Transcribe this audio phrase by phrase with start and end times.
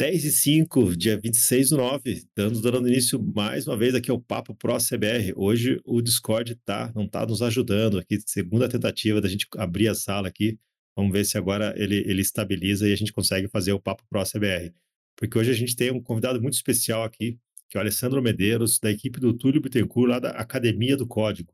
[0.00, 4.18] 10 e 5, dia 26 do 9, estamos dando início mais uma vez aqui ao
[4.18, 5.34] Papo Pro CBR.
[5.36, 9.94] Hoje o Discord tá, não está nos ajudando aqui, segunda tentativa da gente abrir a
[9.94, 10.58] sala aqui.
[10.96, 14.22] Vamos ver se agora ele, ele estabiliza e a gente consegue fazer o Papo Pro
[14.24, 14.72] CBR.
[15.14, 17.38] Porque hoje a gente tem um convidado muito especial aqui,
[17.68, 21.52] que é o Alessandro Medeiros, da equipe do Túlio Bittencourt, lá da Academia do Código.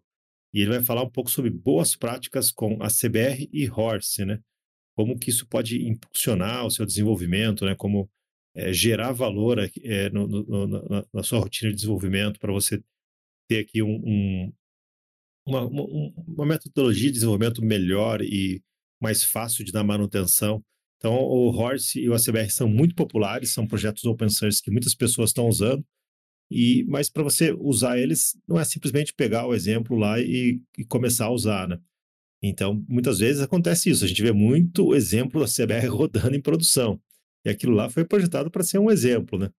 [0.54, 4.38] E ele vai falar um pouco sobre boas práticas com a CBR e Horse, né?
[4.94, 7.74] Como que isso pode impulsionar o seu desenvolvimento, né?
[7.74, 8.08] Como
[8.56, 12.82] é, gerar valor é, no, no, na, na, sua rotina de desenvolvimento para você
[13.48, 14.52] ter aqui um, um,
[15.46, 18.62] uma, uma, metodologia de desenvolvimento melhor e
[19.00, 20.64] mais fácil de dar manutenção.
[20.96, 24.94] Então, o Horse e o ACBR são muito populares, são projetos open source que muitas
[24.94, 25.84] pessoas estão usando,
[26.50, 30.84] e mas para você usar eles, não é simplesmente pegar o exemplo lá e, e
[30.84, 31.78] começar a usar, né?
[32.42, 36.98] Então, muitas vezes acontece isso, a gente vê muito exemplo da CBR rodando em produção.
[37.46, 39.50] E aquilo lá foi projetado para ser um exemplo, né?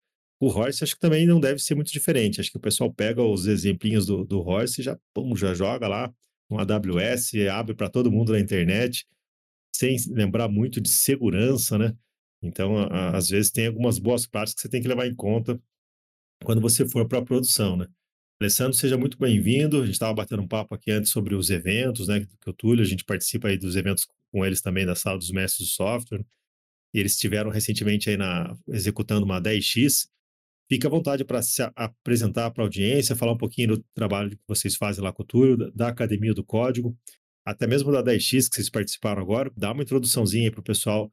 [0.41, 2.41] O Horse acho que também não deve ser muito diferente.
[2.41, 5.87] Acho que o pessoal pega os exemplinhos do, do Horse e já, pum, já joga
[5.87, 6.13] lá
[6.49, 9.07] no AWS, abre para todo mundo na internet,
[9.73, 11.95] sem lembrar muito de segurança, né?
[12.41, 15.57] Então, a, às vezes, tem algumas boas práticas que você tem que levar em conta
[16.43, 17.87] quando você for para a produção, né?
[18.39, 19.77] Alessandro, seja muito bem-vindo.
[19.77, 22.27] A gente estava batendo um papo aqui antes sobre os eventos, né?
[22.41, 25.31] Que o Túlio, a gente participa aí dos eventos com eles também da sala dos
[25.31, 26.23] mestres do software.
[26.93, 30.07] E eles estiveram recentemente aí na, executando uma 10x.
[30.69, 34.43] Fique à vontade para se apresentar para a audiência, falar um pouquinho do trabalho que
[34.47, 36.97] vocês fazem lá com o Túlio, da Academia do Código,
[37.45, 39.51] até mesmo da 10x que vocês participaram agora.
[39.55, 41.11] Dá uma introduçãozinha para o pessoal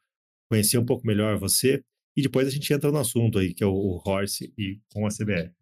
[0.50, 1.83] conhecer um pouco melhor você.
[2.16, 5.11] E depois a gente entra no assunto aí, que é o Horse e com a
[5.11, 5.53] CBR.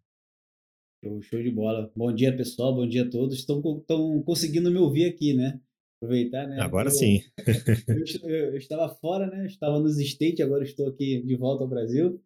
[1.21, 1.91] Show de bola.
[1.95, 2.73] Bom dia, pessoal.
[2.73, 3.37] Bom dia a todos.
[3.37, 3.61] Estão
[4.25, 5.59] conseguindo me ouvir aqui, né?
[6.03, 6.61] Aproveitar, né?
[6.61, 7.21] Agora eu, sim.
[7.87, 9.45] eu, eu, eu, estava fora, né?
[9.45, 12.21] estava nos States, agora estou aqui de volta ao Brasil.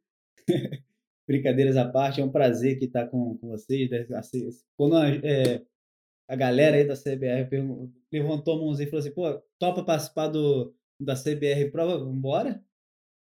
[1.28, 3.90] Brincadeiras à parte, é um prazer aqui estar com, com vocês.
[3.90, 4.08] Né?
[4.16, 5.62] Assim, quando a, é,
[6.28, 7.50] a galera aí da CBR
[8.12, 12.00] levantou a mãozinha e falou assim: pô, topa participar do, da CBR Prova?
[12.00, 12.64] Vambora?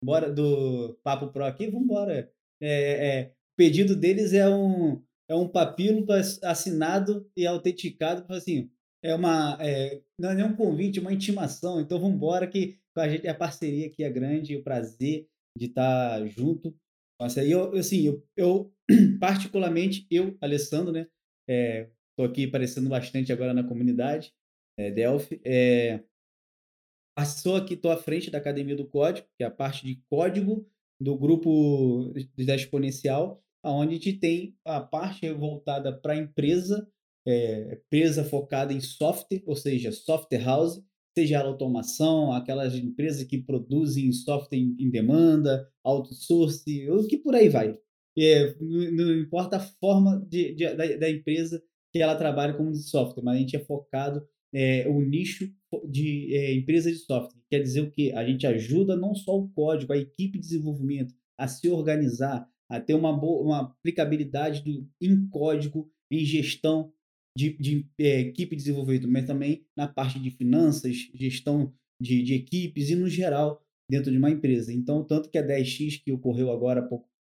[0.03, 1.69] Bora do Papo Pro aqui?
[1.69, 2.31] Vambora.
[2.61, 6.07] É, é, o pedido deles é um, é um papilo
[6.45, 8.71] assinado e autenticado assim
[9.03, 11.81] é uma é, não é um convite, é uma intimação.
[11.81, 16.27] Então vamos embora que a gente a parceria aqui é grande, o prazer de estar
[16.27, 16.75] junto.
[17.21, 18.73] Nossa, eu assim, eu, eu
[19.21, 21.07] particularmente eu, Alessandro, né?
[21.49, 24.33] É, tô aqui aparecendo bastante agora na comunidade
[24.79, 25.41] é, Delphi.
[25.45, 26.03] É,
[27.25, 30.69] sou aqui, tô à frente da Academia do Código, que é a parte de código
[31.01, 36.91] do grupo da Exponencial, onde a gente tem a parte voltada para a empresa
[37.27, 40.81] é, empresa focada em software, ou seja, software house,
[41.17, 47.35] seja ela automação, aquelas empresas que produzem software em, em demanda, outsourcing, o que por
[47.35, 47.77] aí vai.
[48.19, 52.73] É, não, não, importa a forma de, de, da, da, empresa que ela trabalha como
[52.73, 55.51] de software, mas a gente é focado é, o nicho
[55.89, 57.43] de é, empresa de software.
[57.51, 58.13] Quer dizer o que?
[58.13, 62.81] A gente ajuda não só o código, a equipe de desenvolvimento a se organizar, a
[62.81, 66.93] ter uma boa uma aplicabilidade do, em código, em gestão
[67.37, 72.35] de, de é, equipe de desenvolvimento, mas também na parte de finanças, gestão de, de,
[72.35, 74.73] equipes e no geral dentro de uma empresa.
[74.73, 76.89] Então, tanto que a 10x que ocorreu agora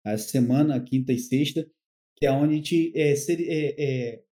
[0.05, 1.65] há a semana, quinta e sexta,
[2.17, 4.23] que é onde a gente é, ser, é,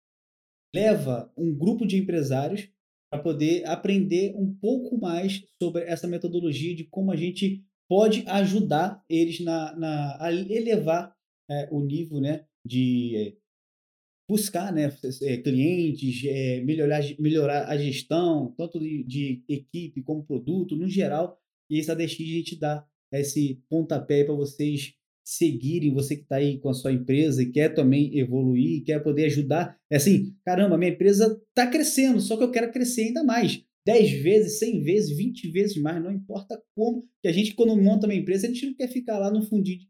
[0.75, 2.69] leva um grupo de empresários
[3.13, 9.05] para poder aprender um pouco mais sobre essa metodologia de como a gente pode ajudar
[9.09, 11.15] eles na, na a elevar
[11.73, 13.37] o nível né, de
[14.31, 14.89] buscar né,
[15.23, 21.37] eh, clientes, é, melhorar, melhorar a gestão, tanto de, de, equipe como produto, no geral.
[21.69, 26.59] E essa DX a gente dá esse pontapé para vocês seguirem, você que está aí
[26.61, 29.77] com a sua empresa e quer também evoluir, quer poder ajudar.
[29.91, 33.65] É assim, caramba, minha empresa está crescendo, só que eu quero crescer ainda mais.
[33.85, 37.05] 10 vezes, 100 vezes, 20 vezes mais, não importa como.
[37.21, 39.79] Que a gente, quando monta uma empresa, a gente não quer ficar lá no fundinho
[39.79, 39.89] de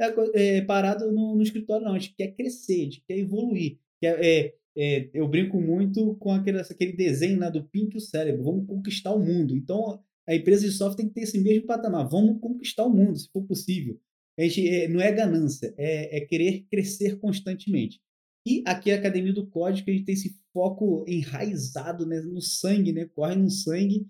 [0.00, 1.94] é, é, parado no, no, escritório, não.
[1.94, 3.78] A gente quer crescer, a gente quer evoluir.
[4.00, 8.00] Quer, é, é, eu brinco muito com aquele, aquele desenho lá do Pink e o
[8.00, 8.44] cérebro.
[8.44, 9.56] Vamos conquistar o mundo.
[9.56, 12.08] Então, a empresa de software tem que ter esse mesmo patamar.
[12.08, 14.00] Vamos conquistar o mundo, se for possível.
[14.38, 18.00] A gente, é, não é ganância, é, é, querer crescer constantemente.
[18.46, 22.92] E aqui a Academia do Código, a gente tem esse foco enraizado né, no sangue,
[22.92, 24.06] né, corre no sangue,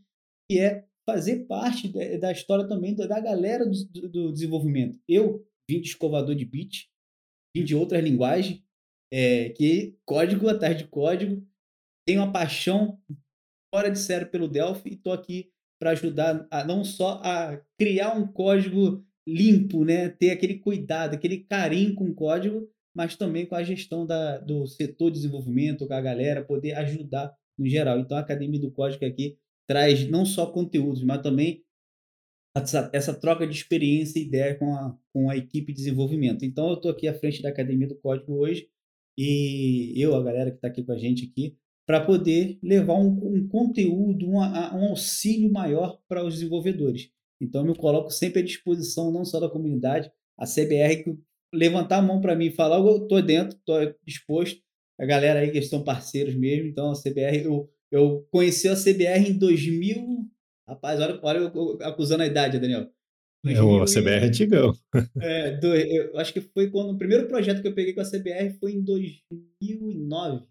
[0.51, 4.99] que é fazer parte da, história também da, galera do, do, desenvolvimento.
[5.07, 6.89] Eu, vim de escovador de bit,
[7.55, 8.63] vim de outras linguagens,
[9.13, 11.47] é, que código atrás de código,
[12.07, 13.01] tenho uma paixão
[13.73, 15.51] fora de sério pelo Delphi e estou aqui
[15.81, 20.09] para ajudar a não só a criar um código limpo, né?
[20.09, 24.67] Ter aquele cuidado, aquele carinho com o código, mas também com a gestão da, do
[24.67, 27.99] setor de desenvolvimento, com a galera, poder ajudar no geral.
[27.99, 31.65] Então, a Academia do Código aqui traz não só conteúdos, mas também
[32.55, 36.45] essa, essa troca de experiência e ideia com a, com a equipe de desenvolvimento.
[36.45, 38.69] Então, eu estou aqui à frente da Academia do Código hoje,
[39.19, 41.56] e eu, a galera que está aqui com a gente aqui,
[41.87, 44.41] para poder levar um, um conteúdo, um,
[44.89, 47.11] auxílio maior para os desenvolvedores.
[47.41, 51.19] Então, eu me coloco sempre à disposição, não só da comunidade, a CBR, que
[51.53, 54.61] levantar a mão para mim e falar, eu estou dentro, estou disposto.
[54.99, 59.31] A galera aí que estão parceiros mesmo, então a CBR, eu, eu conheci a CBR
[59.31, 60.31] em 2000.
[60.69, 62.91] Rapaz, olha, olha eu, acusando a idade, Daniel.
[63.47, 64.73] É, o CBR é antigão.
[65.21, 68.11] É, do, eu acho que foi quando o primeiro projeto que eu peguei com a
[68.11, 70.47] CBR foi em 2009.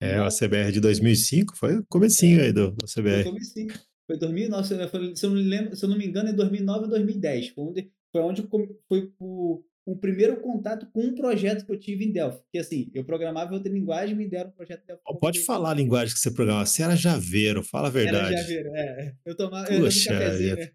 [0.00, 3.22] É, a CBR de 2005 foi o comecinho aí do, do CBR.
[3.22, 3.74] Foi comecinho.
[4.06, 6.90] Foi 2009, se eu, não me lembro, se eu não me engano, é 2009 ou
[6.90, 7.48] 2010.
[7.50, 8.42] Foi onde, foi onde
[8.88, 12.42] foi o, o primeiro contato com um projeto que eu tive em Delphi.
[12.52, 15.02] Que assim, eu programava outra linguagem e me deram um projeto Delphi.
[15.20, 16.66] Pode falar a linguagem que você programava.
[16.66, 18.34] Você era Javeiro, fala a verdade.
[18.34, 19.14] Era Javeiro, é.
[19.24, 19.68] Eu tomava.
[19.68, 20.70] Puxa, eu, cafezinho, né?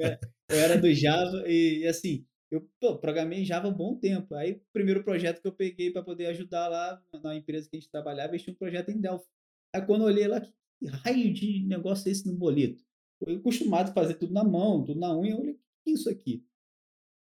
[0.00, 0.18] É,
[0.50, 4.34] eu era do Java e, assim, eu pô, programei em Java há um bom tempo.
[4.34, 7.80] Aí, o primeiro projeto que eu peguei para poder ajudar lá na empresa que a
[7.80, 9.26] gente trabalhava, eu tinha um projeto em Delphi.
[9.72, 10.52] Aí, quando eu olhei lá, que
[10.86, 12.82] raio de negócio é esse no boleto?
[13.24, 15.32] Eu acostumado a fazer tudo na mão, tudo na unha.
[15.32, 16.44] Eu olhei, o que é isso aqui?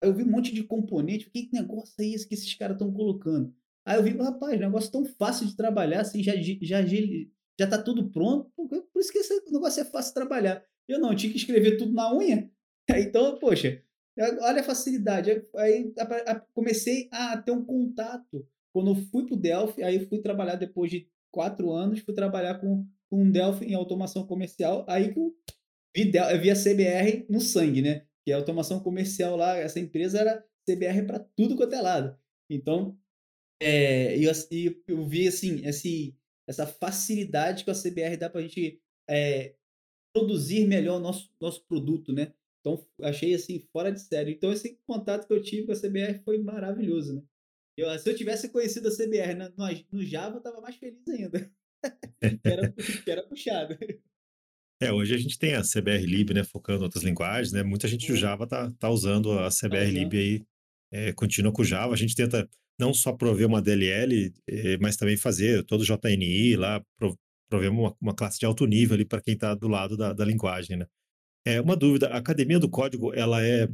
[0.03, 1.29] Eu vi um monte de componente.
[1.29, 3.53] Que negócio é esse que esses caras estão colocando?
[3.85, 6.81] Aí eu vi, rapaz, negócio tão fácil de trabalhar, assim, já, já,
[7.59, 8.51] já tá tudo pronto.
[8.55, 10.63] Por isso que esse negócio é fácil de trabalhar.
[10.87, 12.49] Eu não, eu tinha que escrever tudo na unha.
[12.89, 13.81] Então, poxa,
[14.41, 15.31] olha a facilidade.
[15.55, 15.93] Aí
[16.53, 18.45] comecei a ter um contato.
[18.73, 22.55] Quando eu fui para o Delphi, aí fui trabalhar depois de quatro anos, fui trabalhar
[22.55, 24.85] com, com Delphi em automação comercial.
[24.89, 25.33] Aí eu
[25.95, 28.05] vi, eu vi a CBR no sangue, né?
[28.25, 32.17] Que a automação comercial lá, essa empresa era CBR para tudo quanto é lado.
[32.49, 32.97] Então,
[33.61, 34.31] é, eu,
[34.87, 36.15] eu vi assim, esse,
[36.47, 39.55] essa facilidade que a CBR dá para a gente é,
[40.13, 42.33] produzir melhor o nosso, nosso produto, né?
[42.61, 44.31] Então, achei assim, fora de série.
[44.31, 47.23] Então, esse contato que eu tive com a CBR foi maravilhoso, né?
[47.75, 49.51] Eu, se eu tivesse conhecido a CBR no,
[49.91, 51.51] no Java, eu tava mais feliz ainda.
[52.43, 52.73] era,
[53.05, 53.77] era puxado.
[54.83, 57.63] É, hoje a gente tem a CBR Lib, né, focando em outras linguagens, né?
[57.63, 59.93] Muita gente do Java tá, tá usando a CBR uhum.
[59.93, 60.41] Lib aí,
[60.91, 61.93] é, continua com o Java.
[61.93, 62.49] A gente tenta
[62.79, 66.83] não só prover uma DLL, é, mas também fazer todo o JNI lá,
[67.49, 70.25] prover uma, uma classe de alto nível ali para quem está do lado da, da
[70.25, 70.85] linguagem, né?
[71.45, 73.67] É uma dúvida, a Academia do Código, ela é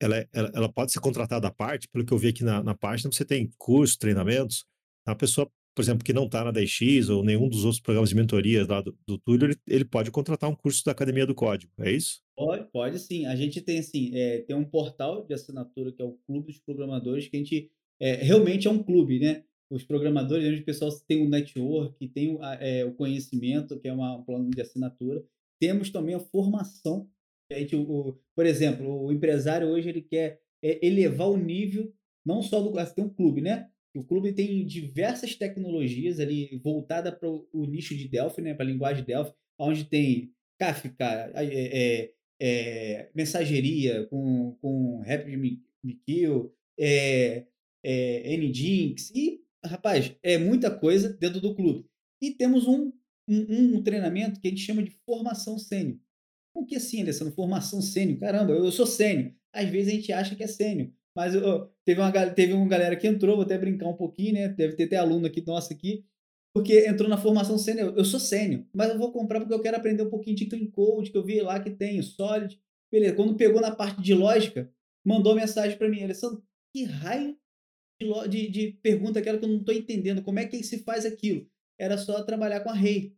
[0.00, 2.62] ela, é, ela, ela, pode ser contratada à parte, pelo que eu vi aqui na,
[2.62, 4.64] na página, você tem cursos, treinamentos.
[5.04, 8.16] A pessoa, por exemplo, que não está na DX ou nenhum dos outros programas de
[8.16, 11.72] mentoria lá do, do Túlio, ele, ele, pode contratar um curso da Academia do Código,
[11.78, 12.20] é isso?
[12.36, 13.26] Pode, pode sim.
[13.26, 16.58] A gente tem assim, é, tem um portal de assinatura que é o Clube dos
[16.58, 17.70] Programadores, que a gente
[18.00, 19.44] é, realmente é um clube, né?
[19.70, 23.86] Os programadores, a gente, o pessoal tem o network, tem o, é, o conhecimento, que
[23.86, 25.22] é uma, um plano de assinatura.
[25.60, 27.08] Temos também a formação.
[27.52, 31.94] A gente, o, por exemplo, o empresário hoje ele quer é, elevar o nível,
[32.26, 32.72] não só do.
[32.92, 33.70] Tem um clube, né?
[33.94, 38.54] O clube tem diversas tecnologias ali voltada para o nicho de Delphi, né?
[38.54, 47.46] Para a linguagem Delphi, onde tem Kafka, é, é, é, mensageria com, com RapidMQ, é,
[47.82, 51.86] é, Nginx, e, rapaz, é muita coisa dentro do clube.
[52.20, 52.92] E temos um
[53.28, 55.98] um, um treinamento que a gente chama de formação sênior.
[56.54, 57.34] O que assim, Alessandro?
[57.34, 58.18] Formação sênior?
[58.18, 59.32] Caramba, eu sou sênior.
[59.52, 60.90] Às vezes a gente acha que é sênior.
[61.18, 64.48] Mas eu, teve, uma, teve uma galera que entrou, vou até brincar um pouquinho, né?
[64.50, 66.06] Deve ter até aluno aqui nosso aqui,
[66.54, 67.92] porque entrou na formação sênior.
[67.96, 70.70] Eu sou sênior, mas eu vou comprar porque eu quero aprender um pouquinho de clean
[70.70, 72.56] code, que eu vi lá que tem, solid.
[72.88, 74.72] Beleza, quando pegou na parte de lógica,
[75.04, 76.40] mandou mensagem para mim, Alessandro,
[76.72, 77.36] que raio
[78.00, 81.04] de, de, de pergunta aquela que eu não estou entendendo, como é que se faz
[81.04, 81.50] aquilo?
[81.76, 83.12] Era só trabalhar com a rei.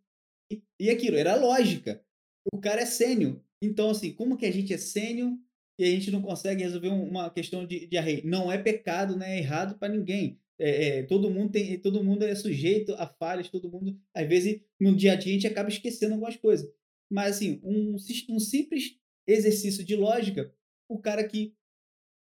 [0.80, 2.02] E aquilo, era lógica.
[2.50, 3.38] O cara é sênior.
[3.62, 5.36] Então, assim, como que a gente é sênior
[5.80, 8.20] e a gente não consegue resolver uma questão de, array?
[8.22, 10.38] Não é pecado, não é errado para ninguém.
[10.58, 14.60] É, é, todo mundo tem, todo mundo é sujeito a falhas, todo mundo, às vezes,
[14.78, 16.70] no dia a dia a gente acaba esquecendo algumas coisas.
[17.10, 17.96] Mas, assim, um,
[18.28, 20.54] um simples exercício de lógica,
[20.86, 21.54] o cara que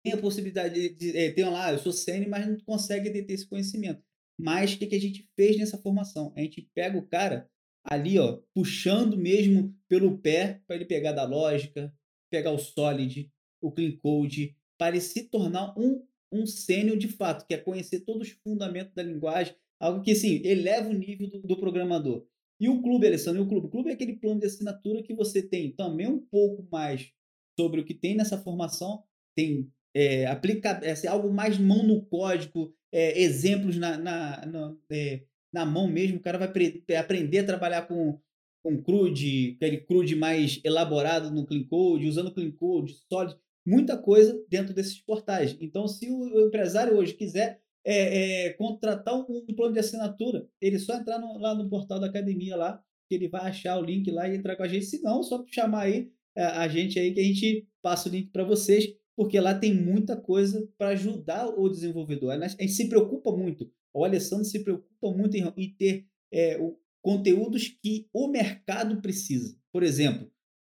[0.03, 3.35] tem a possibilidade de, de é, tem lá, eu sou sênior, mas não consegue ter
[3.35, 4.03] esse conhecimento.
[4.41, 6.33] Mas o que, que a gente fez nessa formação?
[6.35, 7.51] A gente pega o cara
[7.85, 11.93] ali, ó, puxando mesmo pelo pé para ele pegar da lógica,
[12.33, 13.31] pegar o solid,
[13.63, 16.03] o clean code, para se tornar um
[16.33, 20.41] um sênior de fato, que é conhecer todos os fundamentos da linguagem, algo que assim,
[20.45, 22.25] eleva o nível do, do programador.
[22.59, 23.67] E o clube, Alessandro, e o clube?
[23.67, 27.13] O clube é aquele plano de assinatura que você tem também um pouco mais
[27.59, 29.03] sobre o que tem nessa formação,
[29.37, 35.23] tem é, aplica, é, algo mais mão no código, é, exemplos na, na, na, é,
[35.53, 36.17] na, mão mesmo.
[36.17, 36.49] O cara vai
[36.97, 38.19] aprender a trabalhar com,
[38.63, 44.41] com CRUD, aquele CRUD mais elaborado no Clean Code, usando Clean Code, Solid, muita coisa
[44.49, 45.57] dentro desses portais.
[45.61, 50.95] Então, se o, empresário hoje quiser é, é, contratar um, plano de assinatura, ele só
[50.95, 54.29] entrar no, lá no portal da academia lá, que ele vai achar o link lá
[54.29, 54.87] e entrar com a gente.
[54.87, 58.31] Se não, só chamar aí a, a gente aí que a gente passa o link
[58.31, 62.33] para vocês porque lá tem muita coisa para ajudar o desenvolvedor.
[62.33, 66.79] A gente se preocupa muito, o Alessandro se preocupa muito em, em ter é, o,
[67.03, 69.57] conteúdos que o mercado precisa.
[69.73, 70.31] Por exemplo,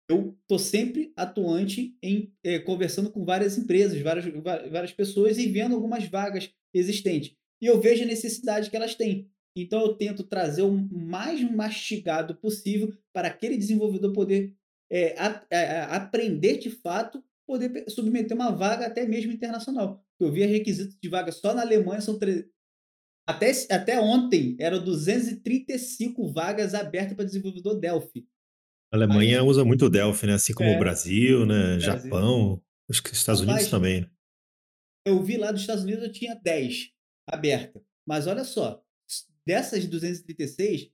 [0.09, 4.25] eu estou sempre atuante em é, conversando com várias empresas, várias,
[4.69, 7.35] várias pessoas e vendo algumas vagas existentes.
[7.61, 9.29] E eu vejo a necessidade que elas têm.
[9.55, 14.55] Então eu tento trazer o mais mastigado possível para aquele desenvolvedor poder
[14.91, 20.03] é, a, a, aprender de fato poder submeter uma vaga até mesmo internacional.
[20.19, 22.47] Eu vi requisitos de vaga só na Alemanha, são tre...
[23.27, 28.25] até, até ontem eram 235 vagas abertas para desenvolvedor Delphi.
[28.93, 30.33] A Alemanha Aí, usa muito Delphi, né?
[30.35, 31.77] Assim como é, o Brasil, né?
[31.77, 31.79] Brasil.
[31.79, 34.07] Japão, acho que os Estados Unidos Mas, também.
[35.03, 36.91] Eu vi lá dos Estados Unidos eu tinha 10
[37.27, 37.81] abertas.
[38.05, 38.83] Mas olha só,
[39.43, 40.91] dessas 236,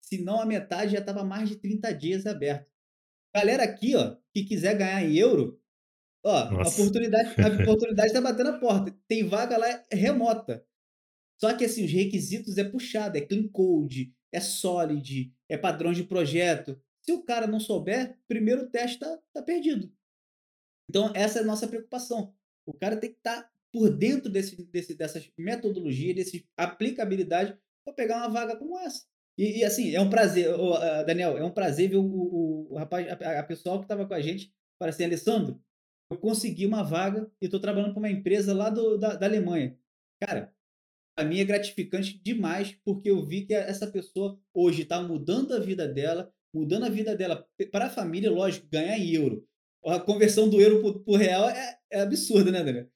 [0.00, 2.66] se não a metade já estava mais de 30 dias aberto.
[3.34, 5.62] Galera aqui, ó, que quiser ganhar em euro,
[6.24, 8.96] Ó, a oportunidade, a oportunidade está batendo a porta.
[9.08, 10.64] Tem vaga lá remota.
[11.38, 16.04] Só que assim, os requisitos é puxado, é clean code, é solid, é padrão de
[16.04, 16.80] projeto.
[17.04, 19.92] Se o cara não souber, primeiro teste tá, tá perdido.
[20.88, 22.34] Então, essa é a nossa preocupação.
[22.66, 27.94] O cara tem que estar tá por dentro desse, desse, dessas metodologias, dessa aplicabilidade, para
[27.94, 29.04] pegar uma vaga como essa.
[29.36, 32.76] E, e, assim, é um prazer, uh, Daniel, é um prazer ver o, o, o
[32.76, 35.60] rapaz, a, a pessoal que estava com a gente, para assim, Alessandro,
[36.10, 39.76] eu consegui uma vaga e estou trabalhando para uma empresa lá do, da, da Alemanha.
[40.20, 40.54] Cara,
[41.16, 45.58] para mim é gratificante demais, porque eu vi que essa pessoa hoje está mudando a
[45.58, 49.46] vida dela, mudando a vida dela para a família, lógico, ganhar em euro.
[49.84, 52.88] A conversão do euro por, real é, é absurda, né, Daniel?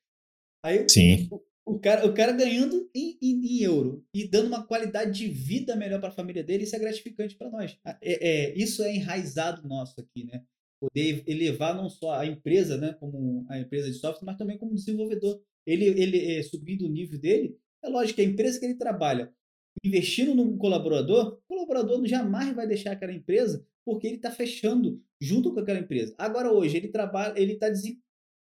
[0.65, 1.29] Aí, Sim.
[1.31, 1.43] O,
[1.75, 5.75] o, cara, o cara ganhando em, em, em, euro e dando uma qualidade de vida
[5.75, 7.77] melhor para a família dele, isso é gratificante para nós.
[7.85, 10.45] É, é, isso é enraizado nosso aqui, né?
[10.81, 14.75] poder elevar não só a empresa, né, como a empresa de software, mas também como
[14.75, 15.41] desenvolvedor.
[15.67, 19.33] Ele, ele é, subindo o nível dele, é lógico que a empresa que ele trabalha,
[19.87, 25.53] investindo no colaborador, o colaborador jamais vai deixar aquela empresa porque ele está fechando junto
[25.53, 26.15] com aquela empresa.
[26.19, 27.69] Agora hoje ele trabalha, ele está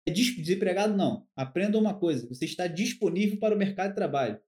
[0.08, 1.28] é desempregado não.
[1.36, 4.40] Aprenda uma coisa: você está disponível para o mercado de trabalho.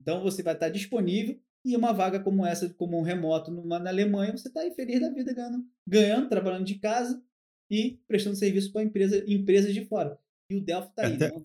[0.00, 3.90] Então você vai estar disponível e uma vaga como essa, como um remoto numa, na
[3.90, 7.22] Alemanha, você está aí feliz da vida ganhando, ganhando, trabalhando de casa
[7.70, 10.18] e prestando serviço para empresa, empresas de fora.
[10.50, 11.14] E o Delphi está aí.
[11.14, 11.44] Até, né?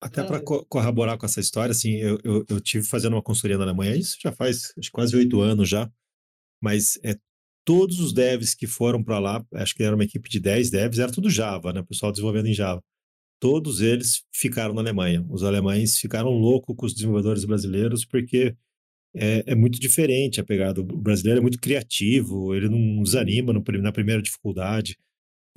[0.00, 3.58] Até para co corroborar com essa história, assim, eu, eu, eu, tive fazendo uma consultoria
[3.58, 5.90] na Alemanha, isso já faz acho, quase oito anos já,
[6.62, 7.16] mas é,
[7.64, 10.98] todos os devs que foram para lá, acho que era uma equipe de 10 devs,
[10.98, 11.80] era tudo Java, né?
[11.80, 12.82] O pessoal desenvolvendo em Java.
[13.40, 15.24] Todos eles ficaram na Alemanha.
[15.28, 18.56] Os alemães ficaram loucos com os desenvolvedores brasileiros porque
[19.14, 20.80] é, é, muito diferente a pegada.
[20.80, 24.96] O brasileiro é muito criativo, ele não desanima no, na primeira dificuldade.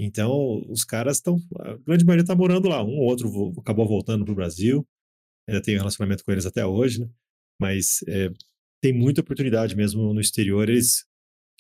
[0.04, 1.40] Então, os caras estão.
[1.60, 2.84] A grande maioria está morando lá.
[2.84, 4.84] Um ou outro acabou voltando para o Brasil.
[5.48, 7.10] Ainda tenho relacionamento com eles até hoje, né?
[7.60, 8.32] Mas é,
[8.82, 10.68] tem muita oportunidade mesmo no exterior.
[10.68, 11.06] Eles,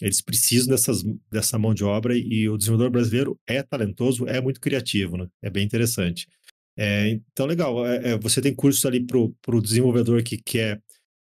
[0.01, 4.59] eles precisam dessas, dessa mão de obra e o desenvolvedor brasileiro é talentoso, é muito
[4.59, 5.27] criativo, né?
[5.43, 6.27] É bem interessante.
[6.75, 7.85] É, então, legal.
[7.85, 10.81] É, é você tem cursos ali para o desenvolvedor que quer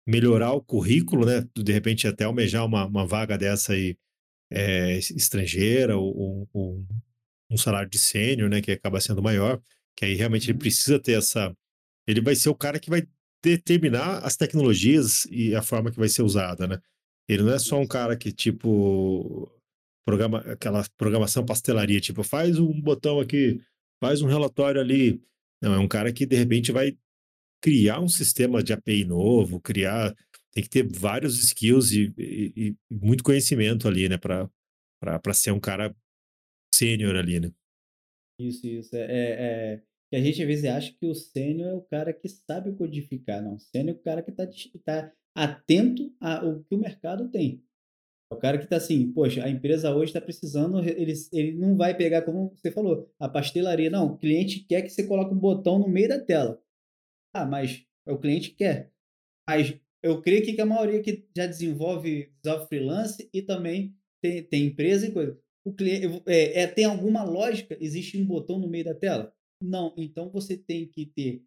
[0.07, 1.47] melhorar o currículo, né?
[1.55, 3.95] De repente, até almejar uma, uma vaga dessa aí
[4.53, 6.85] é, estrangeira ou, ou,
[7.49, 9.61] um salário de sênior, né, que acaba sendo maior,
[9.95, 10.59] que aí realmente ele uhum.
[10.59, 11.55] precisa ter essa.
[12.07, 13.07] Ele vai ser o cara que vai
[13.43, 16.79] determinar as tecnologias e a forma que vai ser usada, né?
[17.27, 19.49] Ele não é só um cara que, tipo,
[20.05, 23.61] programa aquela programação pastelaria, tipo, faz um botão aqui,
[24.01, 25.21] faz um relatório ali.
[25.61, 26.97] Não, é um cara que de repente vai
[27.61, 30.13] criar um sistema de API novo, criar
[30.53, 35.59] tem que ter vários skills e, e, e muito conhecimento ali, né, para ser um
[35.59, 35.95] cara
[36.73, 37.51] sênior ali, né?
[38.39, 38.95] Isso, isso.
[38.95, 42.13] É, é, é, que a gente às vezes acha que o sênior é o cara
[42.13, 43.55] que sabe codificar, não.
[43.55, 44.47] O sênior é o cara que está
[44.83, 47.63] tá atento ao que o mercado tem.
[48.31, 51.75] É o cara que está assim, poxa, a empresa hoje está precisando, ele, ele não
[51.75, 53.89] vai pegar, como você falou, a pastelaria.
[53.89, 56.61] Não, o cliente quer que você coloque um botão no meio da tela.
[57.33, 58.91] Ah, mas o cliente quer.
[59.47, 64.65] Mas eu creio que a maioria que já desenvolve, desenvolve freelance e também tem, tem
[64.65, 65.39] empresa e coisa.
[65.65, 67.77] o cliente é, é, tem alguma lógica?
[67.79, 69.33] Existe um botão no meio da tela?
[69.61, 69.93] Não.
[69.97, 71.41] Então você tem que ter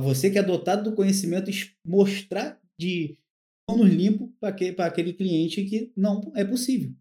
[0.00, 1.50] você que é dotado do conhecimento
[1.84, 3.18] mostrar de
[3.68, 6.94] mãos limpo para aquele cliente que não é possível.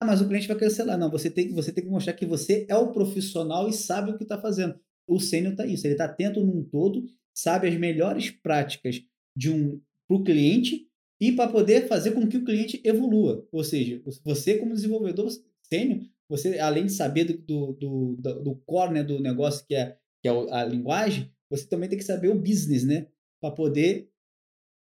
[0.00, 0.98] Ah, mas o cliente vai cancelar.
[0.98, 4.16] Não, você tem, você tem que mostrar que você é o profissional e sabe o
[4.16, 4.78] que está fazendo.
[5.06, 7.04] O sênior está isso, ele está atento num todo,
[7.34, 9.02] sabe as melhores práticas
[9.36, 10.86] de um para o cliente
[11.20, 13.46] e para poder fazer com que o cliente evolua.
[13.50, 15.28] Ou seja, você como desenvolvedor
[15.62, 19.96] sênior, você além de saber do, do, do, do core né, do negócio que é,
[20.22, 23.06] que é a linguagem, você também tem que saber o business, né?
[23.40, 24.10] Para poder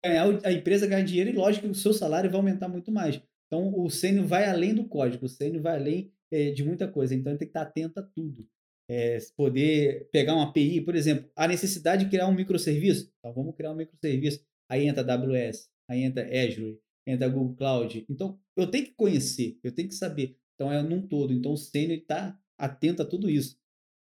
[0.03, 3.21] ganhar a empresa ganhar dinheiro e lógico que o seu salário vai aumentar muito mais.
[3.47, 7.15] Então o sênior vai além do código, o sênior vai além é, de muita coisa.
[7.15, 8.47] Então ele tem que estar atento a tudo.
[8.89, 13.11] É, poder pegar uma API, por exemplo, a necessidade de criar um microserviço.
[13.19, 14.43] Então vamos criar um microserviço.
[14.69, 18.05] Aí entra AWS, aí entra Azure, entra Google Cloud.
[18.09, 20.37] Então eu tenho que conhecer, eu tenho que saber.
[20.55, 21.33] Então é num todo.
[21.33, 23.57] Então o sênior está atento a tudo isso.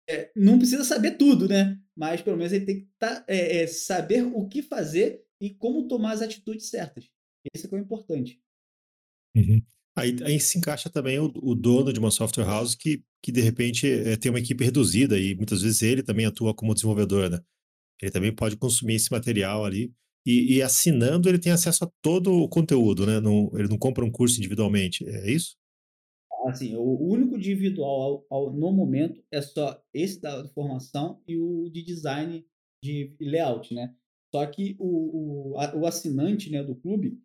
[0.08, 1.80] É, não precisa saber tudo, né?
[1.96, 5.88] Mas pelo menos ele tem que tá, é, é, saber o que fazer e como
[5.88, 7.10] tomar as atitudes certas.
[7.54, 8.40] Esse é o importante.
[9.36, 9.62] Uhum.
[9.96, 13.40] Aí, aí, se encaixa também o, o, dono de uma software house que, que de
[13.40, 17.40] repente é, tem uma equipe reduzida e muitas vezes ele também atua como desenvolvedor, né?
[18.02, 19.94] Ele também pode consumir esse material ali
[20.26, 23.20] e, e assinando ele tem acesso a todo o conteúdo, né?
[23.20, 25.56] Não, ele não compra um curso individualmente, é isso?
[26.46, 31.70] Assim, o único individual ao, ao, no momento é só esse da formação e o
[31.70, 32.44] de design
[32.82, 33.94] de layout, né?
[34.34, 37.18] Só que o, o, a, o assinante né, do clube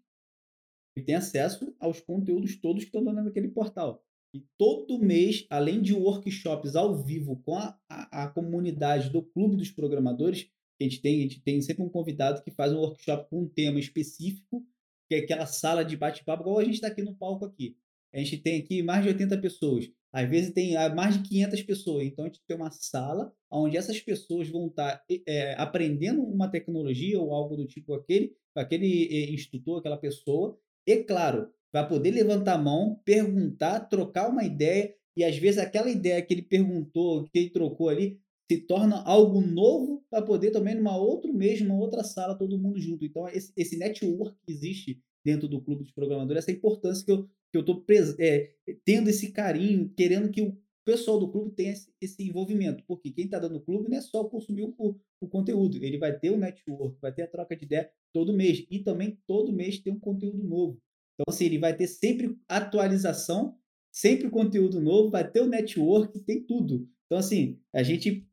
[1.06, 4.04] tem acesso aos conteúdos todos que estão dando naquele portal.
[4.34, 9.56] E todo mês, além de workshops ao vivo com a, a, a, comunidade do Clube
[9.56, 13.30] dos Programadores, a gente tem, a gente tem sempre um convidado que faz um workshop
[13.30, 14.66] com um tema específico,
[15.08, 17.76] que é aquela sala de bate-papo, igual a gente está aqui no palco aqui.
[18.14, 19.90] A gente tem aqui mais de 80 pessoas.
[20.12, 22.06] Às vezes tem ah, mais de 500 pessoas.
[22.06, 27.20] Então a gente tem uma sala onde essas pessoas vão estar é, aprendendo uma tecnologia
[27.20, 30.58] ou algo do tipo aquele, aquele instrutor, aquela pessoa.
[30.88, 34.96] E claro, vai poder levantar a mão, perguntar, trocar uma ideia.
[35.16, 39.42] E às vezes aquela ideia que ele perguntou, que ele trocou ali, se torna algo
[39.42, 43.06] novo para poder também numa outro mês, numa outra sala, todo mundo junto.
[43.06, 47.28] Então, esse, esse network que existe dentro do clube dos programadores, essa importância que eu,
[47.52, 47.86] que eu estou
[48.20, 48.52] é,
[48.84, 52.84] tendo esse carinho, querendo que o pessoal do clube tenha esse, esse envolvimento.
[52.88, 56.18] Porque quem está dando o clube não é só consumir o, o, conteúdo, ele vai
[56.18, 58.66] ter o network, vai ter a troca de ideia todo mês.
[58.72, 60.82] E também todo mês tem um conteúdo novo.
[61.14, 63.56] Então, assim, ele vai ter sempre atualização,
[63.92, 66.90] sempre conteúdo novo, vai ter o network, tem tudo.
[67.06, 68.29] Então, assim, a gente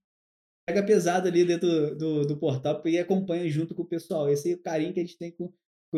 [0.66, 4.28] pega pesado ali dentro do, do, portal e acompanha junto com o pessoal.
[4.28, 5.52] Esse é o carinho que a gente tem com,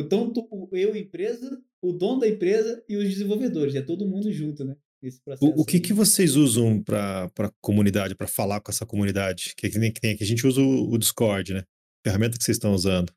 [0.09, 3.74] tanto eu, empresa, o dono da empresa e os desenvolvedores.
[3.74, 4.76] É todo mundo junto, né?
[5.02, 5.50] Esse processo.
[5.50, 9.54] O, o que, que vocês usam para a comunidade, para falar com essa comunidade?
[9.57, 11.62] Que, que, que, que a gente usa o, o Discord, né?
[12.04, 13.12] ferramenta que vocês estão usando?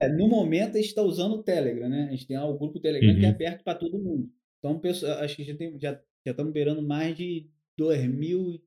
[0.00, 2.06] É, no momento a gente está usando o Telegram, né?
[2.08, 3.18] A gente tem o grupo Telegram uhum.
[3.18, 3.34] que é uhum.
[3.34, 4.30] aberto para todo mundo.
[4.58, 4.80] Então,
[5.20, 5.92] acho que já, tem, já,
[6.24, 8.60] já estamos beirando mais de 2.300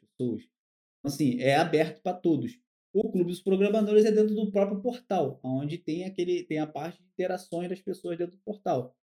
[0.00, 0.42] pessoas.
[1.00, 2.58] Então, assim, é aberto para todos.
[2.92, 6.98] O Clube dos Programadores é dentro do próprio portal, onde tem aquele tem a parte
[6.98, 8.96] de interações das pessoas dentro do portal.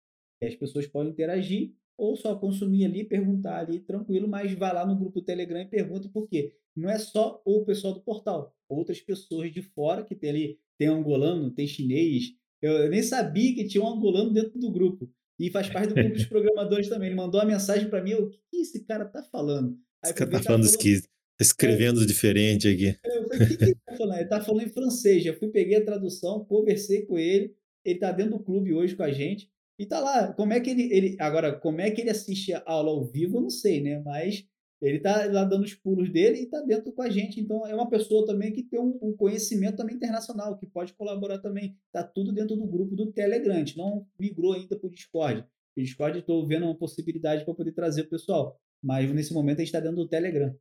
[0.42, 4.98] As pessoas podem interagir ou só consumir ali, perguntar ali tranquilo, mas vá lá no
[4.98, 6.54] grupo Telegram e pergunta por quê.
[6.74, 10.88] Não é só o pessoal do portal, outras pessoas de fora que tem ali, tem
[10.88, 12.34] angolano, tem chinês.
[12.60, 15.10] Eu, eu nem sabia que tinha um angolano dentro do grupo.
[15.38, 17.08] E faz parte do grupo dos programadores também.
[17.08, 19.78] Ele mandou uma mensagem para mim, o que esse cara tá falando?
[20.02, 21.08] Aí, esse cara tá falando esquisito.
[21.38, 22.96] Tá escrevendo é, diferente aqui.
[23.04, 24.18] Eu falei, o que, ele tá falando?
[24.18, 25.22] Ele tá falando em francês.
[25.22, 27.54] Já fui, peguei a tradução, conversei com ele.
[27.84, 29.50] Ele tá dentro do clube hoje com a gente.
[29.78, 30.32] E tá lá.
[30.32, 31.16] Como é que ele, ele.
[31.20, 34.00] Agora, como é que ele assiste a aula ao vivo, eu não sei, né?
[34.02, 34.46] Mas
[34.80, 37.38] ele tá lá dando os pulos dele e tá dentro com a gente.
[37.38, 41.38] Então, é uma pessoa também que tem um, um conhecimento também internacional, que pode colaborar
[41.38, 41.76] também.
[41.92, 43.62] Tá tudo dentro do grupo do Telegram.
[43.76, 45.44] Não migrou ainda pro Discord.
[45.76, 48.58] O Discord, estou vendo uma possibilidade para poder trazer o pessoal.
[48.82, 50.54] Mas nesse momento a gente está dentro do Telegram.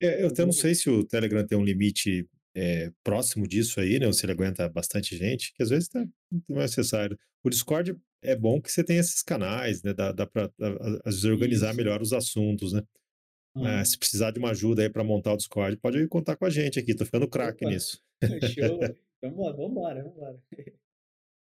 [0.00, 3.98] É, eu até não sei se o Telegram tem um limite é, próximo disso aí,
[3.98, 4.06] né?
[4.06, 6.04] Ou se ele aguenta bastante gente, que às vezes tá,
[6.48, 7.18] não é necessário.
[7.44, 9.94] O Discord é bom que você tem esses canais, né?
[9.94, 10.50] Dá, dá para
[11.04, 11.76] às vezes organizar Isso.
[11.76, 12.82] melhor os assuntos, né?
[13.56, 13.84] Hum.
[13.84, 16.78] se precisar de uma ajuda aí para montar o Discord, pode contar com a gente
[16.78, 16.94] aqui.
[16.94, 18.00] Tô ficando craque nisso.
[18.54, 18.78] Show.
[19.20, 20.38] vamos embora, vamos embora.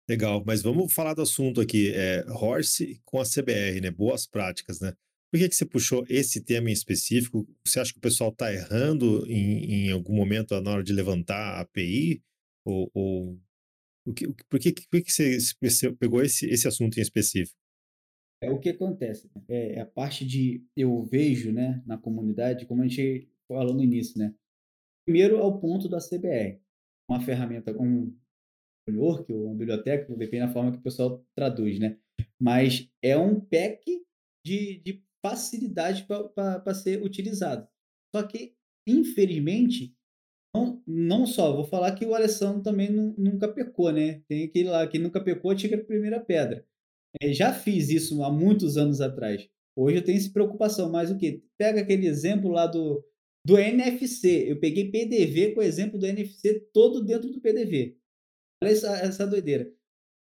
[0.09, 1.93] Legal, mas vamos falar do assunto aqui.
[1.93, 3.91] É, Horse com a CBR, né?
[3.91, 4.93] Boas práticas, né?
[5.31, 7.47] Por que, que você puxou esse tema em específico?
[7.65, 11.55] Você acha que o pessoal está errando em, em, algum momento na hora de levantar
[11.55, 12.21] a API?
[12.65, 13.39] Ou, ou
[14.05, 17.57] o que, por que, por que, você, pegou esse, esse assunto em específico?
[18.43, 19.29] É o que acontece.
[19.33, 19.43] Né?
[19.47, 23.83] É, é a parte de eu vejo, né, na comunidade, como a gente falou no
[23.83, 24.33] início, né?
[25.05, 26.59] Primeiro é o ponto da CBR,
[27.09, 28.13] uma ferramenta, um
[28.85, 31.97] framework ou uma biblioteca, depende da forma que o pessoal traduz, né?
[32.39, 33.83] Mas é um pack
[34.45, 37.67] de, de facilidade para ser utilizado.
[38.15, 38.55] Só que,
[38.87, 39.95] infelizmente,
[40.53, 44.21] não, não só, vou falar que o Alessandro também nunca pecou, né?
[44.27, 46.65] Tem aquele lá que nunca pecou, tira a primeira pedra.
[47.21, 49.47] É, já fiz isso há muitos anos atrás.
[49.77, 51.43] Hoje eu tenho essa preocupação, mas o que?
[51.57, 53.03] Pega aquele exemplo lá do,
[53.45, 54.51] do NFC.
[54.51, 57.97] Eu peguei PDV com o exemplo do NFC todo dentro do PDV.
[58.63, 59.71] Olha essa, essa doideira.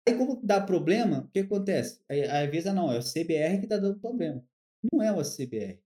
[0.09, 2.01] Aí, como dá problema, o que acontece?
[2.09, 4.45] Aí, às vezes, ah, não, é o CBR que está dando problema.
[4.93, 5.79] Não é o CBR.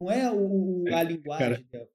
[0.00, 1.64] Não é o, a linguagem.
[1.64, 1.88] Cara,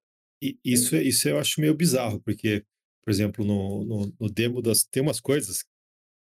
[0.63, 2.65] isso, isso eu acho meio bizarro, porque,
[3.03, 4.83] por exemplo, no, no, no demo das.
[4.83, 5.63] Tem umas coisas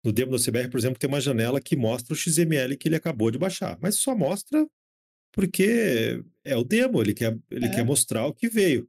[0.05, 2.95] no demo do CBR, por exemplo, tem uma janela que mostra o XML que ele
[2.95, 4.63] acabou de baixar, mas só mostra
[5.31, 7.69] porque é o demo, ele quer, ele é.
[7.69, 8.87] quer mostrar o que veio.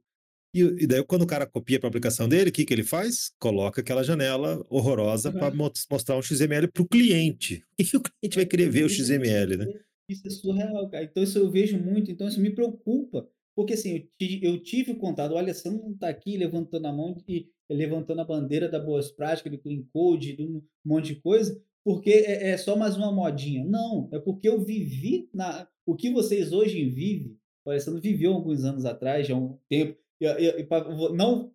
[0.53, 2.83] E, e, daí, quando o cara copia para a aplicação dele, o que, que ele
[2.83, 3.33] faz?
[3.37, 5.39] Coloca aquela janela horrorosa uhum.
[5.39, 7.63] para mostrar um XML para o cliente.
[7.77, 9.65] E o cliente vai querer ver o XML, né?
[10.09, 11.03] Isso é surreal, cara.
[11.03, 13.27] Então, isso eu vejo muito, então isso me preocupa.
[13.55, 14.07] Porque assim,
[14.41, 18.69] eu tive contato, o Alessandro não está aqui levantando a mão e levantando a bandeira
[18.69, 22.75] da boas práticas, de clean code, de um monte de coisa, porque é, é, só
[22.75, 23.65] mais uma modinha.
[23.65, 25.67] Não, é porque eu vivi na.
[25.85, 29.97] O que vocês hoje vivem, o Alessandro viveu alguns anos atrás, já há um tempo.
[30.21, 30.67] E, e, e,
[31.15, 31.51] não,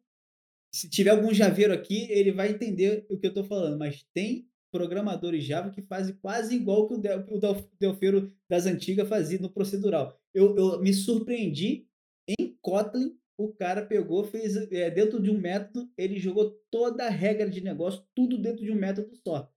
[0.74, 4.48] se tiver algum javeiro aqui, ele vai entender o que eu estou falando, mas tem
[4.72, 7.38] programadores Java que fazem quase igual que o, Del, o
[7.78, 10.18] Delfeiro das antigas fazia no procedural.
[10.35, 11.87] Eu, eu me surpreendi
[12.26, 17.11] em Kotlin, o cara pegou, fez é, dentro de um método, ele jogou toda a
[17.11, 19.52] regra de negócio, tudo dentro de um método só.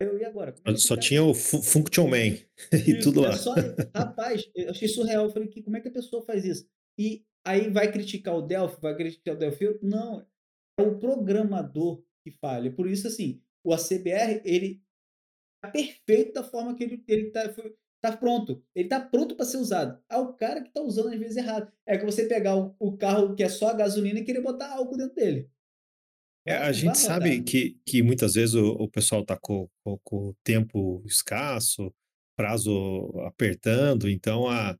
[0.00, 0.54] Eu, e agora?
[0.64, 2.38] É só tinha o Function Man
[2.86, 3.36] e tudo é lá.
[3.36, 3.54] Só,
[3.94, 5.26] rapaz, eu achei surreal.
[5.26, 6.66] Eu falei, que, como é que a pessoa faz isso?
[6.98, 9.78] E aí vai criticar o Delphi, vai criticar o Delphi?
[9.80, 10.26] Não,
[10.78, 12.72] é o programador que falha.
[12.72, 14.82] Por isso, assim, o ACBR, ele
[15.64, 18.60] é perfeito da forma que ele, ele tá, foi, Tá pronto.
[18.74, 20.02] Ele tá pronto para ser usado.
[20.10, 21.72] É o cara que tá usando às vezes errado.
[21.86, 24.72] É que você pegar o, o carro que é só a gasolina e querer botar
[24.72, 25.48] álcool dentro dele.
[26.44, 30.34] É, a gente sabe que, que muitas vezes o, o pessoal tá com, com, com
[30.42, 31.94] tempo escasso,
[32.36, 34.76] prazo apertando, então a,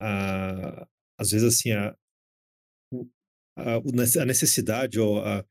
[0.00, 0.88] a,
[1.20, 1.94] às vezes assim a,
[3.58, 5.44] a, a necessidade ou a,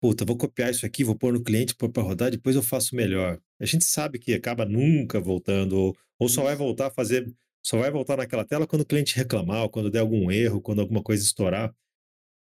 [0.00, 2.96] puta, vou copiar isso aqui, vou pôr no cliente, pôr para rodar, depois eu faço
[2.96, 3.40] melhor.
[3.60, 7.30] A gente sabe que acaba nunca voltando, ou, ou só vai voltar a fazer,
[7.64, 10.80] só vai voltar naquela tela quando o cliente reclamar, ou quando der algum erro, quando
[10.80, 11.74] alguma coisa estourar.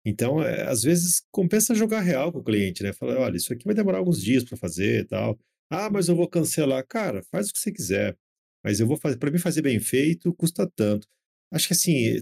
[0.05, 2.93] Então, é, às vezes, compensa jogar real com o cliente, né?
[2.93, 5.37] Falar, olha, isso aqui vai demorar alguns dias para fazer e tal.
[5.69, 6.85] Ah, mas eu vou cancelar.
[6.87, 8.17] Cara, faz o que você quiser.
[8.63, 11.07] Mas eu vou fazer, para mim fazer bem feito, custa tanto.
[11.51, 12.21] Acho que assim,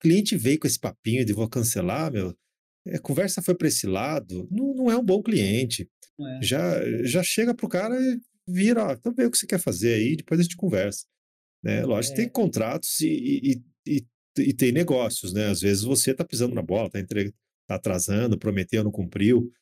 [0.00, 2.36] cliente veio com esse papinho de vou cancelar, meu.
[2.90, 5.88] A é, conversa foi para esse lado, não, não é um bom cliente.
[6.20, 6.42] É.
[6.42, 9.94] Já, já chega pro cara e vira, ó, então vê o que você quer fazer
[9.94, 11.04] aí, depois a gente conversa.
[11.62, 11.84] Né?
[11.84, 12.16] Lógico, é.
[12.16, 14.06] tem contratos e, e, e,
[14.38, 15.46] e, tem negócios, né?
[15.46, 17.34] Às vezes você está pisando na bola, está entre...
[17.66, 19.52] tá atrasando, prometeu, não cumpriu.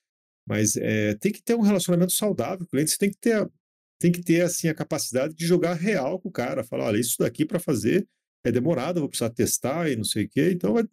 [0.46, 3.50] Mas é, tem que ter um relacionamento saudável com o cliente, você tem que ter,
[3.98, 7.16] tem que ter assim, a capacidade de jogar real com o cara, falar, olha, isso
[7.18, 8.06] daqui para fazer
[8.44, 10.84] é demorado, vou precisar testar e não sei o quê, então vai,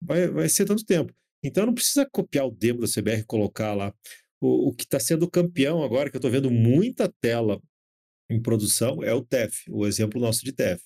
[0.00, 1.12] vai, vai ser tanto tempo.
[1.42, 3.94] Então não precisa copiar o demo da CBR e colocar lá
[4.40, 7.60] o, o que está sendo campeão agora, que eu estou vendo muita tela
[8.30, 10.82] em produção, é o TEF, o exemplo nosso de TEF.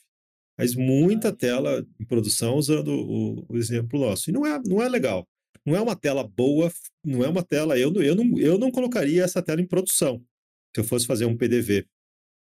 [0.58, 4.30] Mas muita tela em produção usando o, o, exemplo nosso.
[4.30, 5.28] E não é, não é legal.
[5.64, 6.72] Não é uma tela boa,
[7.04, 7.78] não é uma tela.
[7.78, 10.22] Eu, eu, não, eu não colocaria essa tela em produção
[10.74, 11.86] se eu fosse fazer um PDV.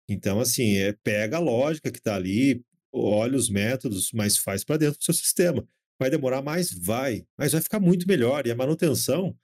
[0.09, 4.77] Então, assim, é, pega a lógica que está ali, olha os métodos, mas faz para
[4.77, 5.65] dentro do seu sistema.
[5.99, 6.71] Vai demorar mais?
[6.71, 7.25] Vai.
[7.37, 8.45] Mas vai ficar muito melhor.
[8.45, 9.35] E a manutenção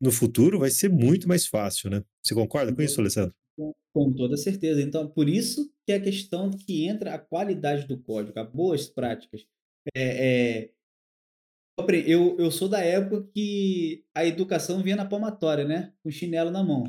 [0.00, 2.02] no futuro vai ser muito mais fácil, né?
[2.22, 3.34] Você concorda com isso, Alessandro?
[3.92, 4.82] Com toda certeza.
[4.82, 8.88] Então, por isso que é a questão que entra a qualidade do código, as boas
[8.88, 9.46] práticas.
[9.94, 10.70] É, é...
[12.06, 15.92] Eu, eu sou da época que a educação vinha na palmatória, né?
[16.02, 16.84] Com chinelo na mão.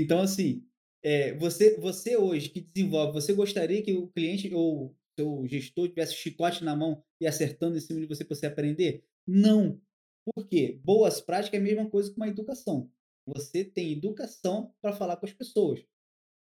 [0.00, 0.64] Então, assim,
[1.02, 6.14] é, você, você hoje que desenvolve, você gostaria que o cliente ou seu gestor tivesse
[6.14, 9.04] chicote na mão e acertando em cima de você para você aprender?
[9.26, 9.80] Não.
[10.24, 10.80] Por quê?
[10.82, 12.90] Boas práticas é a mesma coisa que uma educação.
[13.26, 15.84] Você tem educação para falar com as pessoas.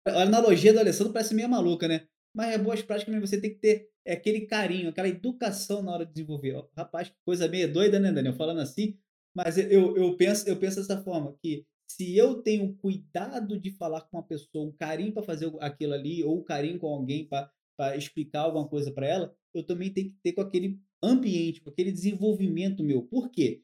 [0.07, 2.07] A analogia do Alessandro parece meio maluca, né?
[2.35, 5.93] Mas é boas práticas, mas você tem que ter é, aquele carinho, aquela educação na
[5.93, 6.65] hora de desenvolver.
[6.77, 8.35] Rapaz, coisa meio doida, né, Daniel?
[8.35, 8.99] Falando assim.
[9.35, 14.03] Mas eu, eu, penso, eu penso dessa forma, que se eu tenho cuidado de falar
[14.03, 17.51] com uma pessoa, um carinho para fazer aquilo ali, ou carinho com alguém para
[17.97, 21.93] explicar alguma coisa para ela, eu também tenho que ter com aquele ambiente, com aquele
[21.93, 23.03] desenvolvimento meu.
[23.03, 23.63] Por quê?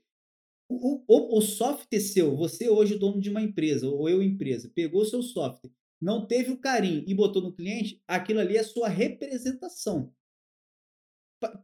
[0.68, 5.04] O, o, o software seu, você hoje dono de uma empresa, ou eu empresa, pegou
[5.04, 5.70] seu software,
[6.00, 10.12] não teve o carinho e botou no cliente, aquilo ali é sua representação.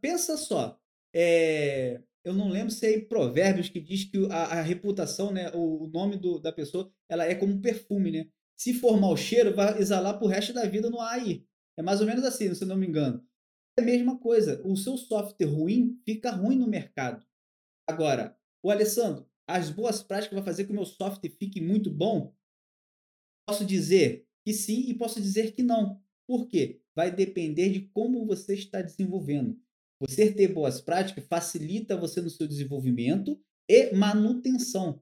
[0.01, 0.79] Pensa só,
[1.15, 5.51] é, eu não lembro se é em Provérbios que diz que a, a reputação, né,
[5.55, 8.29] o, o nome do, da pessoa, ela é como um perfume, né?
[8.57, 11.47] Se for mau cheiro, vai exalar pro resto da vida no ar aí.
[11.79, 13.25] É mais ou menos assim, se não me engano.
[13.79, 14.61] É a mesma coisa.
[14.67, 17.25] O seu software ruim fica ruim no mercado.
[17.89, 22.35] Agora, o Alessandro, as boas práticas vão fazer que o meu software fique muito bom?
[23.49, 26.03] Posso dizer que sim e posso dizer que não.
[26.27, 26.83] Por quê?
[26.97, 29.57] Vai depender de como você está desenvolvendo.
[30.01, 35.01] Você ter boas práticas facilita você no seu desenvolvimento e manutenção.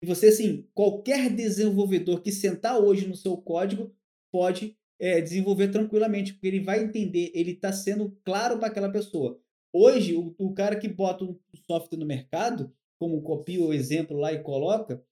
[0.00, 3.94] E você, assim, qualquer desenvolvedor que sentar hoje no seu código
[4.32, 9.40] pode é, desenvolver tranquilamente, porque ele vai entender, ele está sendo claro para aquela pessoa.
[9.74, 11.36] Hoje, o, o, cara que bota um
[11.66, 15.02] software no mercado, como copia o exemplo lá e coloca,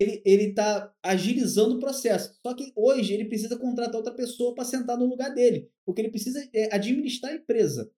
[0.00, 2.38] ele está agilizando o processo.
[2.44, 6.10] Só que hoje ele precisa contratar outra pessoa para sentar no lugar dele, porque ele
[6.10, 7.90] precisa é, administrar a empresa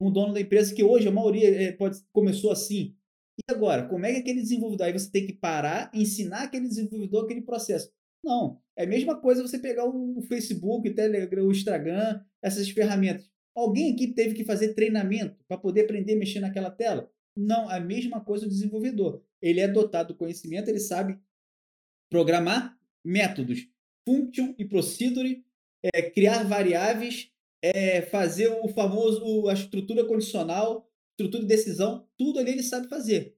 [0.00, 2.94] um dono da empresa que hoje a maioria é, pode, começou assim.
[3.38, 4.86] E agora, como é que aquele desenvolvedor?
[4.86, 7.90] Aí você tem que parar, ensinar aquele desenvolvedor aquele processo.
[8.24, 13.30] Não, é a mesma coisa você pegar o Facebook, o Telegram, o Instagram, essas ferramentas.
[13.54, 17.10] Alguém aqui teve que fazer treinamento para poder aprender a mexer naquela tela?
[17.36, 19.22] Não, a mesma coisa o desenvolvedor.
[19.40, 21.18] Ele é dotado do conhecimento, ele sabe
[22.10, 23.66] programar métodos,
[24.06, 25.44] function e procedure,
[25.82, 27.30] é, criar variáveis
[27.62, 33.36] é, fazer o famoso, a estrutura condicional, estrutura de decisão, tudo ali ele sabe fazer.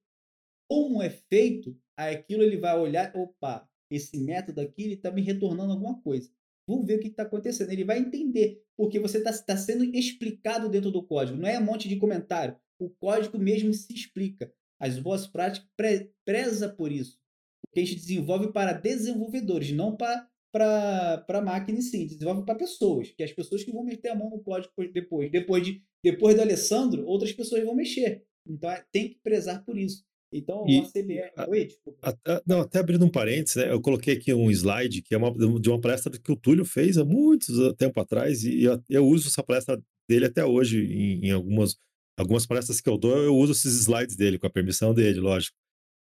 [0.68, 6.00] Como é feito, aquilo ele vai olhar, opa, esse método aqui está me retornando alguma
[6.00, 6.30] coisa.
[6.68, 7.70] Vamos ver o que está acontecendo.
[7.70, 11.38] Ele vai entender, porque você está tá sendo explicado dentro do código.
[11.38, 12.56] Não é um monte de comentário.
[12.78, 14.52] O código mesmo se explica.
[14.78, 17.18] As boas práticas pre preza por isso.
[17.62, 23.10] Porque a gente desenvolve para desenvolvedores, não para para máquina em si, desenvolve para pessoas,
[23.10, 25.30] que é as pessoas que vão meter a mão no código depois.
[25.30, 28.24] Depois, de, depois do Alessandro, outras pessoas vão mexer.
[28.46, 30.04] Então é, tem que prezar por isso.
[30.32, 31.32] Então, e, a CBR.
[31.36, 31.98] A, Oi, desculpa.
[32.02, 35.32] Até, não, até abrindo um parênteses, né, eu coloquei aqui um slide que é uma,
[35.32, 39.28] de uma palestra que o Túlio fez há muito tempo atrás, e eu, eu uso
[39.28, 41.76] essa palestra dele até hoje, em, em, algumas,
[42.18, 45.56] algumas palestras que eu dou, eu uso esses slides dele, com a permissão dele, lógico.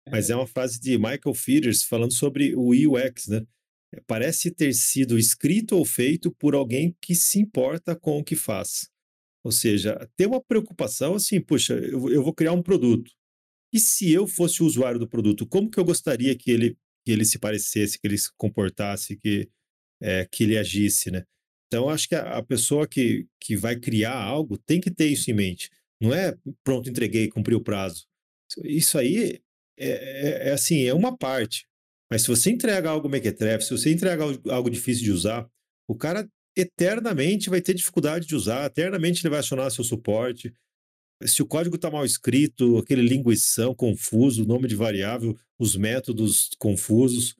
[0.09, 3.45] Mas é, é uma frase de Michael Feeders falando sobre o UX, né?
[3.93, 8.35] Eh, parece ter sido escrito ou feito por alguém que se importa com o que
[8.35, 8.89] faz.
[9.43, 13.11] Ou seja, ter uma preocupação assim, puxa, eu, eu vou criar um produto.
[13.77, 17.11] E se eu fosse o usuário do produto, como que eu gostaria que ele, que
[17.11, 19.47] ele se parecesse, que ele se comportasse, que,
[20.01, 21.23] é, que ele agisse, né?
[21.67, 25.29] Então, acho que a, a, pessoa que, que vai criar algo tem que ter isso
[25.29, 25.69] em mente.
[26.01, 28.07] Não é pronto, entreguei, cumpri o prazo.
[28.63, 29.39] Isso aí
[29.77, 31.67] é, é, é assim, é uma parte.
[32.09, 35.47] Mas se você entrega algo mequetrefe, se você entrega algo difícil de usar,
[35.87, 40.51] o cara eternamente vai ter dificuldade de usar, eternamente ele vai acionar seu suporte.
[41.23, 47.35] Se o código está mal escrito, aquele linguição confuso, nome de variável, os métodos confusos,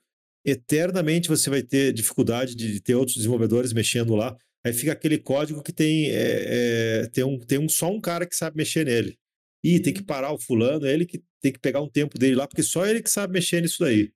[0.45, 4.35] eternamente você vai ter dificuldade de ter outros desenvolvedores mexendo lá.
[4.65, 8.25] Aí fica aquele código que tem, é, é, tem, um, tem um, só um cara
[8.25, 9.17] que sabe mexer nele.
[9.63, 12.35] E tem que parar o fulano, é ele que tem que pegar um tempo dele
[12.35, 14.11] lá, porque só ele que sabe mexer nisso daí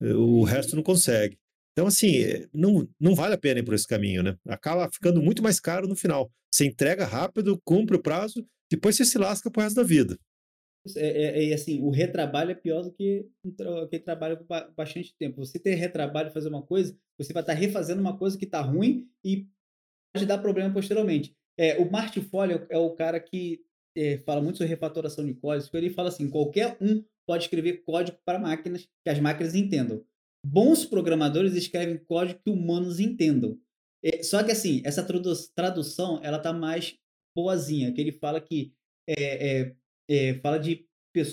[0.00, 1.38] o resto não consegue.
[1.72, 4.36] Então, assim, eh, não, não vale a pena ir por esse caminho, né?
[4.46, 6.30] Acaba ficando muito mais caro no final.
[6.52, 10.18] Você entrega rápido, cumpre o prazo, depois você se lasca pro resto da vida.
[10.96, 13.26] É, é, é assim, o retrabalho é pior do que
[13.84, 15.44] aquele trabalho por bastante tempo.
[15.44, 19.06] Você ter retrabalho fazer uma coisa, você vai estar refazendo uma coisa que está ruim
[19.24, 19.46] e
[20.14, 21.36] pode dar problema posteriormente.
[21.58, 23.62] É, o Martin Foley é o cara que
[23.96, 28.18] é, fala muito sobre refatoração de códigos, ele fala assim, qualquer um pode escrever código
[28.24, 30.02] para máquinas que as máquinas entendam.
[30.44, 33.58] Bons programadores escrevem código que humanos entendam.
[34.02, 35.06] É, só que assim, essa
[35.54, 36.96] tradução ela tá mais
[37.34, 38.72] boazinha, que ele fala que
[39.08, 39.74] é, é,
[40.08, 40.86] é fala de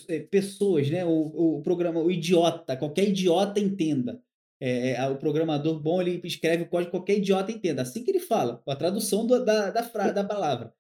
[0.08, 1.06] é, pessoas, né?
[1.06, 4.22] O, o programa, o idiota, qualquer idiota entenda.
[4.60, 7.84] É, é, o programador bom ele escreve o código que qualquer idiota entenda.
[7.84, 10.74] Assim que ele fala, a tradução do, da, da, fra, da palavra.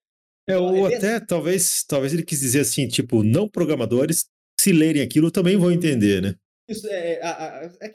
[0.49, 4.25] É, então, ou até talvez, talvez ele quis dizer assim, tipo, não programadores
[4.60, 6.36] se lerem aquilo, também vão entender, né?
[6.67, 7.91] Isso é, a, a, é,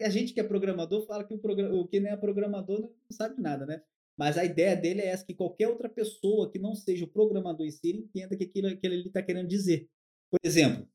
[0.00, 2.80] é a gente que é programador fala que o, programa, o que nem é programador
[2.80, 3.80] não sabe nada, né?
[4.18, 7.66] Mas a ideia dele é essa, que qualquer outra pessoa que não seja o programador
[7.66, 9.88] em si, entenda que aquilo, aquilo ele está querendo dizer.
[10.30, 10.86] Por exemplo,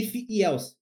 [0.00, 0.76] if e else.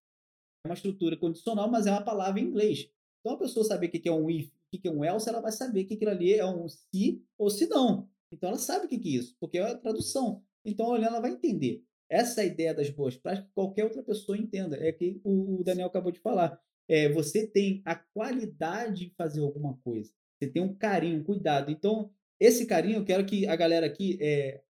[0.64, 2.90] É uma estrutura condicional, mas é uma palavra em inglês.
[3.20, 5.40] Então, a pessoa saber o que é um if, o que é um else, ela
[5.40, 8.08] vai saber que aquilo ali é um se ou se não.
[8.32, 10.42] Então, ela sabe o que é isso, porque é a tradução.
[10.64, 11.84] Então, olhando, ela vai entender.
[12.08, 14.76] Essa é a ideia das boas práticas, qualquer outra pessoa entenda.
[14.76, 16.60] É que o Daniel acabou de falar.
[16.88, 20.12] É, você tem a qualidade de fazer alguma coisa.
[20.40, 21.70] Você tem um carinho, um cuidado.
[21.70, 24.62] Então, esse carinho, eu quero que a galera aqui é,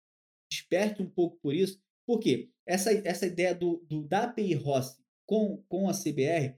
[0.50, 1.80] desperte um pouco por isso.
[2.04, 2.50] Por quê?
[2.66, 6.56] Essa, essa ideia do, do, da API ROS com, com a CBR,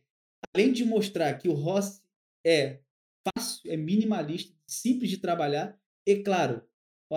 [0.55, 2.03] além de mostrar que o ROS
[2.44, 2.81] é
[3.22, 6.66] fácil, é minimalista, simples de trabalhar, e claro,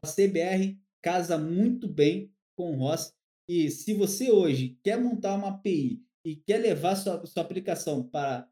[0.04, 3.14] a CBR casa muito bem com o ROS.
[3.48, 8.50] E se você hoje quer montar uma API e quer levar sua, sua aplicação para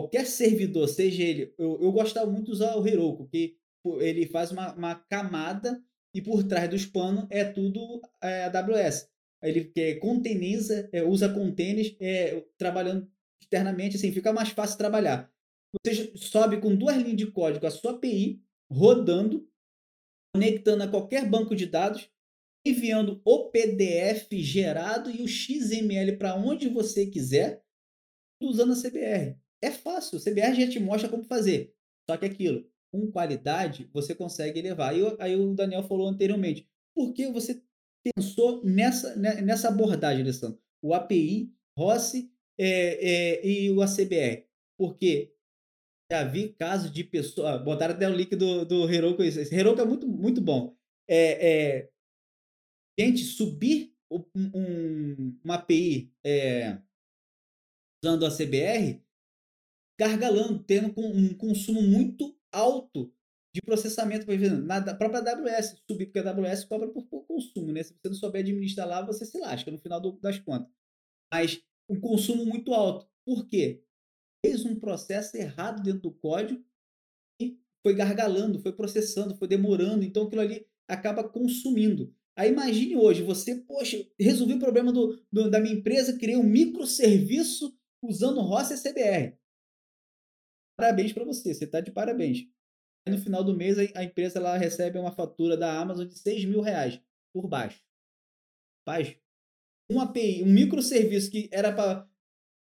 [0.00, 1.54] qualquer servidor, seja ele.
[1.58, 3.56] Eu, eu gostava muito de usar o Heroku, que
[4.00, 5.82] ele faz uma, uma camada
[6.14, 9.08] e por trás dos panos é tudo é, AWS.
[9.42, 13.10] Ele é, containeriza, é, usa containers é, trabalhando
[13.42, 15.30] externamente, assim, fica mais fácil trabalhar.
[15.84, 19.48] Você sobe com duas linhas de código a sua API, rodando,
[20.34, 22.10] conectando a qualquer banco de dados,
[22.66, 27.62] enviando o PDF gerado e o XML para onde você quiser,
[28.42, 29.38] usando a CBR.
[29.62, 31.74] É fácil, o CBR já te mostra como fazer.
[32.08, 34.90] Só que aquilo, com qualidade, você consegue levar.
[34.90, 37.62] Aí, aí o Daniel falou anteriormente, por que você
[38.02, 40.60] pensou nessa, né, nessa abordagem, Alessandro?
[40.82, 44.46] O API, Rossi é, é, e o ACBR.
[44.78, 45.34] Porque
[46.10, 47.46] já vi casos de pessoas.
[47.46, 49.22] Ah, botaram até o link do, do Heroku.
[49.22, 50.74] Esse Heroku é muito, muito bom.
[51.08, 51.90] É, é,
[52.98, 56.78] gente, subir um, um, uma API é,
[58.02, 59.00] usando a CBR
[60.00, 63.12] gargalando, tendo um consumo muito alto
[63.54, 67.70] de processamento, por exemplo, na própria AWS, subir, porque a AWS cobra por, por, consumo,
[67.70, 67.82] né?
[67.82, 70.72] Se você não souber administrar lá, você se lasca no final do, das contas.
[71.30, 73.06] Mas um consumo muito alto.
[73.26, 73.84] Por quê?
[74.42, 76.64] Fez um processo errado dentro do código
[77.38, 82.14] e foi gargalando, foi processando, foi demorando, então aquilo ali acaba consumindo.
[82.38, 86.42] Aí imagine hoje, você, poxa, resolvi o problema do, do da minha empresa, criei um
[86.42, 89.39] microserviço usando ROS e CBR
[90.80, 92.46] parabéns para você, você está de parabéns.
[93.06, 96.46] Aí, no final do mês, a empresa ela recebe uma fatura da Amazon de 6
[96.46, 97.00] mil reais
[97.34, 97.82] por baixo.
[98.86, 99.14] Paz,
[99.90, 102.08] um API, um microserviço que era para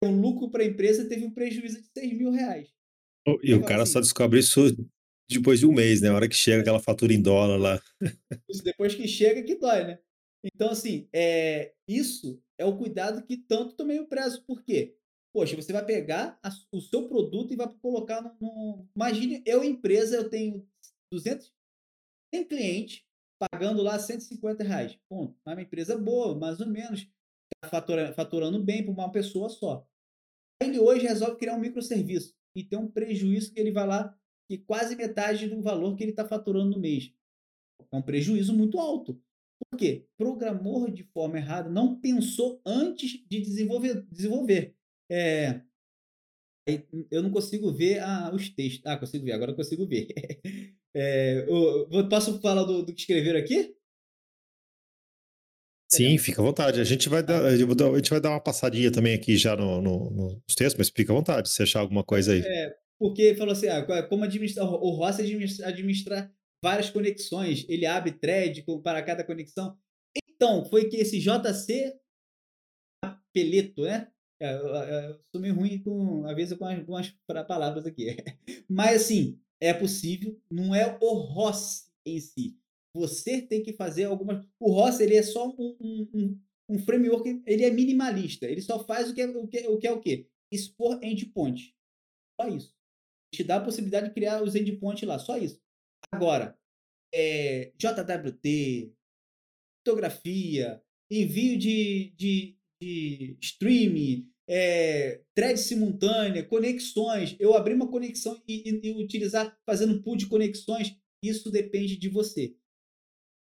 [0.02, 2.74] ter um lucro para a empresa, teve um prejuízo de 6 mil reais.
[3.44, 4.62] E o cara assim, só descobre isso
[5.30, 6.10] depois de um mês, né?
[6.10, 7.82] A hora que chega aquela fatura em dólar lá.
[8.48, 10.00] Isso depois que chega que dói, né?
[10.44, 14.46] Então, assim, é, isso é o cuidado que tanto tomei o prezo.
[14.46, 14.96] Por quê?
[15.36, 19.66] Poxa, você vai pegar a, o seu produto e vai colocar no, no, Imagine, eu,
[19.66, 20.66] empresa, eu tenho
[21.12, 21.54] 200.
[22.32, 23.06] Tem cliente
[23.38, 24.98] pagando lá 150 reais.
[25.10, 25.38] Ponto.
[25.46, 27.02] É uma empresa boa, mais ou menos.
[27.54, 29.86] Está faturando, faturando bem para uma pessoa só.
[30.64, 34.18] Ele hoje resolve criar um microserviço e tem um prejuízo que ele vai lá,
[34.50, 37.14] que quase metade do valor que ele está faturando no mês.
[37.92, 39.22] É um prejuízo muito alto.
[39.70, 40.08] Por quê?
[40.18, 44.02] Programou de forma errada, não pensou antes de desenvolver.
[44.10, 44.74] desenvolver.
[45.10, 45.62] É,
[47.12, 48.86] eu não consigo ver ah, os textos.
[48.86, 50.08] Ah, consigo ver, agora eu consigo ver.
[50.98, 53.76] É, eu, posso falar do, do que escreveram aqui?
[55.92, 56.80] Sim, fica à vontade.
[56.80, 60.10] A gente vai dar, a gente vai dar uma passadinha também aqui já no, no,
[60.12, 62.40] nos textos, mas fica à vontade se achar alguma coisa aí.
[62.40, 68.14] É, porque falou assim: ah, como administrar, o Rossi administra, administra várias conexões, ele abre
[68.14, 69.78] thread para cada conexão.
[70.30, 71.94] Então, foi que esse JC
[73.34, 74.10] Peleto, né?
[74.40, 77.10] É, eu, sou meio ruim com, às vezes, com algumas
[77.48, 78.18] palavras aqui.
[78.70, 82.58] Mas, assim, é possível, não é o Ross em si.
[82.94, 84.46] Você tem que fazer algumas.
[84.60, 85.78] O Ross ele é só um,
[86.14, 88.46] um, um, framework, ele é minimalista.
[88.46, 90.28] Ele só faz o que é o que, o que, é o quê?
[90.52, 91.76] Expor endpoint.
[92.40, 92.74] Só isso.
[93.34, 95.60] Te dá a possibilidade de criar os endpoints lá, só isso.
[96.12, 96.58] Agora,
[97.14, 98.94] é, JWT,
[99.80, 107.36] fotografia, envio de, de, de streaming, é, thread simultânea, conexões.
[107.40, 112.10] Eu abrir uma conexão e, e, e, utilizar fazendo pool de conexões, isso depende de
[112.10, 112.56] você.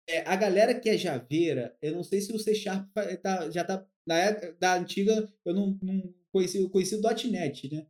[0.09, 2.91] É, a galera que é javeira, eu não sei se o C Sharp
[3.23, 7.71] tá, já está na época da antiga, eu não, não conheci, eu conheci o .NET,
[7.73, 7.87] né?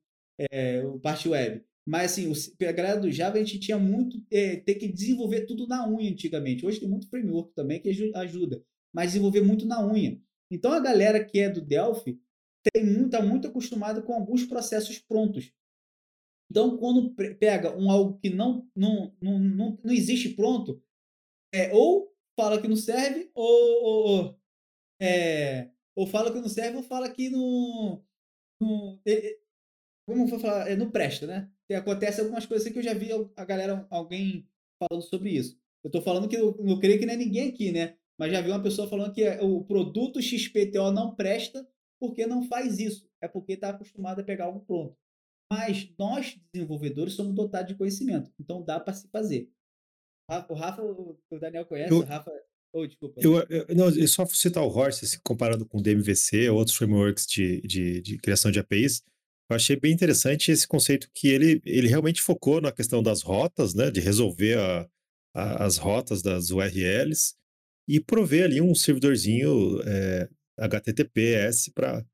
[0.50, 1.64] É, parte web.
[1.86, 5.42] Mas assim, o, a galera do Java a gente tinha muito é, ter que desenvolver
[5.42, 6.64] tudo na unha antigamente.
[6.64, 10.20] Hoje tem muito framework também que ajuda, mas desenvolver muito na unha.
[10.54, 12.20] Então a galera que é do Delphi
[12.74, 15.52] está muito acostumada com alguns processos prontos.
[16.50, 20.82] Então, quando pega um algo que não, não, não, não, não existe pronto,
[21.52, 24.40] é, ou fala que não serve, ou, ou,
[25.00, 28.04] é, ou fala que não serve, ou fala que não,
[29.04, 29.40] ele,
[30.06, 31.50] como vou falar, é, não presta, né?
[31.68, 34.46] E acontece algumas coisas que eu já vi a galera, alguém
[34.78, 35.58] falando sobre isso.
[35.82, 37.96] Eu tô falando que eu não creio que não é ninguém aqui, né?
[38.18, 41.66] Mas já vi uma pessoa falando que o produto XPTO não presta
[42.00, 43.08] porque não faz isso.
[43.20, 44.96] É porque está acostumado a pegar algo pronto.
[45.50, 48.32] Mas nós, desenvolvedores, somos dotados de conhecimento.
[48.38, 49.50] Então dá para se fazer.
[50.48, 52.30] O Rafa, o Daniel conhece, eu, o Rafa.
[52.72, 53.20] Oh, desculpa.
[53.20, 57.60] Eu, eu, não, eu só citar o Horse, comparando com o DMVC, outros frameworks de,
[57.62, 59.02] de, de criação de APIs.
[59.50, 63.74] Eu achei bem interessante esse conceito que ele, ele realmente focou na questão das rotas,
[63.74, 64.88] né, de resolver a,
[65.34, 67.36] a, as rotas das URLs
[67.88, 70.28] e prover ali um servidorzinho é,
[70.58, 72.04] HTTPS para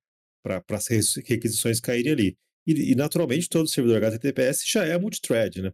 [0.70, 2.38] as requisições caírem ali.
[2.66, 5.72] E, e, naturalmente, todo servidor HTTPS já é multithread, né?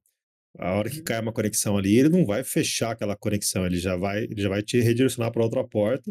[0.59, 1.05] A hora que uhum.
[1.05, 4.49] cai uma conexão ali, ele não vai fechar aquela conexão, ele já vai, ele já
[4.49, 6.11] vai te redirecionar para outra porta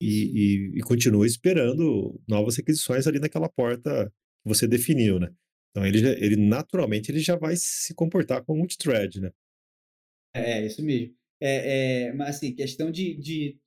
[0.00, 4.12] e, e, e continua esperando novas requisições ali naquela porta
[4.42, 5.28] que você definiu, né?
[5.70, 9.32] Então ele, ele naturalmente ele já vai se comportar como multithread, né?
[10.32, 11.16] É, isso mesmo.
[11.40, 13.58] É, é, mas assim, questão de, de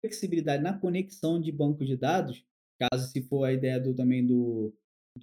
[0.00, 2.44] flexibilidade na conexão de banco de dados,
[2.78, 4.74] caso se for a ideia do, também do,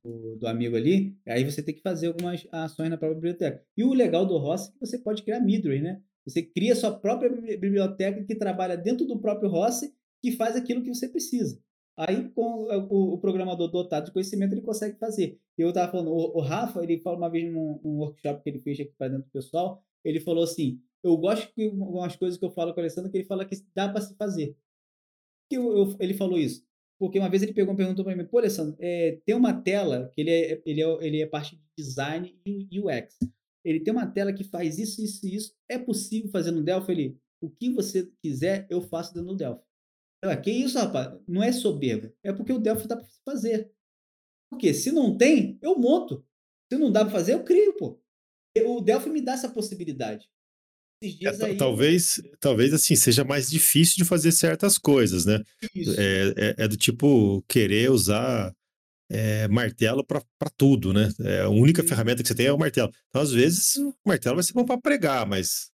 [0.04, 3.64] do, do, amigo ali, aí você tem que fazer algumas ações na própria biblioteca.
[3.76, 6.02] E o legal do ROS é que você pode criar Midway, né?
[6.26, 9.82] Você cria sua própria biblioteca que trabalha dentro do próprio ROS
[10.22, 11.60] que faz aquilo que você precisa.
[11.98, 15.40] Aí, com o, programador dotado de conhecimento, ele consegue fazer.
[15.58, 18.94] Eu estava falando, o, Rafa, ele falou uma vez num workshop que ele fez aqui
[18.96, 22.74] para dentro do pessoal, ele falou assim, eu gosto que algumas coisas que eu falo
[22.74, 24.56] com o Alessandro, que ele fala que dá para se fazer
[25.50, 26.66] que eu, eu, ele falou isso?
[27.00, 30.10] Porque uma vez ele pegou e perguntou para mim, pô, Alessandro, é, tem uma tela,
[30.14, 33.18] que ele é, ele, é, ele é parte de design e UX.
[33.64, 35.56] Ele tem uma tela que faz isso, isso e isso.
[35.70, 36.92] É possível fazer no Delphi?
[36.92, 39.62] Ele, o que você quiser, eu faço dentro do Delphi.
[40.24, 41.20] Eu, que isso, rapaz?
[41.28, 42.12] Não é soberba.
[42.24, 43.72] É porque o Delphi dá para fazer.
[44.50, 46.26] Porque se não tem, eu monto.
[46.72, 48.02] Se não dá para fazer, eu crio, pô.
[48.66, 50.28] O Delphi me dá essa possibilidade.
[51.02, 51.56] É.
[51.56, 55.44] Talvez, talvez assim, seja mais difícil de fazer certas coisas, né?
[55.76, 58.52] É, é, é, do tipo querer usar
[59.10, 61.10] é, martelo para tudo, né?
[61.22, 61.88] É, a única Sim.
[61.88, 62.92] ferramenta que você tem é o martelo.
[63.10, 65.72] Então, às vezes, o martelo vai ser bom para pregar, mas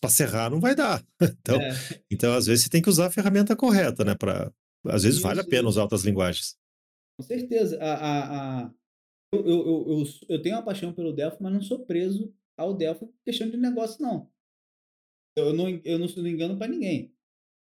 [0.00, 1.04] para serrar não vai dar.
[1.40, 1.70] Então, é.
[2.10, 4.14] então, às vezes, você tem que usar a ferramenta correta, né?
[4.14, 4.50] Pra,
[4.86, 5.28] às vezes, Isso.
[5.28, 6.56] vale a pena usar outras linguagens.
[7.18, 7.78] Com certeza.
[7.78, 8.70] A, a, a...
[9.34, 13.06] Eu, eu, eu, eu, tenho uma paixão pelo Delphi, mas não sou preso ao Delphi
[13.22, 14.30] questão de negócio, não
[15.36, 16.24] eu não, eu não estou
[16.56, 17.12] para ninguém.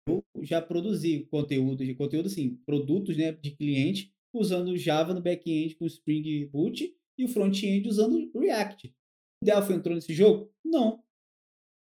[0.08, 5.76] Eu já produzi conteúdo, de conteúdo assim, produtos né, de cliente usando Java no back-end
[5.76, 8.96] com Spring Boot e o front-end usando React.
[9.42, 10.52] O Delphi entrou nesse jogo?
[10.64, 11.04] Não.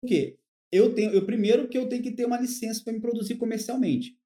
[0.02, 0.40] Por quê?
[0.72, 4.18] Eu tenho, eu primeiro que eu tenho que ter uma licença para me produzir comercialmente.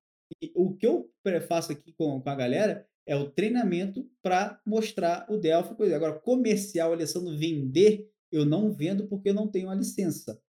[0.42, 1.12] E o que eu
[1.48, 5.94] faço aqui com, com a galera é o treinamento para mostrar o Delphi.
[5.94, 10.42] Agora, comercial, Alessandro, vender, eu não vendo porque eu não tenho a licença.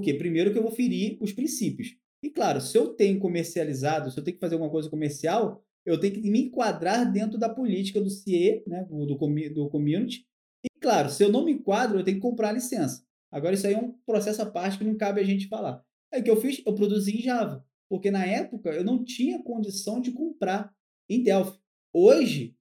[0.00, 1.94] Porque primeiro que eu vou ferir os princípios.
[2.22, 6.00] E claro, se eu tenho comercializado, se eu tenho que fazer alguma coisa comercial, eu
[6.00, 10.26] tenho que me enquadrar dentro da política do CIE, né, do, do community.
[10.64, 13.04] E claro, se eu não me enquadro, eu tenho que comprar a licença.
[13.30, 15.84] Agora, isso aí é um processo à parte que não cabe a gente falar.
[16.12, 16.62] Aí o que eu fiz?
[16.66, 17.64] Eu produzi em Java.
[17.88, 20.74] Porque na época eu não tinha condição de comprar
[21.10, 21.58] em Delphi.
[21.92, 22.56] Hoje,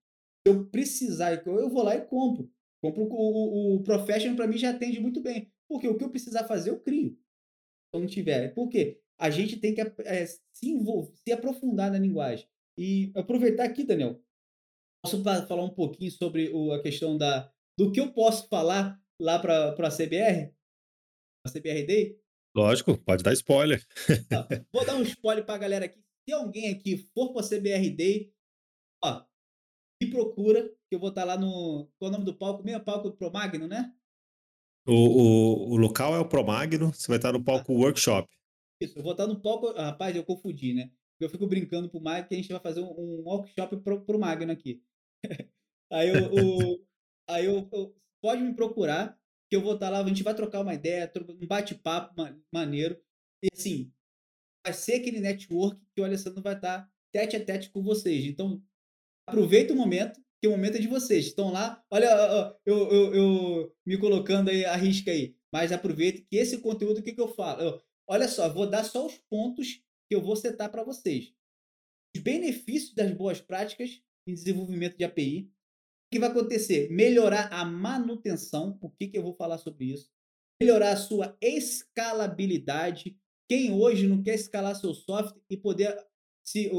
[0.45, 2.51] se eu precisar, eu vou lá e compro.
[2.81, 5.49] Compro o, o, o Professional para mim já atende muito bem.
[5.69, 7.15] Porque o que eu precisar fazer, eu crio.
[7.93, 8.53] Não tiver.
[8.53, 9.01] Por quê?
[9.19, 12.47] A gente tem que é, se envolver, se aprofundar na linguagem.
[12.77, 14.21] E aproveitar aqui, Daniel,
[15.03, 19.39] posso falar um pouquinho sobre o, a questão da, do que eu posso falar lá
[19.39, 20.53] para a CBR?
[21.45, 22.19] A CBR Day?
[22.55, 23.85] Lógico, pode dar spoiler.
[24.29, 25.99] Tá, vou dar um spoiler para a galera aqui.
[26.27, 28.33] Se alguém aqui for para a CBR Day,
[29.03, 29.25] ó,
[30.01, 31.89] me procura, que eu vou estar tá lá no.
[31.97, 32.63] Qual é o nome do palco?
[32.63, 33.93] Meio palco do Promagno, né?
[34.85, 38.27] O, o, o local é o Promagno, você vai estar no palco Workshop.
[38.81, 39.67] Isso, eu vou estar no palco.
[39.75, 40.89] Ah, rapaz, eu confundi, né?
[41.19, 44.19] Eu fico brincando pro Magno que a gente vai fazer um, um workshop pro, pro
[44.19, 44.81] Magno aqui.
[45.91, 46.85] aí eu, o,
[47.27, 49.19] aí eu, eu, pode me procurar,
[49.49, 52.15] que eu vou estar lá, a gente vai trocar uma ideia, um bate-papo
[52.53, 52.97] maneiro.
[53.43, 53.91] E assim,
[54.65, 58.25] vai ser aquele network que o Alessandro vai estar tete a tete com vocês.
[58.25, 58.63] Então,
[59.27, 61.27] aproveita o momento, que o momento é de vocês.
[61.27, 65.35] Estão lá, olha, eu, eu, eu me colocando aí a risca aí.
[65.51, 67.61] Mas aproveite que esse conteúdo, o que, que eu falo?
[67.61, 71.33] Eu, olha só, vou dar só os pontos que eu vou setar para vocês.
[72.15, 75.51] Os benefícios das boas práticas em desenvolvimento de API.
[76.07, 76.89] O que vai acontecer?
[76.91, 78.77] Melhorar a manutenção.
[78.81, 80.09] O que, que eu vou falar sobre isso?
[80.61, 83.17] Melhorar a sua escalabilidade.
[83.47, 85.97] Quem hoje não quer escalar seu software e poder
[86.43, 86.69] se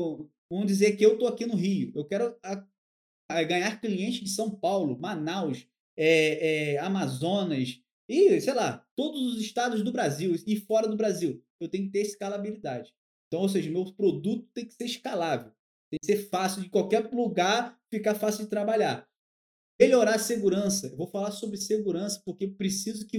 [0.50, 2.36] vamos dizer que eu estou aqui no Rio, eu quero
[3.44, 5.66] ganhar clientes de São Paulo, Manaus,
[5.96, 11.42] é, é, Amazonas e, sei lá, todos os estados do Brasil e fora do Brasil.
[11.60, 12.92] Eu tenho que ter escalabilidade.
[13.28, 15.52] Então, ou seja, meu produto tem que ser escalável.
[15.90, 19.08] Tem que ser fácil de qualquer lugar ficar fácil de trabalhar.
[19.80, 20.88] Melhorar a segurança.
[20.88, 23.18] Eu vou falar sobre segurança porque preciso que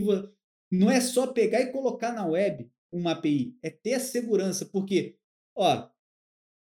[0.72, 5.18] não é só pegar e colocar na web uma API, é ter a segurança, porque,
[5.56, 5.90] ó,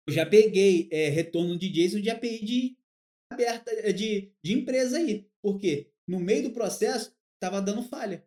[0.07, 2.77] eu já peguei é, retorno de JSON de API de
[3.31, 8.25] aberta eh, de, de empresa aí, porque no meio do processo estava dando falha.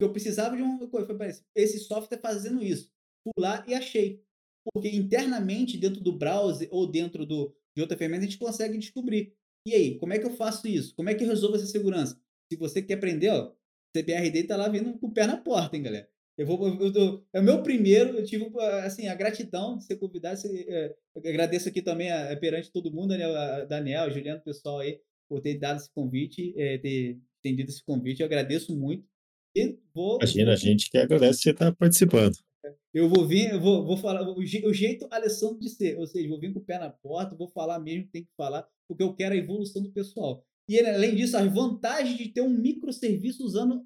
[0.00, 2.90] Eu precisava de uma coisa, foi esse software fazendo isso.
[3.22, 4.24] Fui lá e achei.
[4.72, 9.34] Porque internamente, dentro do browser ou dentro do, de outra ferramenta, a gente consegue descobrir.
[9.66, 10.94] E aí, como é que eu faço isso?
[10.94, 12.20] Como é que eu resolvo essa segurança?
[12.52, 13.52] Se você quer aprender, ó,
[13.96, 16.10] CBRD está lá vindo com o pé na porta, hein, galera?
[16.42, 18.50] Eu vou, eu, eu, é o meu primeiro, eu tive
[18.82, 20.40] assim, a gratidão de ser convidado.
[20.44, 24.98] É, agradeço aqui também a, a, perante todo mundo, Daniel, a Daniel, Juliano, pessoal aí,
[25.28, 28.20] por ter dado esse convite, é, ter estendido esse convite.
[28.20, 29.06] Eu agradeço muito.
[29.54, 30.16] E vou.
[30.16, 32.36] Imagina, a gente que agradece você estar participando.
[32.92, 36.28] Eu vou vir, eu vou, vou falar o, o jeito Alessandro de ser, ou seja,
[36.28, 39.02] vou vir com o pé na porta, vou falar mesmo que tem que falar, porque
[39.02, 40.44] eu quero a evolução do pessoal.
[40.68, 43.84] E além disso, as vantagens de ter um microserviço usando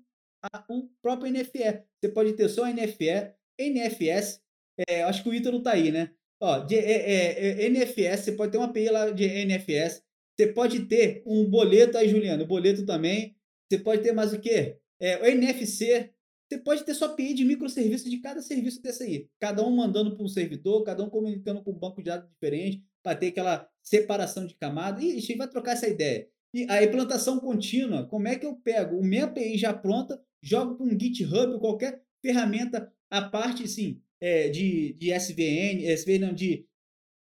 [0.53, 1.83] a, o próprio NFE.
[2.01, 4.41] Você pode ter só NFE, NFS,
[4.89, 6.11] é, acho que o Ítalo tá aí, né?
[6.41, 10.03] Ó, de, é, é, é NFS, você pode ter uma API lá de NFS,
[10.39, 13.35] você pode ter um boleto aí, Juliano, boleto também.
[13.69, 14.79] Você pode ter mais o quê?
[15.01, 16.13] É, o NFC.
[16.49, 19.29] Você pode ter sua API de microserviço de cada serviço desse aí.
[19.41, 22.85] Cada um mandando para um servidor, cada um comunicando com um banco de dados diferente,
[23.03, 25.03] para ter aquela separação de camada.
[25.03, 26.29] E a gente vai trocar essa ideia.
[26.55, 30.77] E a implantação contínua, como é que eu pego o minha API já pronta, jogo
[30.77, 36.35] para um GitHub ou qualquer ferramenta a parte, sim, é, de, de SVN, SVN não,
[36.35, 36.67] de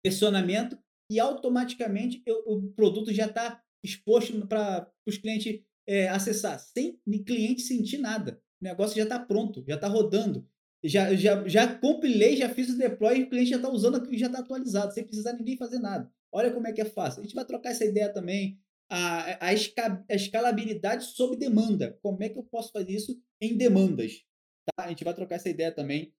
[0.04, 0.78] versionamento,
[1.10, 7.62] e automaticamente eu, o produto já está exposto para os clientes é, acessar, sem cliente
[7.62, 8.40] sentir nada.
[8.60, 10.48] O negócio já está pronto, já está rodando.
[10.84, 14.18] Já, já, já compilei, já fiz o deploy e o cliente já está usando e
[14.18, 16.10] já está atualizado, sem precisar ninguém fazer nada.
[16.30, 17.20] Olha como é que é fácil.
[17.20, 21.98] A gente vai trocar essa ideia também a, a, esca, a escalabilidade sob demanda.
[22.02, 24.22] Como é que eu posso fazer isso em demandas?
[24.64, 24.84] Tá?
[24.84, 26.12] A gente vai trocar essa ideia também.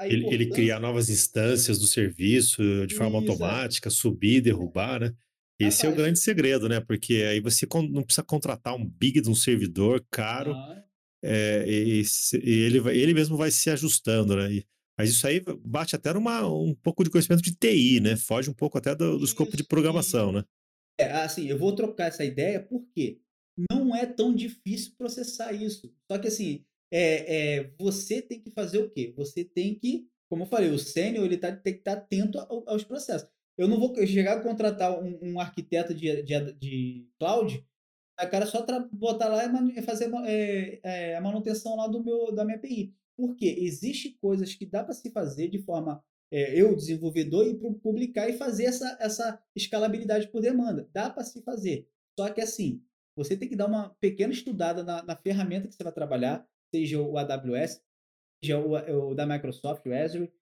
[0.00, 5.14] Ele, ele criar novas instâncias do serviço de forma Isso, automática, subir, derrubar, né?
[5.58, 6.80] Esse é o grande segredo, né?
[6.80, 10.84] Porque aí você não precisa contratar um big de um servidor caro, ah.
[11.20, 12.02] é, e,
[12.44, 14.52] e, ele, ele mesmo vai se ajustando, né?
[14.52, 14.66] E,
[14.96, 18.16] mas isso aí bate até numa um pouco de conhecimento de TI, né?
[18.16, 20.44] Foge um pouco até do, do escopo de programação, né?
[20.98, 23.20] É, assim, eu vou trocar essa ideia porque
[23.70, 25.92] não é tão difícil processar isso.
[26.10, 29.12] Só que assim, é, é, você tem que fazer o quê?
[29.16, 32.38] Você tem que, como eu falei, o sênior ele tá, tem que estar tá atento
[32.66, 33.28] aos processos.
[33.56, 37.64] Eu não vou chegar a contratar um, um arquiteto de, de, de cloud,
[38.16, 39.44] a cara só botar lá
[39.76, 42.94] e fazer é, é, a manutenção lá do meu, da minha API.
[43.16, 48.28] Porque existe coisas que dá para se fazer de forma é, eu, desenvolvedor, ir publicar
[48.28, 50.88] e fazer essa, essa escalabilidade por demanda.
[50.92, 51.88] Dá para se fazer.
[52.18, 52.82] Só que assim,
[53.16, 57.00] você tem que dar uma pequena estudada na, na ferramenta que você vai trabalhar, seja
[57.00, 57.82] o AWS,
[58.42, 60.32] seja o, o da Microsoft, o Azure,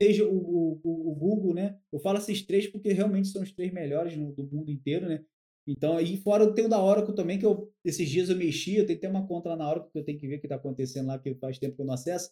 [0.00, 1.78] seja o, o, o, Google, né?
[1.92, 5.24] Eu falo esses três porque realmente são os três melhores no, do mundo inteiro, né?
[5.66, 8.86] Então, aí fora eu tenho da Oracle também, que eu, esses dias eu mexi, eu
[8.86, 10.46] tenho que ter uma conta lá na Oracle que eu tenho que ver o que
[10.46, 12.30] está acontecendo lá, que faz tempo que eu não acesso.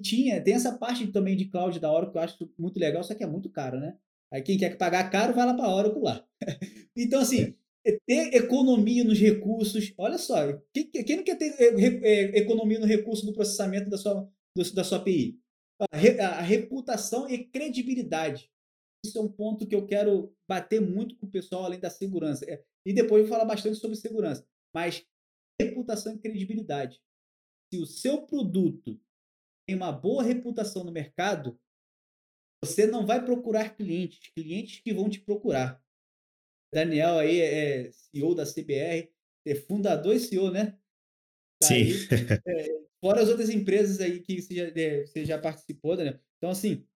[0.00, 3.14] Tinha, tem essa parte também de cloud da Oracle que eu acho muito legal, só
[3.14, 3.96] que é muito caro, né?
[4.32, 6.26] Aí quem quer pagar caro, vai lá para a Oracle lá.
[6.96, 7.54] então, assim,
[7.86, 9.94] é ter economia nos recursos.
[9.96, 10.36] Olha só,
[10.72, 11.54] quem, quem não quer ter
[12.34, 14.28] economia no recurso do processamento da sua,
[14.74, 15.38] da sua API?
[15.92, 18.50] A, reputação e credibilidade.
[19.04, 22.44] Isso é um ponto que eu quero bater muito com o pessoal, além da segurança.
[22.50, 24.44] É, e depois eu vou falar bastante sobre segurança.
[24.74, 25.06] Mas
[25.60, 27.00] reputação e credibilidade.
[27.72, 28.98] Se o seu produto
[29.66, 31.58] tem uma boa reputação no mercado,
[32.64, 35.82] você não vai procurar clientes, clientes que vão te procurar.
[36.72, 39.10] Daniel aí é CEO da CBR,
[39.44, 40.78] é fundador e CEO, né?
[41.60, 41.74] Tá Sim.
[41.74, 41.92] Aí,
[42.46, 46.18] é, fora as outras empresas aí que você já, é, você já participou, Daniel.
[46.38, 46.86] Então, assim,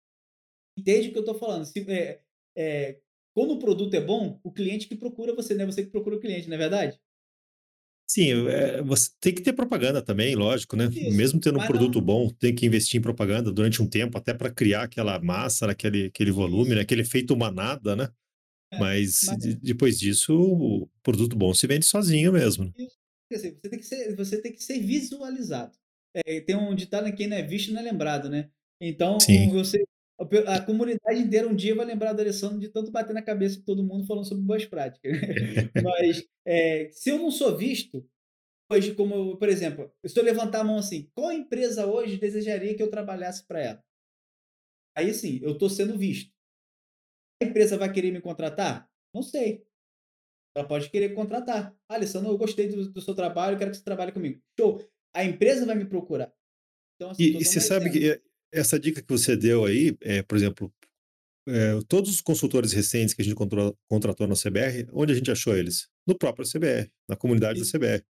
[0.77, 1.65] entende o que eu estou falando.
[1.65, 2.23] Se, é,
[2.57, 3.01] é,
[3.35, 6.17] quando o produto é bom, o cliente que procura você, não é você que procura
[6.17, 7.01] o cliente, não é verdade?
[8.13, 10.87] Sim, é, você tem que ter propaganda também, lógico, né?
[10.87, 12.05] Isso, Mesmo tendo um produto não...
[12.05, 16.07] bom, tem que investir em propaganda durante um tempo, até para criar aquela massa, aquele,
[16.07, 16.81] aquele volume, né?
[16.81, 18.09] aquele efeito manada, né?
[18.73, 19.39] É, mas, mas...
[19.39, 22.75] De, depois disso, o produto bom se vende sozinho mesmo.
[23.31, 25.79] Você tem que ser, você tem que ser visualizado.
[26.13, 28.51] É, tem um ditado que quem não é visto não é lembrado, né?
[28.81, 29.51] Então, Sim.
[29.51, 29.85] você
[30.47, 33.63] A comunidade inteira um dia vai lembrar do Alessandro de tanto bater na cabeça de
[33.63, 35.11] todo mundo falando sobre boas práticas.
[35.83, 38.07] Mas, é, se eu não sou visto,
[38.71, 42.83] hoje, como, por exemplo, se eu levantar a mão assim, qual empresa hoje desejaria que
[42.83, 43.85] eu trabalhasse para ela?
[44.95, 46.31] Aí sim, eu estou sendo visto.
[47.43, 48.91] A empresa vai querer me contratar?
[49.15, 49.65] Não sei.
[50.55, 51.75] Ela pode querer contratar.
[51.89, 54.43] Ah, Alessandro, eu gostei do, do seu trabalho, quero que você trabalhe comigo.
[54.59, 54.85] Show.
[55.15, 56.31] A empresa vai me procurar.
[56.97, 58.21] Então, assim, e, e você sabe que
[58.53, 60.73] essa dica que você deu aí, é, por exemplo,
[61.49, 65.57] é, todos os consultores recentes que a gente contratou na CBR, onde a gente achou
[65.57, 65.89] eles?
[66.07, 67.73] No próprio CBR, na comunidade Isso.
[67.73, 68.05] da CBR.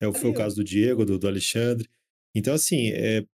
[0.00, 1.88] É, foi o caso do Diego, do, do Alexandre.
[2.34, 3.24] Então, assim, é,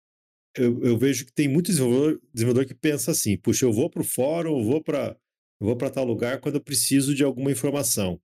[0.56, 4.00] eu, eu, vejo que tem muito desenvolvedor, desenvolvedor que pensa assim: puxa, eu vou para
[4.00, 5.16] o fórum, eu vou para
[5.60, 8.20] vou para tal lugar quando eu preciso de alguma informação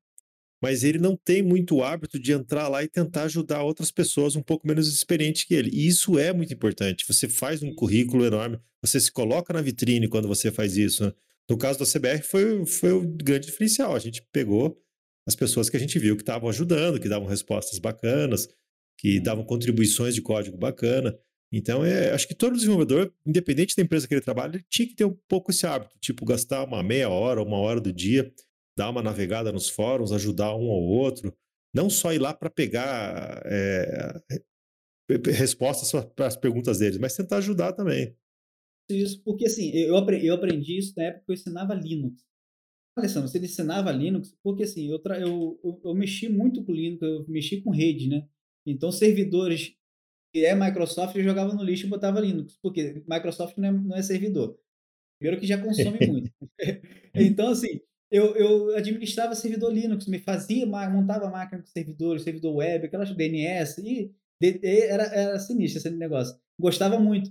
[0.60, 4.42] mas ele não tem muito hábito de entrar lá e tentar ajudar outras pessoas um
[4.42, 5.70] pouco menos experientes que ele.
[5.72, 7.06] E isso é muito importante.
[7.08, 11.04] Você faz um currículo enorme, você se coloca na vitrine quando você faz isso.
[11.04, 11.12] Né?
[11.48, 13.96] No caso da CBR, foi, foi o grande diferencial.
[13.96, 14.78] A gente pegou
[15.26, 18.48] as pessoas que a gente viu que estavam ajudando, que davam respostas bacanas,
[18.98, 21.16] que davam contribuições de código bacana.
[21.50, 24.94] Então, é, acho que todo desenvolvedor, independente da empresa que ele trabalha, ele tinha que
[24.94, 28.30] ter um pouco esse hábito, tipo, gastar uma meia hora, uma hora do dia
[28.76, 31.34] dar uma navegada nos fóruns, ajudar um ou outro,
[31.74, 34.20] não só ir lá para pegar é,
[35.32, 38.14] respostas para as perguntas deles, mas tentar ajudar também.
[38.88, 42.24] Isso, porque assim, eu aprendi, eu aprendi isso na época que eu ensinava Linux.
[42.96, 47.24] Alessandro, você ensinava Linux, porque assim, eu, eu, eu, eu, mexi muito com Linux, eu
[47.28, 48.26] mexi com rede, né?
[48.66, 49.74] Então, servidores
[50.32, 53.96] que é Microsoft, eu jogava no lixo e botava Linux, porque Microsoft não é, não
[53.96, 54.58] é servidor.
[55.18, 56.32] Primeiro que já consome muito.
[57.14, 62.86] então, assim, eu, eu administrava servidor Linux, me fazia, montava máquina com servidores, servidor web,
[62.86, 64.12] aquelas DNS, e
[64.64, 66.36] era, era sinistro esse negócio.
[66.58, 67.30] Gostava muito.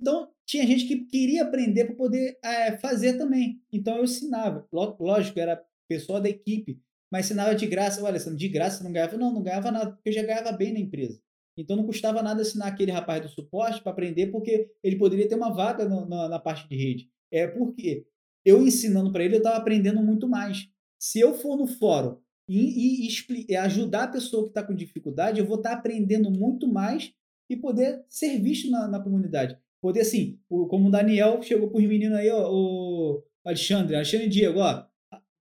[0.00, 3.60] Então, tinha gente que queria aprender para poder é, fazer também.
[3.72, 4.66] Então, eu ensinava.
[4.72, 8.02] Lógico, era pessoal da equipe, mas ensinava de graça.
[8.02, 9.16] Olha, de graça não ganhava?
[9.16, 11.20] Não, não ganhava nada, porque eu já ganhava bem na empresa.
[11.56, 15.36] Então, não custava nada ensinar aquele rapaz do suporte para aprender, porque ele poderia ter
[15.36, 17.10] uma vaga no, na, na parte de rede.
[17.30, 18.06] É porque
[18.46, 20.68] eu ensinando para ele, eu estava aprendendo muito mais.
[20.96, 22.16] Se eu for no fórum
[22.48, 23.08] e, e,
[23.48, 27.12] e ajudar a pessoa que está com dificuldade, eu vou estar tá aprendendo muito mais
[27.50, 29.58] e poder ser visto na, na comunidade.
[29.82, 34.28] Poder, assim, o, como o Daniel chegou para os meninos aí, ó, o Alexandre, Alexandre
[34.28, 34.86] Diego, ó,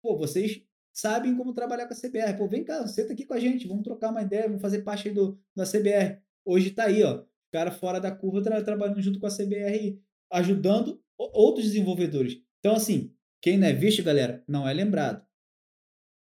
[0.03, 2.37] pô, vocês sabem como trabalhar com a CBR.
[2.37, 5.09] Pô, vem cá, senta aqui com a gente, vamos trocar uma ideia, vamos fazer parte
[5.11, 6.19] do, da CBR.
[6.45, 9.99] Hoje está aí, ó, cara fora da curva tra trabalhando junto com a CBR,
[10.31, 12.41] ajudando outros desenvolvedores.
[12.61, 15.27] Então, assim, quem não é visto, galera, não é lembrado.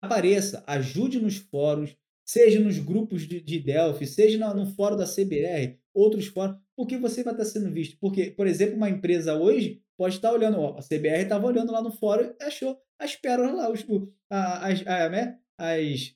[0.02, 5.04] Apareça, ajude nos fóruns, seja nos grupos de, de Delphi, seja no, no fórum da
[5.04, 7.98] CBR, outros fóruns, porque você vai estar sendo visto.
[8.00, 11.82] Porque, por exemplo, uma empresa hoje pode estar olhando, ó, a CBR estava olhando lá
[11.82, 13.84] no fórum e achou as pérolas lá, os,
[14.30, 16.14] as, a, né, as,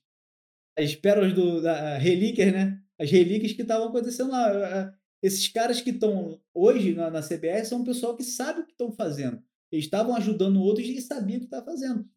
[0.78, 2.80] as pérolas do, da relíquias, né?
[2.98, 4.94] As relíquias que estavam acontecendo lá.
[5.22, 8.72] Esses caras que estão hoje na, na CBR são um pessoal que sabe o que
[8.72, 9.42] estão fazendo.
[9.72, 12.08] Eles estavam ajudando outros e sabiam o que estava fazendo.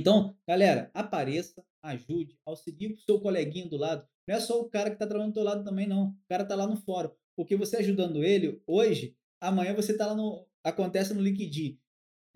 [0.00, 4.06] Então, galera, apareça, ajude, auxilie o seu coleguinha do lado.
[4.26, 6.08] Não é só o cara que está trabalhando do seu lado também, não.
[6.08, 7.10] O cara está lá no fórum.
[7.36, 10.46] Porque você ajudando ele hoje, amanhã você está lá no.
[10.64, 11.78] Acontece no LinkedIn.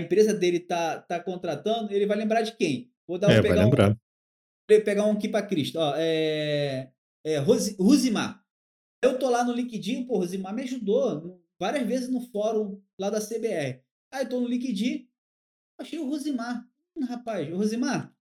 [0.01, 2.92] A empresa dele está tá contratando, ele vai lembrar de quem?
[3.07, 3.90] Vou dar um, é, pegar vai lembrar.
[3.92, 5.78] Um, pegar um aqui para Cristo.
[5.78, 6.90] Ó, é,
[7.24, 8.42] é, Rosimar.
[9.03, 13.20] Eu tô lá no LinkedIn, pô, Rosimar me ajudou várias vezes no fórum lá da
[13.20, 13.84] CBR.
[14.14, 15.08] Aí tô no LinkedIn,
[15.76, 16.64] achei o Rosimar.
[16.96, 18.14] Hum, rapaz, o Rosimar,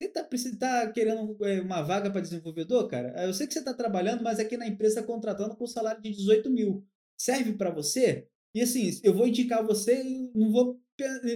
[0.00, 0.22] você tá,
[0.60, 3.12] tá querendo é, uma vaga para desenvolvedor, cara?
[3.24, 6.10] Eu sei que você está trabalhando, mas aqui na empresa tá contratando com salário de
[6.10, 6.86] 18 mil.
[7.18, 8.28] Serve para você?
[8.54, 10.80] E assim, eu vou indicar você e não vou,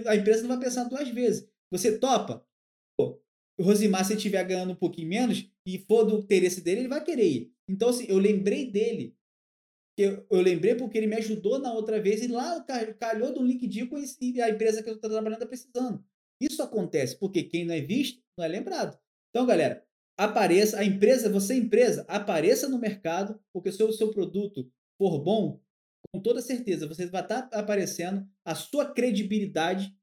[0.07, 1.49] a empresa não vai pensar duas vezes.
[1.69, 2.47] Você topa?
[2.97, 3.21] Pô,
[3.59, 7.03] o Rosimar, se estiver ganhando um pouquinho menos e for do interesse dele, ele vai
[7.03, 7.53] querer ir.
[7.67, 9.18] Então, assim, eu lembrei dele
[10.01, 12.65] eu, eu lembrei porque ele me ajudou na outra vez e lá
[12.99, 16.03] calhou do LinkedIn conheci a empresa que eu estou trabalhando está precisando.
[16.41, 18.97] Isso acontece porque quem não é visto não é lembrado.
[19.29, 19.85] Então, galera,
[20.17, 25.61] apareça, a empresa, você empresa, apareça no mercado, porque se o seu produto for bom,
[26.13, 29.95] com toda certeza você vai estar tá aparecendo, a sua credibilidade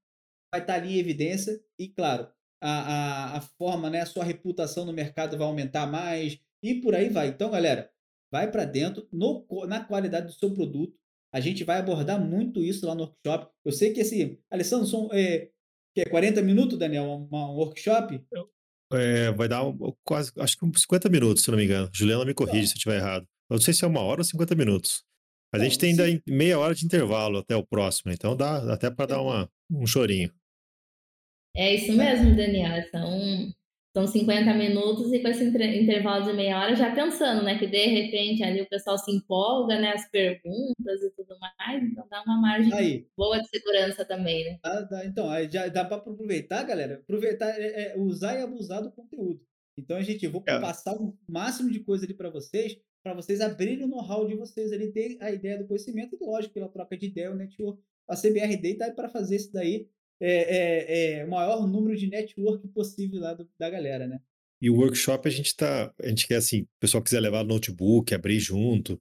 [0.52, 2.30] vai estar tá ali em evidência e, claro,
[2.60, 6.94] a, a, a forma, né, a sua reputação no mercado vai aumentar mais e por
[6.94, 7.28] aí vai.
[7.28, 7.90] Então, galera,
[8.30, 10.94] vai para dentro no, na qualidade do seu produto.
[11.32, 13.52] A gente vai abordar muito isso lá no workshop.
[13.64, 14.38] Eu sei que esse.
[14.50, 15.48] Alessandro, são é,
[15.94, 18.22] que é 40 minutos, Daniel, um, um workshop?
[18.92, 21.90] É, vai dar um, quase, acho que uns 50 minutos, se não me engano.
[21.92, 23.26] Juliana me corrige se eu estiver errado.
[23.50, 25.04] Eu não sei se é uma hora ou 50 minutos.
[25.52, 28.90] Mas a gente tem ainda meia hora de intervalo até o próximo, então dá até
[28.90, 30.30] para dar uma, um chorinho.
[31.56, 32.82] É isso mesmo, Daniel.
[32.90, 33.50] São,
[33.96, 37.58] são 50 minutos e com esse intervalo de meia hora já pensando, né?
[37.58, 39.92] Que de repente ali o pessoal se empolga, né?
[39.92, 41.82] As perguntas e tudo mais.
[41.82, 43.06] Então dá uma margem aí.
[43.16, 44.58] boa de segurança também, né?
[44.62, 46.96] Ah, dá, então, aí já dá para aproveitar, galera.
[46.96, 49.40] Aproveitar, é, é, usar e abusar do conteúdo.
[49.78, 50.60] Então, a gente, eu vou é.
[50.60, 54.74] passar o máximo de coisa ali para vocês, para vocês abrirem o know-how de vocês
[54.74, 58.14] ali, ter a ideia do conhecimento, e lógico, pela troca de ideia, o network, a
[58.14, 59.88] CBRD está aí para fazer isso daí
[60.20, 64.20] é, é, é, o maior número de network possível lá do, da galera, né?
[64.60, 68.14] E o workshop a gente tá, a gente quer assim, o pessoal quiser levar notebook,
[68.14, 68.98] abrir junto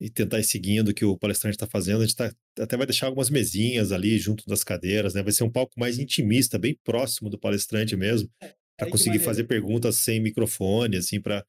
[0.00, 2.86] e tentar ir seguindo o que o palestrante está fazendo, a gente tá, até vai
[2.86, 5.22] deixar algumas mesinhas ali junto das cadeiras, né?
[5.22, 9.44] Vai ser um palco mais intimista, bem próximo do palestrante mesmo, é, para conseguir fazer
[9.44, 11.46] perguntas sem microfone, assim, para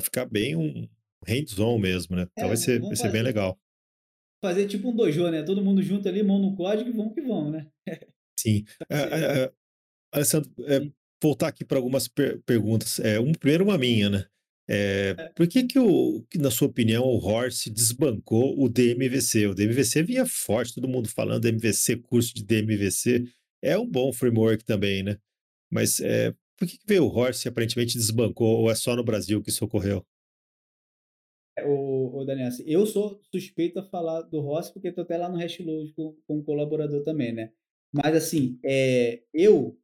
[0.00, 0.88] ficar bem um
[1.26, 2.26] hands-on mesmo, né?
[2.32, 3.58] Então é, vai ser, vai ser bem legal.
[4.42, 5.42] Fazer tipo um dojo, né?
[5.42, 7.66] Todo mundo junto ali, mão no código e vamos que vamos, né?
[8.40, 8.64] Sim.
[8.88, 9.52] É, é,
[10.12, 10.80] Alessandro, é,
[11.22, 12.98] voltar aqui para algumas per perguntas.
[13.00, 14.26] É, um, primeiro, uma minha, né?
[14.72, 19.48] É, por que, que, o, que, na sua opinião, o Horse desbancou o DMVC?
[19.48, 23.24] O DMVC vinha forte, todo mundo falando DMVC, curso de DMVC.
[23.60, 25.18] É um bom framework também, né?
[25.70, 29.04] Mas é, por que, que veio o Horse e aparentemente desbancou, ou é só no
[29.04, 30.06] Brasil que isso ocorreu?
[31.64, 35.28] O, o Daniel, assim, eu sou suspeito a falar do Horse porque estou até lá
[35.28, 37.52] no Hashload com, com colaborador também, né?
[37.92, 39.78] Mas, assim, é, eu,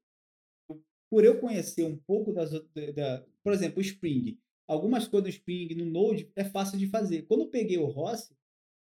[1.11, 2.51] por eu conhecer um pouco das
[2.95, 4.39] da, por exemplo, o Spring,
[4.69, 7.23] algumas coisas do Spring no Node é fácil de fazer.
[7.23, 8.37] Quando eu peguei o Rossi,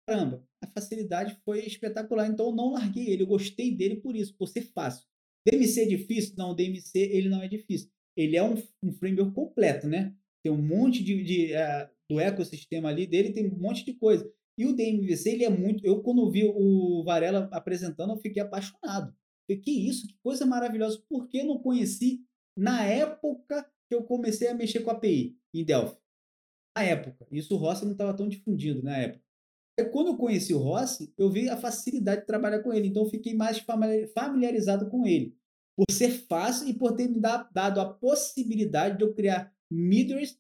[0.07, 2.27] caramba, a facilidade foi espetacular.
[2.27, 3.23] Então, eu não larguei ele.
[3.23, 5.05] Eu gostei dele por isso, por ser fácil.
[5.45, 6.35] DMC é difícil?
[6.37, 7.89] Não, DMC ele não é difícil.
[8.15, 10.15] Ele é um, um framework completo, né?
[10.43, 14.29] Tem um monte de, de uh, do ecossistema ali dele, tem um monte de coisa.
[14.57, 15.85] E o DMVC, ele é muito.
[15.85, 19.15] Eu, quando vi o Varela apresentando, eu fiquei apaixonado.
[19.47, 21.03] Falei, que isso, que coisa maravilhosa.
[21.09, 22.23] Por que não conheci
[22.57, 25.97] na época que eu comecei a mexer com a API em Delphi?
[26.77, 27.27] Na época.
[27.31, 29.23] Isso o Rossi não estava tão difundido na época.
[29.79, 32.87] Aí, quando eu conheci o Rossi, eu vi a facilidade de trabalhar com ele.
[32.87, 33.63] Então, eu fiquei mais
[34.13, 35.35] familiarizado com ele.
[35.75, 40.37] Por ser fácil e por ter me dado a possibilidade de eu criar middlewares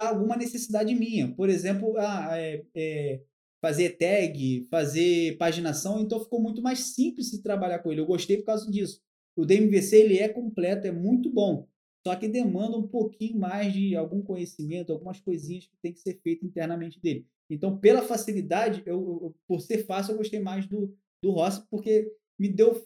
[0.00, 1.34] alguma necessidade minha.
[1.34, 3.22] Por exemplo, ah, é, é,
[3.60, 8.00] fazer tag, fazer paginação, então ficou muito mais simples de trabalhar com ele.
[8.00, 9.02] Eu gostei por causa disso.
[9.36, 11.68] O DMVC ele é completo, é muito bom,
[12.06, 16.18] só que demanda um pouquinho mais de algum conhecimento, algumas coisinhas que tem que ser
[16.22, 17.26] feito internamente dele.
[17.48, 22.10] Então, pela facilidade, eu, eu, por ser fácil, eu gostei mais do, do Rossi, porque
[22.38, 22.80] me deu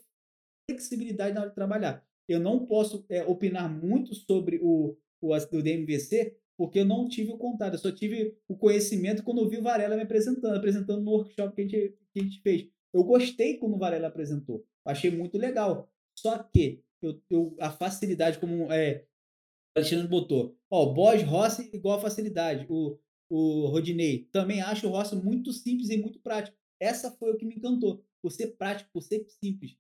[0.69, 2.05] flexibilidade na hora de trabalhar.
[2.27, 7.33] Eu não posso é, opinar muito sobre o, o, o DMVC, porque eu não tive
[7.33, 11.03] o contato, eu só tive o conhecimento quando eu vi o Varela me apresentando, apresentando
[11.03, 12.69] no workshop que a gente, que a gente fez.
[12.93, 15.91] Eu gostei quando o Varela apresentou, achei muito legal.
[16.17, 19.05] Só que eu, eu a facilidade, como é,
[19.77, 22.97] o Alexandre botou, ó, o Bosch Rossi igual a facilidade, o,
[23.29, 26.57] o Rodinei, também acho o Rossi muito simples e muito prático.
[26.81, 29.77] Essa foi o que me encantou, por ser prático, por ser simples.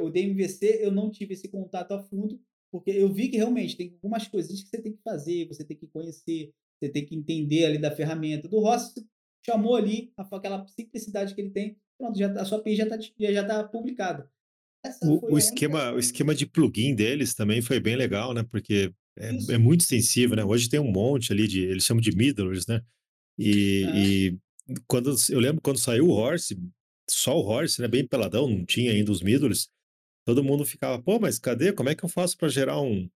[0.00, 2.40] O DMVC eu não tive esse contato a fundo,
[2.70, 5.76] porque eu vi que realmente tem algumas coisas que você tem que fazer, você tem
[5.76, 8.48] que conhecer, você tem que entender ali da ferramenta.
[8.48, 9.06] Do Rossi,
[9.44, 12.98] chamou ali aquela simplicidade que ele tem, pronto, já, tá, a sua API já está
[13.00, 14.30] já tá publicada.
[15.02, 15.96] O, o, esquema, única...
[15.96, 18.44] o esquema de plugin deles também foi bem legal, né?
[18.48, 20.44] Porque é, é, muito extensivo, né?
[20.44, 22.80] Hoje tem um monte ali de, eles chamam de middlers, né?
[23.36, 23.96] E, ah.
[23.96, 24.38] e,
[24.86, 26.56] quando eu lembro quando saiu o Horse,
[27.08, 27.88] só o Horse, né?
[27.88, 29.68] Bem peladão, não tinha ainda os middlers
[30.28, 31.72] todo mundo ficava, pô, mas cadê?
[31.72, 33.08] Como é que eu faço para gerar um.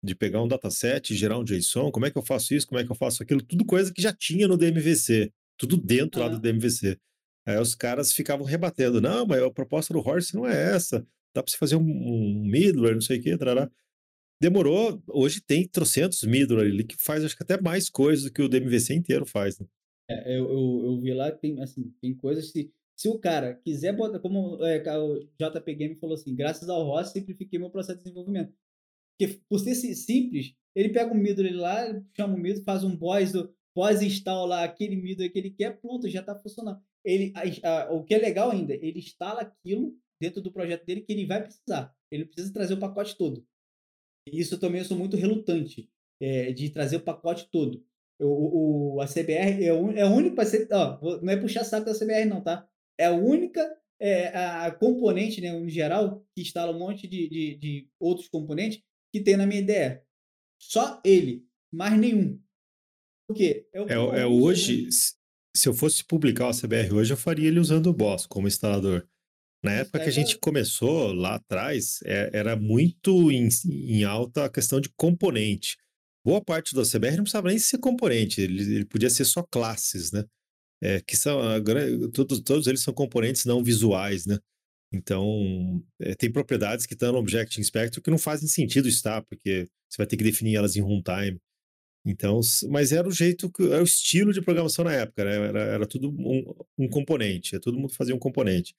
[0.00, 2.84] De pegar um dataset, gerar um JSON, como é que eu faço isso, como é
[2.84, 3.42] que eu faço aquilo?
[3.42, 6.96] Tudo coisa que já tinha no DMVC, tudo dentro lá do DMVC.
[7.44, 11.04] Aí os caras ficavam rebatendo, não, mas a proposta do Horse não é essa,
[11.34, 13.68] dá para você fazer um, um middleware, não sei o que, trará.
[14.40, 18.40] Demorou, hoje tem trocentos middleware ali que faz acho que até mais coisas do que
[18.40, 19.58] o DMVC inteiro faz.
[19.58, 19.66] Né?
[20.08, 22.70] É, eu, eu, eu, vi lá, tem, assim, tem coisas que
[23.00, 27.12] se o cara quiser botar, como é, o JP Game falou assim, graças ao Ross
[27.12, 28.52] simplifiquei meu processo de desenvolvimento.
[29.18, 33.32] Porque por ser simples, ele pega um middle lá, chama o middle, faz um boss
[33.32, 36.78] do pós-install lá, aquele middle que ele quer, pronto, já está funcionando.
[37.02, 41.00] Ele, a, a, o que é legal ainda, ele instala aquilo dentro do projeto dele
[41.00, 41.96] que ele vai precisar.
[42.10, 43.42] Ele precisa trazer o pacote todo.
[44.30, 45.88] Isso também eu sou muito relutante
[46.20, 47.82] é, de trazer o pacote todo.
[48.20, 50.42] O, o, a CBR é, o, é a única.
[50.72, 52.68] Ó, não é puxar saco da CBR, não, tá?
[53.00, 53.66] É a única
[54.00, 58.82] é, a componente, né, em geral, que instala um monte de, de, de, outros componentes
[59.12, 60.02] que tem na minha ideia.
[60.58, 62.40] Só ele, mais nenhum.
[63.28, 63.66] Por quê?
[63.72, 67.88] É, é, é hoje, se eu fosse publicar o CBR hoje, eu faria ele usando
[67.88, 69.06] o Boss como instalador.
[69.62, 74.50] Na época que a gente começou lá atrás, é, era muito em, em, alta a
[74.50, 75.76] questão de componente.
[76.24, 80.10] Boa parte do CBR não precisava nem ser componente, ele, ele podia ser só classes,
[80.12, 80.24] né?
[80.82, 81.40] É, que são
[82.12, 84.38] todos, todos eles são componentes não visuais, né?
[84.92, 89.68] Então, é, tem propriedades que estão no Object Inspector que não fazem sentido estar, porque
[89.88, 91.38] você vai ter que definir elas em runtime.
[92.04, 95.34] Então, mas era o jeito, era o estilo de programação na época, né?
[95.48, 96.44] era, era tudo um,
[96.78, 98.74] um componente, todo mundo fazia um componente.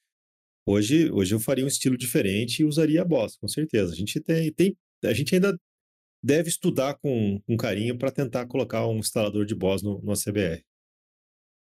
[0.65, 3.93] Hoje, hoje eu faria um estilo diferente e usaria a Boss, com certeza.
[3.93, 5.57] A gente tem, tem a gente ainda
[6.23, 10.63] deve estudar com, com carinho para tentar colocar um instalador de Boss no, no ACBR.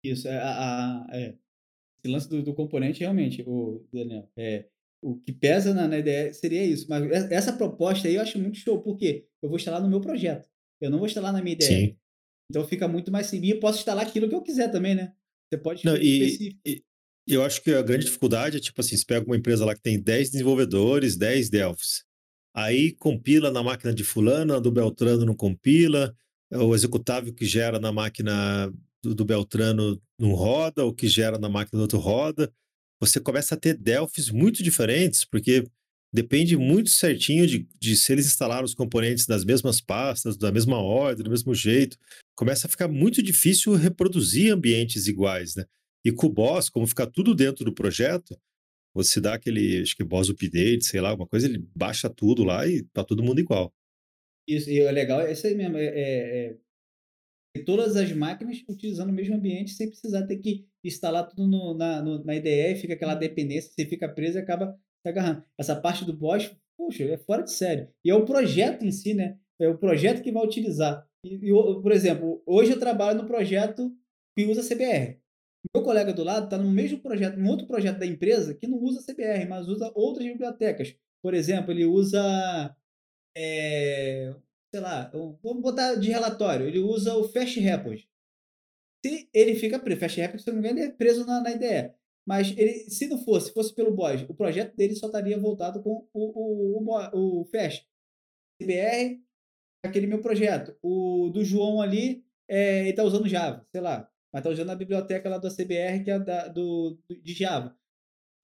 [0.03, 1.35] Isso, é, a, a, é.
[2.01, 4.67] Esse lance do, do, componente, realmente, o Daniel, é,
[5.01, 6.87] o que pesa na, na, ideia seria isso.
[6.89, 10.47] Mas essa proposta aí eu acho muito show, porque eu vou instalar no meu projeto.
[10.79, 11.87] Eu não vou instalar na minha ideia.
[11.87, 11.97] Sim.
[12.49, 13.49] Então fica muito mais simples.
[13.49, 15.13] E eu posso instalar aquilo que eu quiser também, né?
[15.49, 16.83] Você pode não, e, e,
[17.27, 19.81] eu acho que a grande dificuldade é, tipo assim, você pega uma empresa lá que
[19.81, 22.03] tem 10 desenvolvedores, 10 Delphs.
[22.53, 26.15] Aí compila na máquina de fulano, do Beltrano não compila,
[26.51, 28.73] o executável que gera na máquina
[29.03, 32.51] do, do Beltrano não roda, o que gera na máquina do outro roda.
[32.99, 35.63] Você começa a ter Delphs muito diferentes, porque
[36.11, 40.77] depende muito certinho de, de se eles instalaram os componentes das mesmas pastas, da mesma
[40.77, 41.97] ordem, do mesmo jeito.
[42.35, 45.65] Começa a ficar muito difícil reproduzir ambientes iguais, né?
[46.03, 48.37] E com o Boss, como fica tudo dentro do projeto,
[48.93, 52.67] você dá aquele, acho que Boss Update, sei lá, alguma coisa, ele baixa tudo lá
[52.67, 53.71] e tá todo mundo igual.
[54.47, 56.57] Isso, e é legal, é isso aí mesmo, é, é,
[57.55, 61.73] é todas as máquinas utilizando o mesmo ambiente sem precisar ter que instalar tudo no,
[61.73, 65.43] na, no, na IDE, fica aquela dependência, você fica preso e acaba se agarrando.
[65.57, 67.89] Essa parte do Boss, poxa, é fora de sério.
[68.03, 69.37] E é o projeto em si, né?
[69.59, 71.05] É o projeto que vai utilizar.
[71.25, 73.91] E, e por exemplo, hoje eu trabalho no projeto
[74.37, 75.19] que usa CBR.
[75.75, 78.77] Meu colega do lado está no mesmo projeto, em outro projeto da empresa que não
[78.77, 80.95] usa CBR, mas usa outras bibliotecas.
[81.21, 82.75] Por exemplo, ele usa,
[83.35, 84.33] é,
[84.73, 85.09] sei lá,
[85.43, 88.07] vamos botar de relatório, ele usa o Fast Repos.
[89.05, 91.51] Se ele fica preso, Fast Repos, se não me engano, ele é preso na, na
[91.51, 91.95] ideia.
[92.27, 96.07] Mas ele, se não fosse, fosse pelo BOS, o projeto dele só estaria voltado com
[96.13, 97.87] o, o, o, o Fast.
[98.61, 99.21] CBR,
[99.83, 100.77] aquele meu projeto.
[100.81, 104.75] O do João ali, é, ele está usando Java, sei lá mas está usando a
[104.75, 107.75] biblioteca lá do CBR, que é da, do, de Java.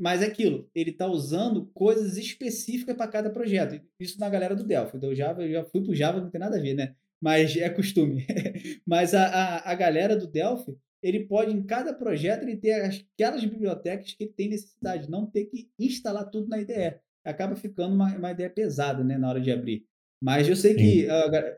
[0.01, 3.81] Mas é aquilo, ele está usando coisas específicas para cada projeto.
[3.99, 4.97] Isso na galera do Delphi.
[4.97, 6.95] Do Java, eu já fui para o Java, não tem nada a ver, né?
[7.21, 8.25] Mas é costume.
[8.85, 13.45] Mas a, a, a galera do Delphi, ele pode, em cada projeto, ele ter aquelas
[13.45, 16.99] bibliotecas que ele tem necessidade, não ter que instalar tudo na IDE.
[17.23, 19.85] Acaba ficando uma, uma ideia pesada, né, na hora de abrir.
[20.21, 21.07] Mas eu sei que,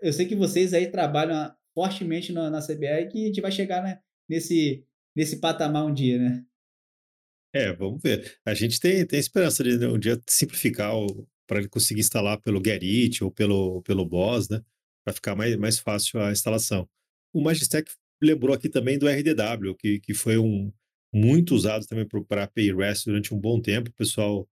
[0.01, 3.51] eu sei que vocês aí trabalham fortemente na, na CBR e que a gente vai
[3.51, 4.83] chegar né, nesse,
[5.15, 6.43] nesse patamar um dia, né?
[7.53, 8.37] É, vamos ver.
[8.45, 10.93] A gente tem, tem esperança de né, um dia simplificar
[11.47, 14.61] para ele conseguir instalar pelo Gerrit ou pelo, pelo Boss, né?
[15.05, 16.87] Para ficar mais, mais fácil a instalação.
[17.33, 17.91] O Magistec
[18.21, 20.71] lembrou aqui também do RDW, que, que foi um
[21.13, 23.89] muito usado também para API REST durante um bom tempo.
[23.89, 24.47] O pessoal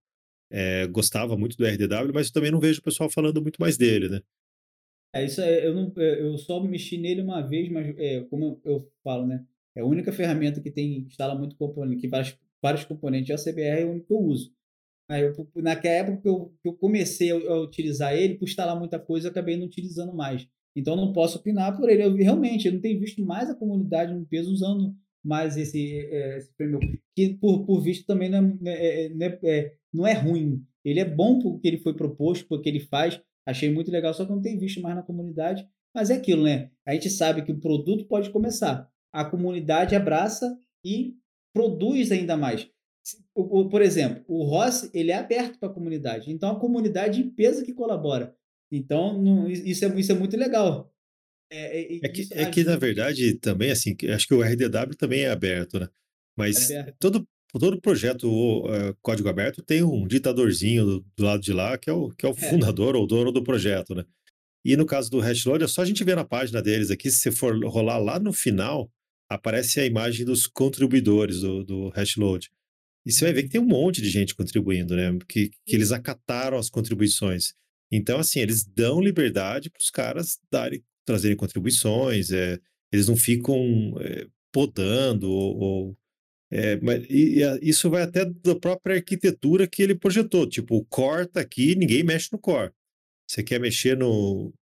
[0.50, 3.76] é, gostava muito do RDW, mas eu também não vejo o pessoal falando muito mais
[3.76, 4.20] dele, né?
[5.14, 8.72] É, isso é, eu, não, eu só mexi nele uma vez, mas é, como eu,
[8.72, 9.44] eu falo, né?
[9.74, 13.82] É a única ferramenta que tem instala muito componente, que vários, vários componentes de ACBR
[13.82, 14.52] é o único que eu uso.
[15.08, 18.98] Aí eu, naquela época que eu, que eu comecei a, utilizar ele, por instalar muita
[18.98, 20.48] coisa, eu acabei não utilizando mais.
[20.74, 22.04] Então não posso opinar por ele.
[22.04, 24.94] Eu realmente eu não tenho visto mais a comunidade no peso usando
[25.24, 29.38] mais esse, é, esse framework, que por, por visto também não é, é, não é,
[29.44, 30.64] é, não é ruim.
[30.84, 33.20] Ele é bom porque ele foi proposto, porque ele faz.
[33.44, 35.66] Achei muito legal, só que não tenho visto mais na comunidade.
[35.94, 36.70] Mas é aquilo, né?
[36.86, 41.14] A gente sabe que o produto pode começar a comunidade abraça e
[41.56, 42.68] produz ainda mais.
[43.34, 47.64] Por exemplo, o Ross ele é aberto para a comunidade, então a comunidade em peso
[47.64, 48.34] que colabora.
[48.70, 50.92] Então não, isso, é, isso é muito legal.
[51.50, 55.22] É, é, é que, é que na verdade também assim, acho que o RDW também
[55.22, 55.88] é aberto, né?
[56.36, 56.96] Mas é aberto.
[56.98, 57.28] todo
[57.58, 61.92] todo projeto uh, código aberto tem um ditadorzinho do, do, lado de lá que é
[61.92, 62.50] o que é o é.
[62.50, 64.04] fundador ou dono do projeto, né?
[64.64, 67.20] E no caso do Hashload, é só a gente ver na página deles aqui, se
[67.20, 68.90] você for rolar lá no final,
[69.28, 72.50] aparece a imagem dos contribuidores do, do Hashload.
[73.04, 75.16] E você vai ver que tem um monte de gente contribuindo, né?
[75.28, 77.54] Que, que eles acataram as contribuições.
[77.90, 82.58] Então, assim, eles dão liberdade para os caras darem, trazerem contribuições, é,
[82.92, 85.58] eles não ficam é, podando ou.
[85.58, 85.98] ou
[86.50, 90.48] é, mas, e, e, isso vai até da própria arquitetura que ele projetou.
[90.48, 92.72] Tipo, o core tá aqui, ninguém mexe no core.
[93.28, 94.52] Você quer mexer no,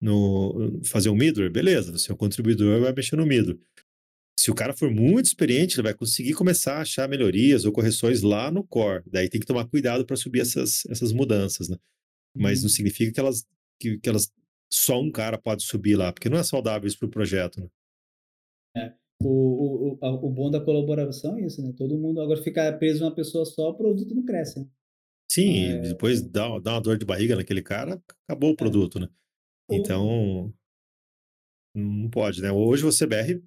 [0.00, 1.52] no fazer um middleware?
[1.52, 3.60] Beleza, você é um contribuidor, vai mexer no middleware
[4.42, 8.22] Se o cara for muito experiente, ele vai conseguir começar a achar melhorias ou correções
[8.22, 9.04] lá no core.
[9.06, 11.76] Daí tem que tomar cuidado para subir essas, essas mudanças, né?
[12.36, 12.70] Mas não Uhum.
[12.70, 13.46] significa que elas,
[13.80, 14.32] que, que elas
[14.72, 17.68] só um cara pode subir lá, porque não é saudável isso para o projeto, né?
[18.76, 18.94] É.
[19.22, 21.72] O, o, o, o bom da colaboração é isso, né?
[21.76, 24.66] Todo mundo agora ficar preso em uma pessoa só, o produto não cresce, né?
[25.30, 28.56] Sim, e É, depois dá, dá uma dor de barriga naquele cara, acabou o é.
[28.56, 29.08] produto, né?
[29.68, 30.54] O, Então,
[31.74, 32.50] não pode, né?
[32.52, 33.42] Hoje o CBR,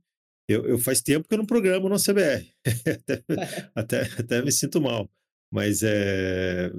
[0.47, 2.51] eu, eu faz tempo que eu não programo no CBR.
[3.75, 5.09] até, até, até me sinto mal.
[5.51, 6.71] Mas é,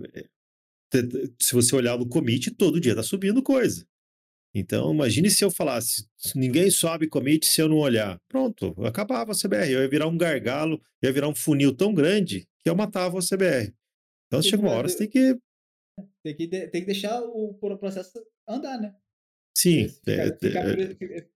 [1.41, 3.87] se você olhar no commit, todo dia tá subindo coisa.
[4.55, 8.19] Então, imagine se eu falasse, ninguém sobe commit se eu não olhar.
[8.29, 9.71] Pronto, acabava a CBR.
[9.71, 13.23] Eu ia virar um gargalo, ia virar um funil tão grande que eu matava a
[13.23, 13.75] CBR.
[14.27, 15.39] Então, chega uma hora, você tem que.
[16.23, 18.13] tem que, de- tem que deixar o pro- processo
[18.49, 18.95] andar, né?
[19.57, 21.29] Sim, ficar, é, ficar é, ficar-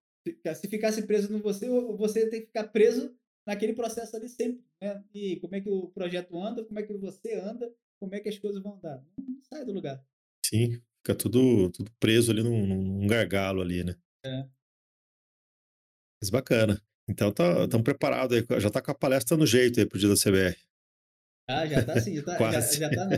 [0.54, 3.14] se ficasse preso no você, você tem que ficar preso
[3.46, 5.02] naquele processo ali sempre, né?
[5.14, 8.28] E como é que o projeto anda, como é que você anda, como é que
[8.28, 9.04] as coisas vão andar.
[9.18, 10.04] Não, sai do lugar.
[10.44, 13.94] sim, fica tudo, tudo preso ali num, num gargalo ali, né?
[14.24, 14.46] É.
[16.22, 16.80] Mas bacana.
[17.08, 18.60] Então, tá, estamos preparados aí.
[18.60, 20.56] Já tá com a palestra no jeito aí pro dia da CBR.
[21.48, 22.78] Ah, já tá assim, já tá, já, Quase.
[22.78, 23.16] já tá na-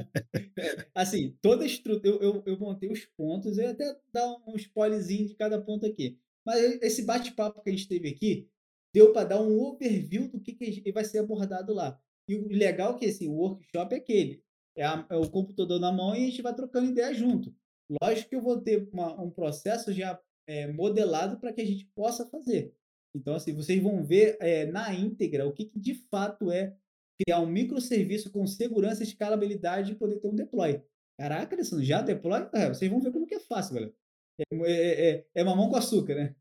[0.57, 4.57] É, assim, toda estrutura, eu, eu, eu montei os pontos, eu ia até dar um
[4.57, 6.19] spoilerzinho de cada ponto aqui.
[6.45, 8.49] Mas esse bate-papo que a gente teve aqui,
[8.95, 11.99] deu para dar um overview do que, que vai ser abordado lá.
[12.29, 14.43] E o legal é que assim, o workshop é aquele,
[14.77, 17.55] é, a- é o computador na mão e a gente vai trocando ideia junto.
[18.03, 21.87] Lógico que eu vou ter uma- um processo já é, modelado para que a gente
[21.95, 22.75] possa fazer.
[23.15, 26.75] Então, assim, vocês vão ver é, na íntegra o que, que de fato é
[27.21, 30.83] criar um microserviço com segurança, escalabilidade e poder ter um deploy.
[31.19, 32.49] Caraca, Alessandro, já deploy?
[32.55, 33.95] É, vocês vão ver como que é fácil, galera.
[34.39, 36.35] É, é, é, é mamão com açúcar, né?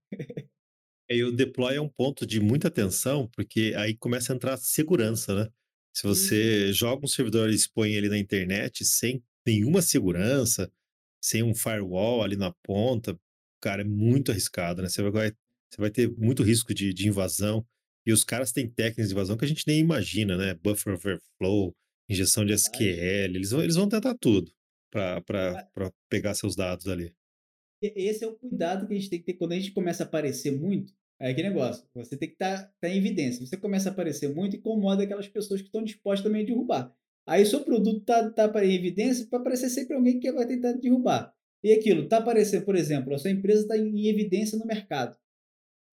[1.09, 5.35] E o deploy é um ponto de muita atenção, porque aí começa a entrar segurança,
[5.35, 5.49] né?
[5.93, 10.71] Se você joga um servidor e expõe ele na internet sem nenhuma segurança,
[11.21, 13.19] sem um firewall ali na ponta,
[13.59, 14.87] cara, é muito arriscado, né?
[14.87, 15.31] Você vai,
[15.69, 17.65] você vai ter muito risco de, de invasão.
[18.05, 20.53] E os caras têm técnicas de invasão que a gente nem imagina, né?
[20.55, 21.75] Buffer overflow,
[22.09, 24.51] injeção de SQL, eles vão, eles vão tentar tudo
[24.89, 25.23] para
[25.75, 27.13] mas pegar seus dados ali.
[27.81, 30.03] E- esse é o cuidado que a gente tem que ter quando a gente começa
[30.03, 30.93] a aparecer muito.
[31.19, 33.45] É aquele negócio, você tem que estar em evidência.
[33.45, 36.95] Você começa a aparecer muito, incomoda aquelas pessoas que estão dispostas também a derrubar.
[37.27, 40.73] Aí seu produto está tá, tá em evidência para aparecer sempre alguém que vai tentar
[40.73, 41.31] derrubar.
[41.63, 45.15] E aquilo, está aparecendo, por exemplo, a sua empresa está em evidência no mercado.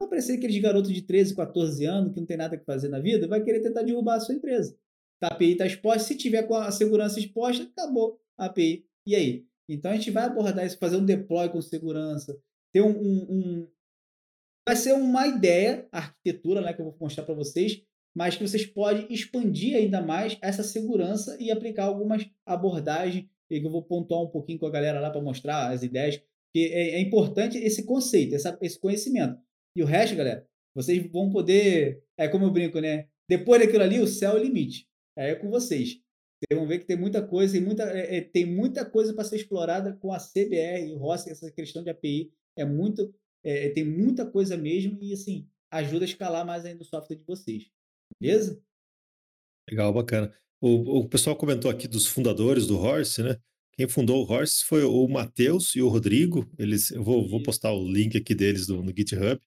[0.01, 3.01] Vai aparecer aqueles garotos de 13, 14 anos que não tem nada que fazer na
[3.01, 4.79] vida, vai querer tentar derrubar a sua empresa.
[5.21, 8.87] Tá, a API está exposta, se tiver com a segurança exposta, acabou a API.
[9.07, 9.48] E aí?
[9.69, 12.39] Então a gente vai abordar isso, fazer um deploy com segurança,
[12.73, 12.91] ter um.
[12.91, 13.69] um, um...
[14.67, 17.83] Vai ser uma ideia, a arquitetura né, que eu vou mostrar para vocês,
[18.15, 23.67] mas que vocês podem expandir ainda mais essa segurança e aplicar algumas abordagens, e que
[23.67, 26.21] eu vou pontuar um pouquinho com a galera lá para mostrar as ideias,
[26.53, 29.41] que é, é importante esse conceito, essa, esse conhecimento.
[29.75, 32.03] E o resto, galera, vocês vão poder.
[32.17, 33.09] É como eu brinco, né?
[33.29, 34.87] Depois daquilo ali, o céu é o limite.
[35.17, 36.01] É com vocês.
[36.39, 39.25] Vocês vão ver que tem muita coisa, tem muita, é, é, tem muita coisa para
[39.25, 42.33] ser explorada com a CBR, o Rossi, essa questão de API.
[42.57, 43.13] É muito,
[43.43, 47.25] é, tem muita coisa mesmo e assim ajuda a escalar mais ainda o software de
[47.25, 47.71] vocês.
[48.21, 48.63] Beleza?
[49.69, 50.33] Legal, bacana.
[50.61, 53.37] O, o pessoal comentou aqui dos fundadores do Horse, né?
[53.75, 56.51] Quem fundou o Horse foi o Matheus e o Rodrigo.
[56.59, 59.41] Eles, eu vou, vou postar o link aqui deles do, no GitHub.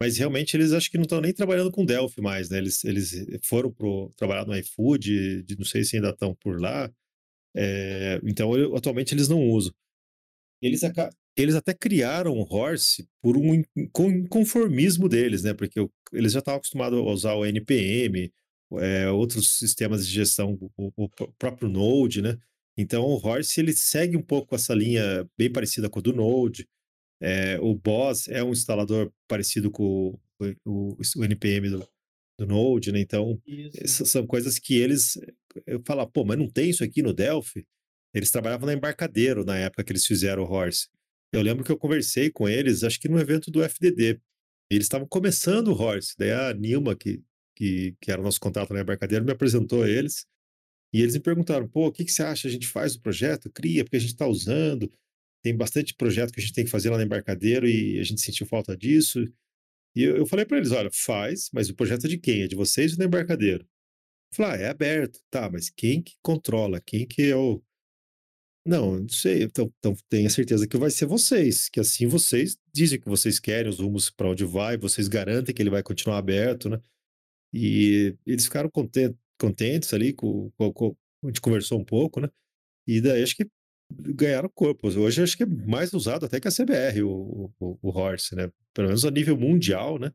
[0.00, 2.58] Mas realmente eles acho que não estão nem trabalhando com Delphi mais, né?
[2.58, 6.90] Eles, eles foram pro, trabalhar no iFood, de- não sei se ainda estão por lá.
[7.56, 9.72] É, então, eu- atualmente eles não usam.
[10.62, 13.62] Eles, aca- eles até criaram o Horse por um
[13.96, 15.54] inconformismo deles, né?
[15.54, 15.80] Porque
[16.12, 18.32] eles já estavam acostumados a usar o NPM,
[18.80, 22.36] é, outros sistemas de gestão, o, o pró- próprio Node, né?
[22.76, 26.68] Então o Horse ele segue um pouco essa linha bem parecida com a do Node.
[27.20, 31.88] É, o Boss é um instalador parecido com o, o- o NPM do,
[32.38, 33.00] do Node, né?
[33.00, 33.40] Então
[33.86, 35.18] são coisas que eles.
[35.66, 37.66] Eu falo, pô, mas não tem isso aqui no Delphi?
[38.14, 40.88] Eles trabalhavam na Embarcadeiro na época que eles fizeram o Horse.
[41.32, 44.20] Eu lembro que eu conversei com eles, acho que no evento do FDD.
[44.70, 46.14] Eles estavam começando o Horse.
[46.18, 47.22] Daí a Nilma, que,
[47.56, 50.24] que, que era o nosso contato na Embarcadeiro, me apresentou a eles.
[50.92, 52.48] E eles me perguntaram, pô, o que, que você acha?
[52.48, 53.50] A gente faz o projeto?
[53.50, 54.90] Cria, porque a gente está usando.
[55.42, 58.20] Tem bastante projeto que a gente tem que fazer lá na Embarcadeiro e a gente
[58.20, 59.24] sentiu falta disso.
[59.94, 62.42] E eu, eu falei para eles, olha, faz, mas o projeto é de quem?
[62.42, 63.64] É de vocês ou do Embarcadeiro?
[64.32, 65.20] Eu falei, ah, é aberto.
[65.30, 66.80] Tá, mas quem que controla?
[66.80, 67.62] Quem que é o...
[68.66, 69.44] Não, não sei.
[69.44, 73.70] Então, então tenha certeza que vai ser vocês, que assim vocês dizem que vocês querem
[73.70, 76.78] os rumos para onde vai, vocês garantem que ele vai continuar aberto, né?
[77.52, 82.28] E eles ficaram contentes, contentes ali, com, com, com, a gente conversou um pouco, né?
[82.86, 83.48] E daí acho que
[83.90, 84.88] ganharam corpo.
[84.88, 88.50] Hoje acho que é mais usado até que a CBR, o, o, o Horse, né?
[88.74, 90.12] Pelo menos a nível mundial, né?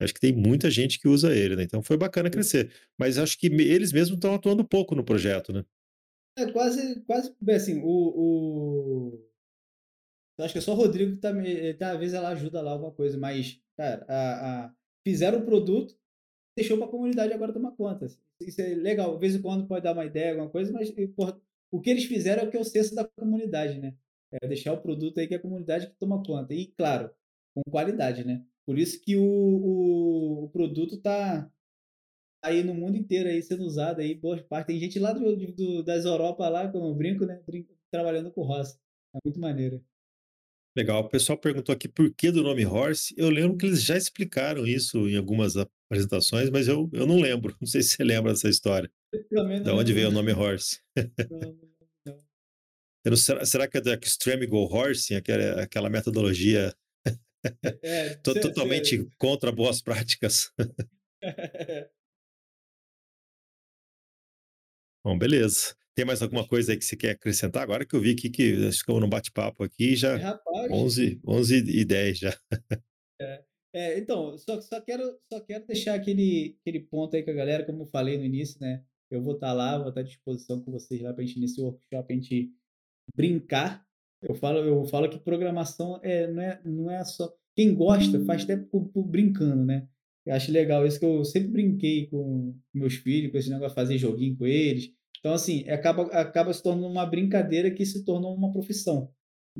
[0.00, 1.62] Acho que tem muita gente que usa ele, né?
[1.62, 2.70] Então foi bacana crescer.
[2.98, 5.64] Mas acho que eles mesmos estão atuando pouco no projeto, né?
[6.36, 9.30] É quase, quase assim, o, o...
[10.40, 11.30] Acho que é só o Rodrigo que tá,
[11.78, 14.74] talvez ela ajuda lá alguma coisa, mas, cara, a, a...
[15.06, 15.96] fizeram o produto,
[16.58, 18.06] deixou para a comunidade agora tomar conta.
[18.40, 20.92] Isso é legal, de vez em quando pode dar uma ideia, alguma coisa, mas
[21.74, 23.96] o que eles fizeram é o que é o senso da comunidade, né?
[24.32, 26.54] É deixar o produto aí que é a comunidade que toma conta.
[26.54, 27.10] E, claro,
[27.52, 28.44] com qualidade, né?
[28.64, 31.50] Por isso que o, o, o produto tá
[32.44, 34.68] aí no mundo inteiro aí sendo usado aí, boa parte.
[34.68, 37.42] Tem gente lá do, do, das Europa lá, como eu brinco, né?
[37.90, 38.78] Trabalhando com roça.
[39.12, 39.84] É muito maneiro.
[40.76, 41.02] Legal.
[41.02, 43.14] O pessoal perguntou aqui por que do nome Horse.
[43.16, 47.56] Eu lembro que eles já explicaram isso em algumas apresentações, mas eu, eu não lembro.
[47.60, 48.90] Não sei se você lembra dessa história.
[49.62, 50.80] Da onde veio o nome Horse?
[53.04, 56.74] Não, será, será, que é da Extreme Go Horse, aquela, aquela metodologia
[57.62, 60.50] é, é totalmente contra boas práticas?
[65.04, 65.76] Bom, beleza.
[65.94, 67.62] Tem mais alguma coisa aí que você quer acrescentar?
[67.62, 71.84] Agora que eu vi aqui que ficamos no bate-papo aqui, já Rapaz, 11, 11 e
[71.84, 72.36] 10 já.
[73.20, 73.44] É,
[73.74, 77.66] é, então, só, só, quero, só quero deixar aquele, aquele ponto aí com a galera,
[77.66, 78.82] como eu falei no início, né?
[79.10, 81.40] Eu vou estar tá lá, vou estar à disposição com vocês lá para a gente,
[81.40, 82.52] nesse workshop, a gente
[83.14, 83.84] brincar.
[84.22, 87.32] Eu falo, eu falo que programação é, não, é, não é só.
[87.54, 89.86] Quem gosta faz até por, por brincando, né?
[90.26, 93.74] Eu acho legal isso que eu sempre brinquei com meus filhos, com esse negócio de
[93.74, 94.92] fazer joguinho com eles
[95.24, 99.10] então, assim, acaba, acaba se tornando uma brincadeira que se tornou uma profissão.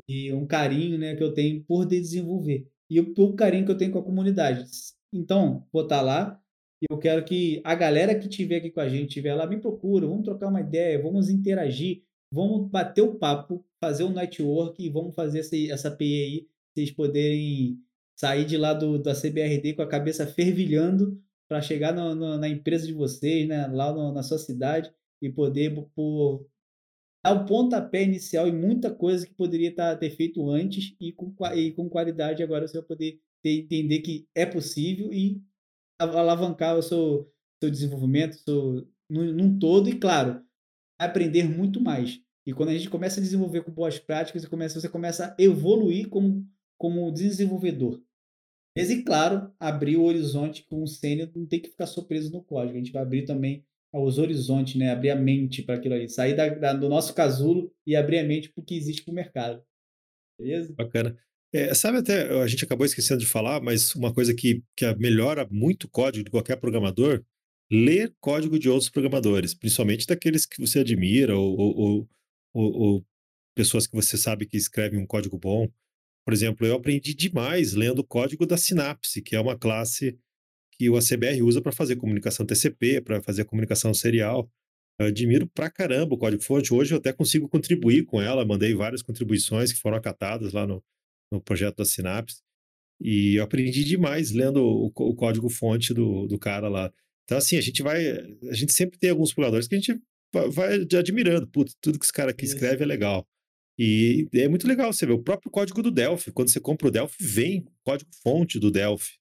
[0.07, 2.69] E um carinho né, que eu tenho por desenvolver.
[2.87, 4.63] E o, o carinho que eu tenho com a comunidade.
[5.11, 6.41] Então, vou estar tá lá.
[6.81, 9.57] E eu quero que a galera que estiver aqui com a gente, estiver lá, me
[9.57, 14.83] procura, vamos trocar uma ideia, vamos interagir, vamos bater o papo, fazer o um network
[14.83, 17.79] e vamos fazer essa, essa PI aí, vocês poderem
[18.15, 22.47] sair de lá do, da CBRD com a cabeça fervilhando para chegar no, no, na
[22.49, 26.45] empresa de vocês, né, lá no, na sua cidade e poder por,
[27.23, 31.33] dar o pontapé inicial em muita coisa que poderia estar, ter feito antes e com,
[31.55, 35.41] e com qualidade agora você vai poder ter, entender que é possível e
[35.99, 37.31] alavancar o seu,
[37.61, 40.41] seu desenvolvimento seu, num, num todo e, claro,
[40.99, 42.19] aprender muito mais.
[42.45, 45.35] E quando a gente começa a desenvolver com boas práticas, você começa, você começa a
[45.41, 48.01] evoluir como, como desenvolvedor.
[48.77, 52.43] E, claro, abrir o horizonte com o sênior, não tem que ficar só preso no
[52.43, 52.75] código.
[52.75, 54.91] A gente vai abrir também aos horizontes, né?
[54.91, 58.23] Abrir a mente para aquilo ali, sair da, da, do nosso casulo e abrir a
[58.23, 59.63] mente para o que existe para o mercado.
[60.37, 60.73] Beleza?
[60.73, 61.17] Bacana.
[61.55, 65.47] É, sabe até, a gente acabou esquecendo de falar, mas uma coisa que, que melhora
[65.49, 67.23] muito o código de qualquer programador,
[67.71, 72.09] ler código de outros programadores, principalmente daqueles que você admira ou, ou,
[72.53, 73.05] ou, ou
[73.55, 75.69] pessoas que você sabe que escrevem um código bom.
[76.25, 80.19] Por exemplo, eu aprendi demais lendo o código da Synapse, que é uma classe
[80.73, 84.51] que o ACBR usa para fazer comunicação TCP, para fazer comunicação serial.
[84.99, 86.73] Eu admiro pra caramba o código-fonte.
[86.73, 90.83] Hoje eu até consigo contribuir com ela, mandei várias contribuições que foram acatadas lá no,
[91.31, 92.41] no projeto da Synapse.
[93.01, 96.91] E eu aprendi demais lendo o, o código-fonte do, do cara lá.
[97.25, 98.07] Então, assim, a gente vai.
[98.49, 100.01] A gente sempre tem alguns programadores que a gente
[100.51, 101.47] vai admirando.
[101.47, 103.27] Putz, tudo que esse cara aqui escreve é legal.
[103.77, 106.31] E é muito legal você ver o próprio código do Delphi.
[106.31, 109.17] Quando você compra o Delphi, vem o código-fonte do Delphi.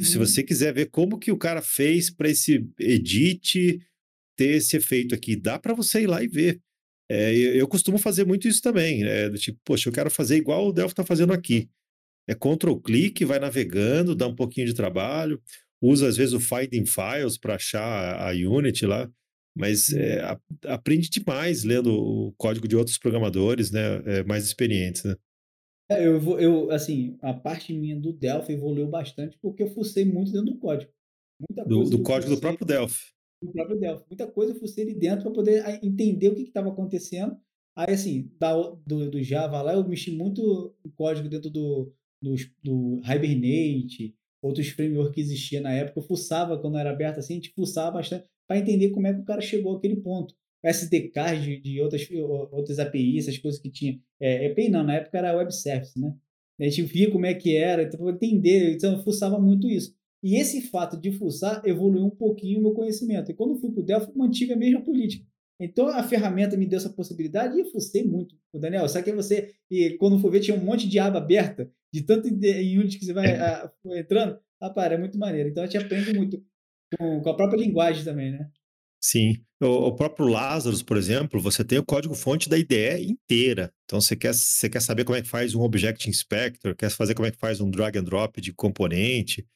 [0.00, 0.26] Se uhum.
[0.26, 3.80] você quiser ver como que o cara fez para esse edit
[4.36, 6.60] ter esse efeito aqui, dá para você ir lá e ver.
[7.10, 9.30] É, eu, eu, costumo fazer muito isso também, né?
[9.32, 11.68] Tipo, poxa, eu quero fazer igual o Delphi está fazendo aqui.
[12.26, 15.40] É Ctrl clique, vai navegando, dá um pouquinho de trabalho,
[15.82, 19.10] usa às vezes o Finding Files para achar a Unity lá,
[19.54, 24.02] mas é, a, aprende demais lendo o código de outros programadores, né?
[24.06, 25.14] É, mais experientes, né?
[25.90, 30.04] É, eu, vou, eu, assim, a parte minha do Delphi evoluiu bastante porque eu fucei
[30.04, 30.90] muito dentro do código.
[31.38, 33.12] Muita do, do código do próprio Delphi.
[33.44, 34.04] Do próprio Delphi.
[34.10, 37.36] Muita coisa eu fucei ali dentro para poder ah, entender o que estava acontecendo.
[37.76, 38.54] Aí, assim, da,
[38.86, 41.92] do, do Java lá, eu mexi muito em código dentro do,
[42.22, 45.98] do, do Hibernate, outros frameworks que existiam na época.
[45.98, 49.20] Eu fuçava quando era aberto assim, a gente fuçava bastante para entender como é que
[49.20, 50.34] o cara chegou àquele ponto.
[50.62, 52.08] SDKs de, de outras,
[52.50, 54.00] outras APIs, essas coisas que tinha.
[54.20, 56.14] É, API não, na época era web service, né?
[56.58, 59.94] A gente via como é que era, então, entender, então eu fuçava muito isso.
[60.24, 63.30] E esse fato de fuçar evoluiu um pouquinho o meu conhecimento.
[63.30, 65.26] E quando fui para o Delphi, mantive a mesma política.
[65.60, 68.34] Então a ferramenta me deu essa possibilidade e eu fucei muito.
[68.50, 71.70] O Daniel, sabe que você, e quando for ver, tinha um monte de aba aberta,
[71.92, 74.38] de tanto em Unity que você vai a, entrando.
[74.60, 75.50] Rapaz, é muito maneiro.
[75.50, 76.42] Então a gente aprende muito.
[76.98, 78.48] Com, com a própria linguagem também, né?
[78.98, 79.34] Sim.
[79.62, 83.70] O, o próprio Lazarus, por exemplo, você tem o código-fonte da IDE inteira.
[83.84, 87.14] Então, você quer, você quer saber como é que faz um Object Inspector, quer fazer
[87.14, 89.46] como é que faz um drag and drop de componente,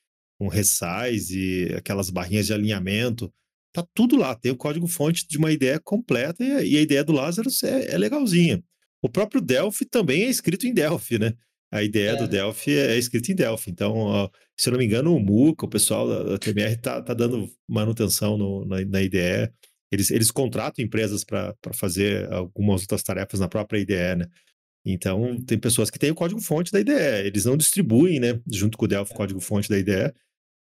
[0.41, 3.33] um resize, aquelas barrinhas de alinhamento.
[3.73, 7.63] Tá tudo lá, tem o código-fonte de uma IDE completa e, a ideia do Lazarus
[7.63, 8.63] é, é legalzinha.
[9.03, 11.35] O próprio Delphi também é escrito em Delphi, né?
[11.71, 12.17] A ideia é.
[12.17, 13.71] do Delphi é, é escrita em Delphi.
[13.71, 17.03] Então, ó, se eu não me engano, o MUCA, o pessoal da, da TMR, tá,
[17.03, 19.53] tá dando manutenção no, na, na IDE.
[19.93, 24.27] Eles, eles contratam empresas para fazer algumas outras tarefas na própria IDE, né?
[24.85, 27.27] Então, tem pessoas que têm o código-fonte da IDE.
[27.27, 30.15] Eles não distribuem, né, junto com o Delphi, o código-fonte da IDE,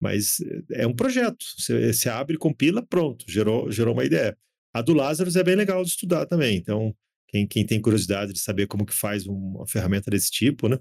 [0.02, 0.38] mas
[0.72, 1.44] é um projeto.
[1.56, 4.36] Você, você abre, compila, pronto, gerou, gerou uma IDE.
[4.74, 6.56] A do Lazarus é bem legal de estudar também.
[6.56, 6.92] Então,
[7.28, 10.76] quem, quem tem curiosidade de saber como que faz uma ferramenta desse tipo, né?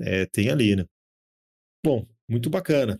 [0.00, 0.86] É, tem ali, né?
[1.84, 2.98] Bom, muito bacana.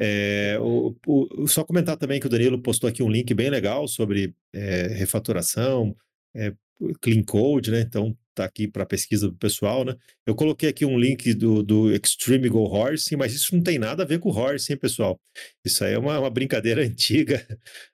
[0.00, 3.86] É, o, o, só comentar também que o Danilo postou aqui um link bem legal
[3.86, 5.96] sobre é, refatoração,
[6.34, 6.52] é,
[7.00, 7.80] clean code, né?
[7.80, 9.94] Então tá aqui para pesquisa do pessoal, né?
[10.26, 14.02] Eu coloquei aqui um link do, do Extreme Go Horse, mas isso não tem nada
[14.02, 15.20] a ver com Horse, hein, pessoal?
[15.64, 17.46] Isso aí é uma, uma brincadeira antiga,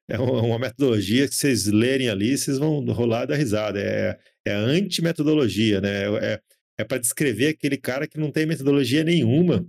[0.09, 3.81] é uma, uma, metodologia que vocês lerem ali, vocês vão rolar da risada.
[3.81, 6.05] É, é anti-metodologia, né?
[6.35, 6.41] É,
[6.79, 9.67] é para descrever aquele cara que não tem metodologia nenhuma.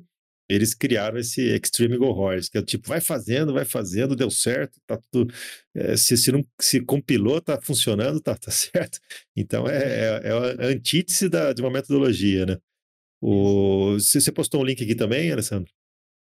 [0.52, 4.80] Eles criaram esse Extreme Go Horse, que é tipo, vai fazendo, vai fazendo, deu certo,
[4.86, 5.34] tá tudo.
[5.74, 9.00] É, se, se, não, se compilou, tá funcionando, tá, tá certo.
[9.36, 12.58] Então é, é, é a antítese da, de uma metodologia, né?
[13.22, 15.72] O, você postou um link aqui também, Alessandro?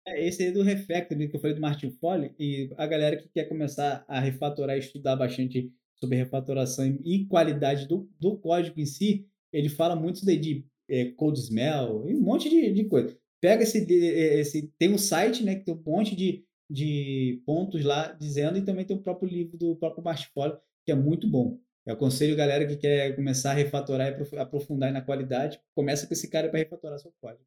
[0.06, 3.28] É, esse aí do Refactor, que eu falei do Martin Foley, e a galera que
[3.28, 8.86] quer começar a refatorar e estudar bastante sobre refatoração e qualidade do, do código em
[8.86, 13.16] si, ele fala muito de, de é, code smell e um monte de, de coisa.
[13.40, 14.70] Pega esse, esse.
[14.78, 18.84] Tem um site, né, que tem um monte de, de pontos lá dizendo, e também
[18.84, 21.58] tem o próprio livro do próprio Martifólio, que é muito bom.
[21.86, 26.12] Eu aconselho a galera que quer começar a refatorar e aprofundar na qualidade, começa com
[26.12, 27.44] esse cara para refatorar seu código.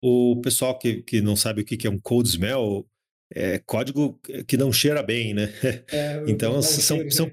[0.00, 2.88] O pessoal que, que não sabe o que é um code smell,
[3.34, 5.52] é código que não cheira bem, né?
[5.92, 7.30] É, então, são, são,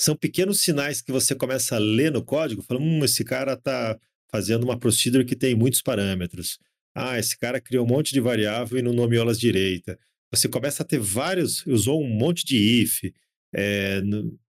[0.00, 3.98] são pequenos sinais que você começa a ler no código, falando, hum, esse cara está
[4.32, 6.58] fazendo uma procedure que tem muitos parâmetros.
[6.94, 9.98] Ah, esse cara criou um monte de variável e não nomeou elas direita.
[10.32, 13.00] Você começa a ter vários, usou um monte de if,
[13.54, 14.00] é,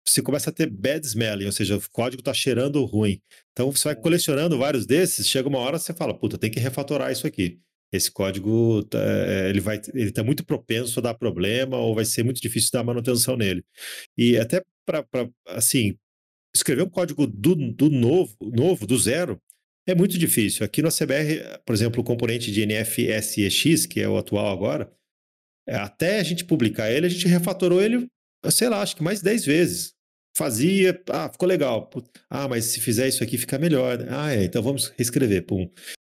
[0.06, 3.20] você começa a ter bad smelling, ou seja, o código está cheirando ruim.
[3.52, 7.10] Então você vai colecionando vários desses, chega uma hora você fala, puta, tem que refatorar
[7.10, 7.58] isso aqui
[7.96, 12.04] esse código tá, eh, ele vai ele está muito propenso a dar problema ou vai
[12.04, 13.64] ser muito difícil dar manutenção nele.
[14.16, 15.04] E até para
[15.48, 15.96] assim
[16.54, 19.40] escrever um código do, do novo, novo, do zero,
[19.86, 20.64] é muito difícil.
[20.64, 24.90] Aqui no CBR, por exemplo, o componente de NFSEX, que é o atual agora,
[25.66, 28.06] é, até a gente publicar ele, a gente refatorou ele,
[28.50, 29.94] sei lá, acho que mais 10 vezes.
[30.36, 31.88] Fazia, ah, ficou legal.
[32.28, 34.04] Ah, mas se fizer isso aqui fica melhor.
[34.10, 35.46] Ah, é, então vamos reescrever.
[35.46, 35.70] Pum.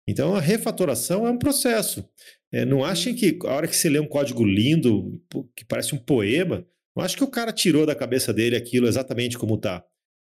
[0.07, 2.07] Então, a refatoração é um processo.
[2.53, 5.23] É, não achem que a hora que você lê um código lindo,
[5.57, 6.67] que parece um poema,
[6.97, 9.85] não acho que o cara tirou da cabeça dele aquilo exatamente como está.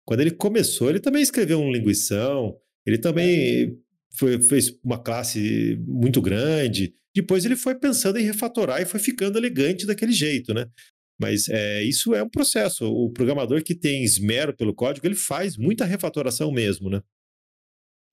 [0.06, 3.78] Quando ele começou, ele também escreveu um linguição, ele também
[4.12, 6.94] foi, fez uma classe muito grande.
[7.14, 10.66] Depois ele foi pensando em refatorar e foi ficando elegante daquele jeito, né?
[11.20, 12.86] Mas é, isso é um processo.
[12.86, 17.02] O programador que tem esmero pelo código, ele faz muita refatoração mesmo, né?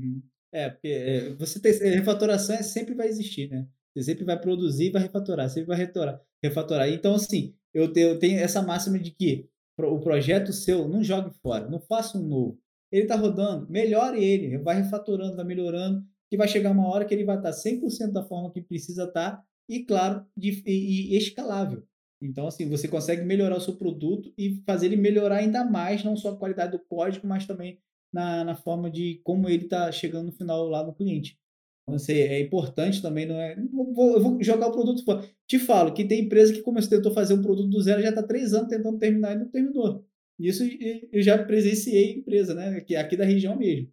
[0.01, 0.21] Hum.
[0.53, 3.67] É, porque é, você tem é, refatoração é, sempre vai existir, né?
[3.93, 6.21] Você sempre vai produzir e vai refatorar, sempre vai refatorar.
[6.43, 6.89] refatorar.
[6.89, 9.49] Então, assim, eu, eu tenho essa máxima de que
[9.79, 12.59] o projeto seu não jogue fora, não faça um novo.
[12.91, 17.13] Ele está rodando, melhore ele, vai refatorando, vai melhorando, que vai chegar uma hora que
[17.13, 21.83] ele vai estar 100% da forma que precisa estar e, claro, de, e, e escalável.
[22.21, 26.15] Então, assim, você consegue melhorar o seu produto e fazer ele melhorar ainda mais, não
[26.15, 27.79] só a qualidade do código, mas também
[28.11, 31.37] na, na forma de como ele está chegando no final lá no cliente.
[31.83, 33.57] Então, assim, é importante também, não é?
[33.57, 35.23] Eu vou, eu vou jogar o produto fora.
[35.47, 38.23] Te falo que tem empresa que começou, tentou fazer um produto do zero, já está
[38.23, 40.05] três anos tentando terminar e não terminou.
[40.39, 40.63] Isso
[41.11, 42.77] eu já presenciei empresa, né?
[42.77, 43.91] Aqui, aqui da região mesmo.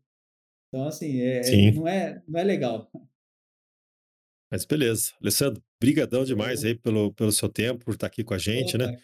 [0.68, 2.90] Então, assim, é, não, é, não é legal.
[4.50, 5.12] Mas beleza.
[5.20, 8.86] Alessandro, brigadão demais aí pelo, pelo seu tempo, por estar aqui com a gente, Opa,
[8.86, 8.98] né?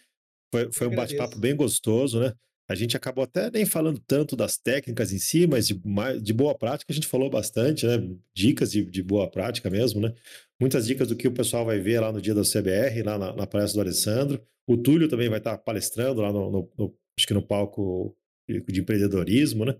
[0.53, 2.33] Foi, foi um bate-papo bem gostoso, né?
[2.69, 5.81] A gente acabou até nem falando tanto das técnicas em si, mas de,
[6.21, 7.97] de boa prática a gente falou bastante, né?
[8.33, 10.13] Dicas de, de, boa prática mesmo, né?
[10.59, 13.35] Muitas dicas do que o pessoal vai ver lá no dia da CBR, lá na,
[13.35, 14.41] na palestra do Alessandro.
[14.65, 18.15] O Túlio também vai estar palestrando lá no, no, no acho que no palco
[18.47, 19.79] de empreendedorismo, né?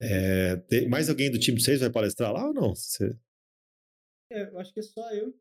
[0.00, 2.74] É, tem, mais alguém do time 6 vai palestrar lá ou não?
[2.74, 3.16] Você...
[4.30, 5.34] É, eu acho que é só eu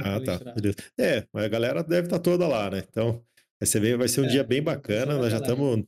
[0.00, 0.38] Ah, tá.
[0.54, 0.76] Beleza.
[0.98, 2.84] É, mas a galera deve estar tá toda lá, né?
[2.88, 3.24] Então,
[3.60, 5.18] vai ser, bem, vai ser um é, dia bem bacana.
[5.18, 5.84] Nós já estamos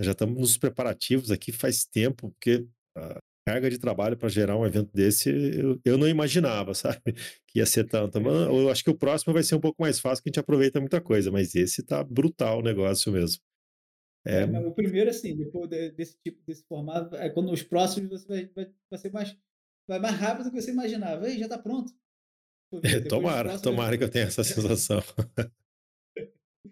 [0.00, 2.66] já estamos nos preparativos aqui faz tempo, porque
[2.96, 7.12] a carga de trabalho para gerar um evento desse eu, eu não imaginava, sabe?
[7.46, 8.18] Que ia ser tanto.
[8.18, 10.80] Eu acho que o próximo vai ser um pouco mais fácil, que a gente aproveita
[10.80, 13.42] muita coisa, mas esse tá brutal o negócio mesmo.
[14.26, 18.26] É, é o primeiro, assim, depois desse tipo, desse formato, é quando os próximos você
[18.26, 19.36] vai, vai, vai ser mais,
[19.88, 21.26] vai mais rápido do que você imaginava.
[21.26, 21.92] Aí já está pronto.
[22.82, 25.02] É, tomara, tomara que eu tenha essa sensação.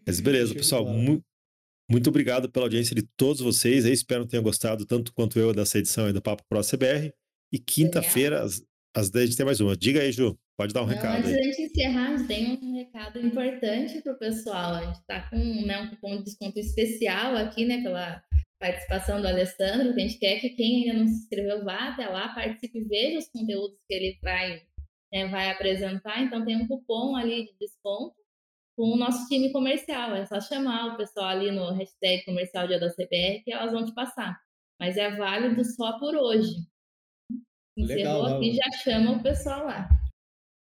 [0.06, 0.84] Mas beleza, pessoal.
[0.86, 1.22] Mu
[1.90, 3.86] muito obrigado pela audiência de todos vocês.
[3.86, 7.14] Eu espero que tenham gostado tanto quanto eu dessa edição do Papo Pro CBR.
[7.50, 8.62] E quinta-feira, às,
[8.94, 9.76] às 10, a gente tem mais uma.
[9.76, 10.38] Diga aí, Ju.
[10.56, 11.18] Pode dar um Não, recado.
[11.18, 14.74] Antes gente encerrar, tem um recado importante para o pessoal.
[14.74, 18.20] A gente está com né, um cupom de desconto especial aqui, né, pela
[18.58, 22.08] participação do Alessandro, que a gente quer que quem ainda não se inscreveu vá até
[22.08, 24.62] lá, participe, veja os conteúdos que ele vai,
[25.12, 26.22] né, vai apresentar.
[26.24, 28.16] Então tem um cupom ali de desconto
[28.76, 30.16] com o nosso time comercial.
[30.16, 33.84] É só chamar o pessoal ali no hashtag comercial dia da CBR que elas vão
[33.84, 34.36] te passar.
[34.80, 36.50] Mas é válido só por hoje.
[37.78, 39.88] Encerrou Legal, aqui, já chama o pessoal lá.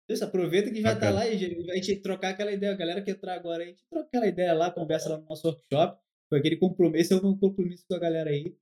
[0.10, 2.74] Isso, aproveita que já está lá e a gente trocar aquela ideia.
[2.74, 5.46] A galera que entrar agora, a gente troca aquela ideia lá, conversa lá no nosso
[5.48, 6.02] workshop.
[6.30, 8.56] Foi aquele compromisso, é um compromisso com a galera aí.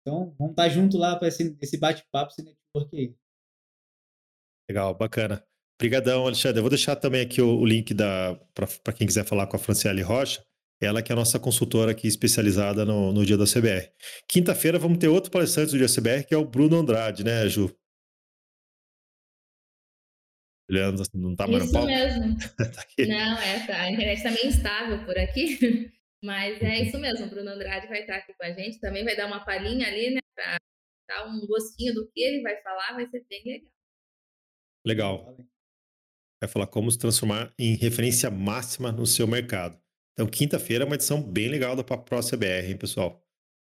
[0.00, 3.14] Então, vamos estar tá junto lá para esse, esse bate-papo, esse network aí.
[4.68, 5.44] Legal, bacana.
[5.78, 6.58] Obrigadão, Alexandre.
[6.58, 10.02] Eu vou deixar também aqui o, o link para quem quiser falar com a Franciele
[10.02, 10.44] Rocha.
[10.80, 13.90] Ela que é a nossa consultora aqui especializada no, no dia da CBR.
[14.28, 17.48] Quinta-feira vamos ter outro palestrante do dia da CBR, que é o Bruno Andrade, né,
[17.48, 17.74] Ju?
[20.68, 22.36] Juliano não tá mais Isso no mesmo.
[22.56, 23.82] tá não, é, tá.
[23.82, 25.92] a internet está meio instável por aqui,
[26.22, 27.26] mas é isso mesmo.
[27.26, 30.10] O Bruno Andrade vai estar aqui com a gente, também vai dar uma palhinha ali,
[30.10, 30.56] né, para
[31.08, 33.70] dar um gostinho do que ele vai falar, vai ser bem legal.
[34.86, 35.36] Legal.
[36.42, 39.78] Vai falar como se transformar em referência máxima no seu mercado.
[40.12, 43.22] Então, quinta-feira é uma edição bem legal da Papo Pro CBR, hein, pessoal?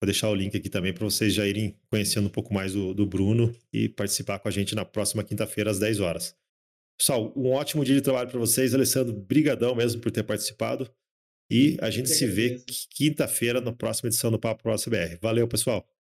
[0.01, 2.93] Vou deixar o link aqui também para vocês já irem conhecendo um pouco mais do,
[2.93, 6.35] do Bruno e participar com a gente na próxima quinta-feira às 10 horas.
[7.01, 8.75] Pessoal, um ótimo dia de trabalho para vocês.
[8.75, 10.87] Alessandro, brigadão mesmo por ter participado.
[11.49, 15.17] E a gente se vê quinta-feira na próxima edição do Papo Pro CBR.
[15.19, 15.83] Valeu, pessoal.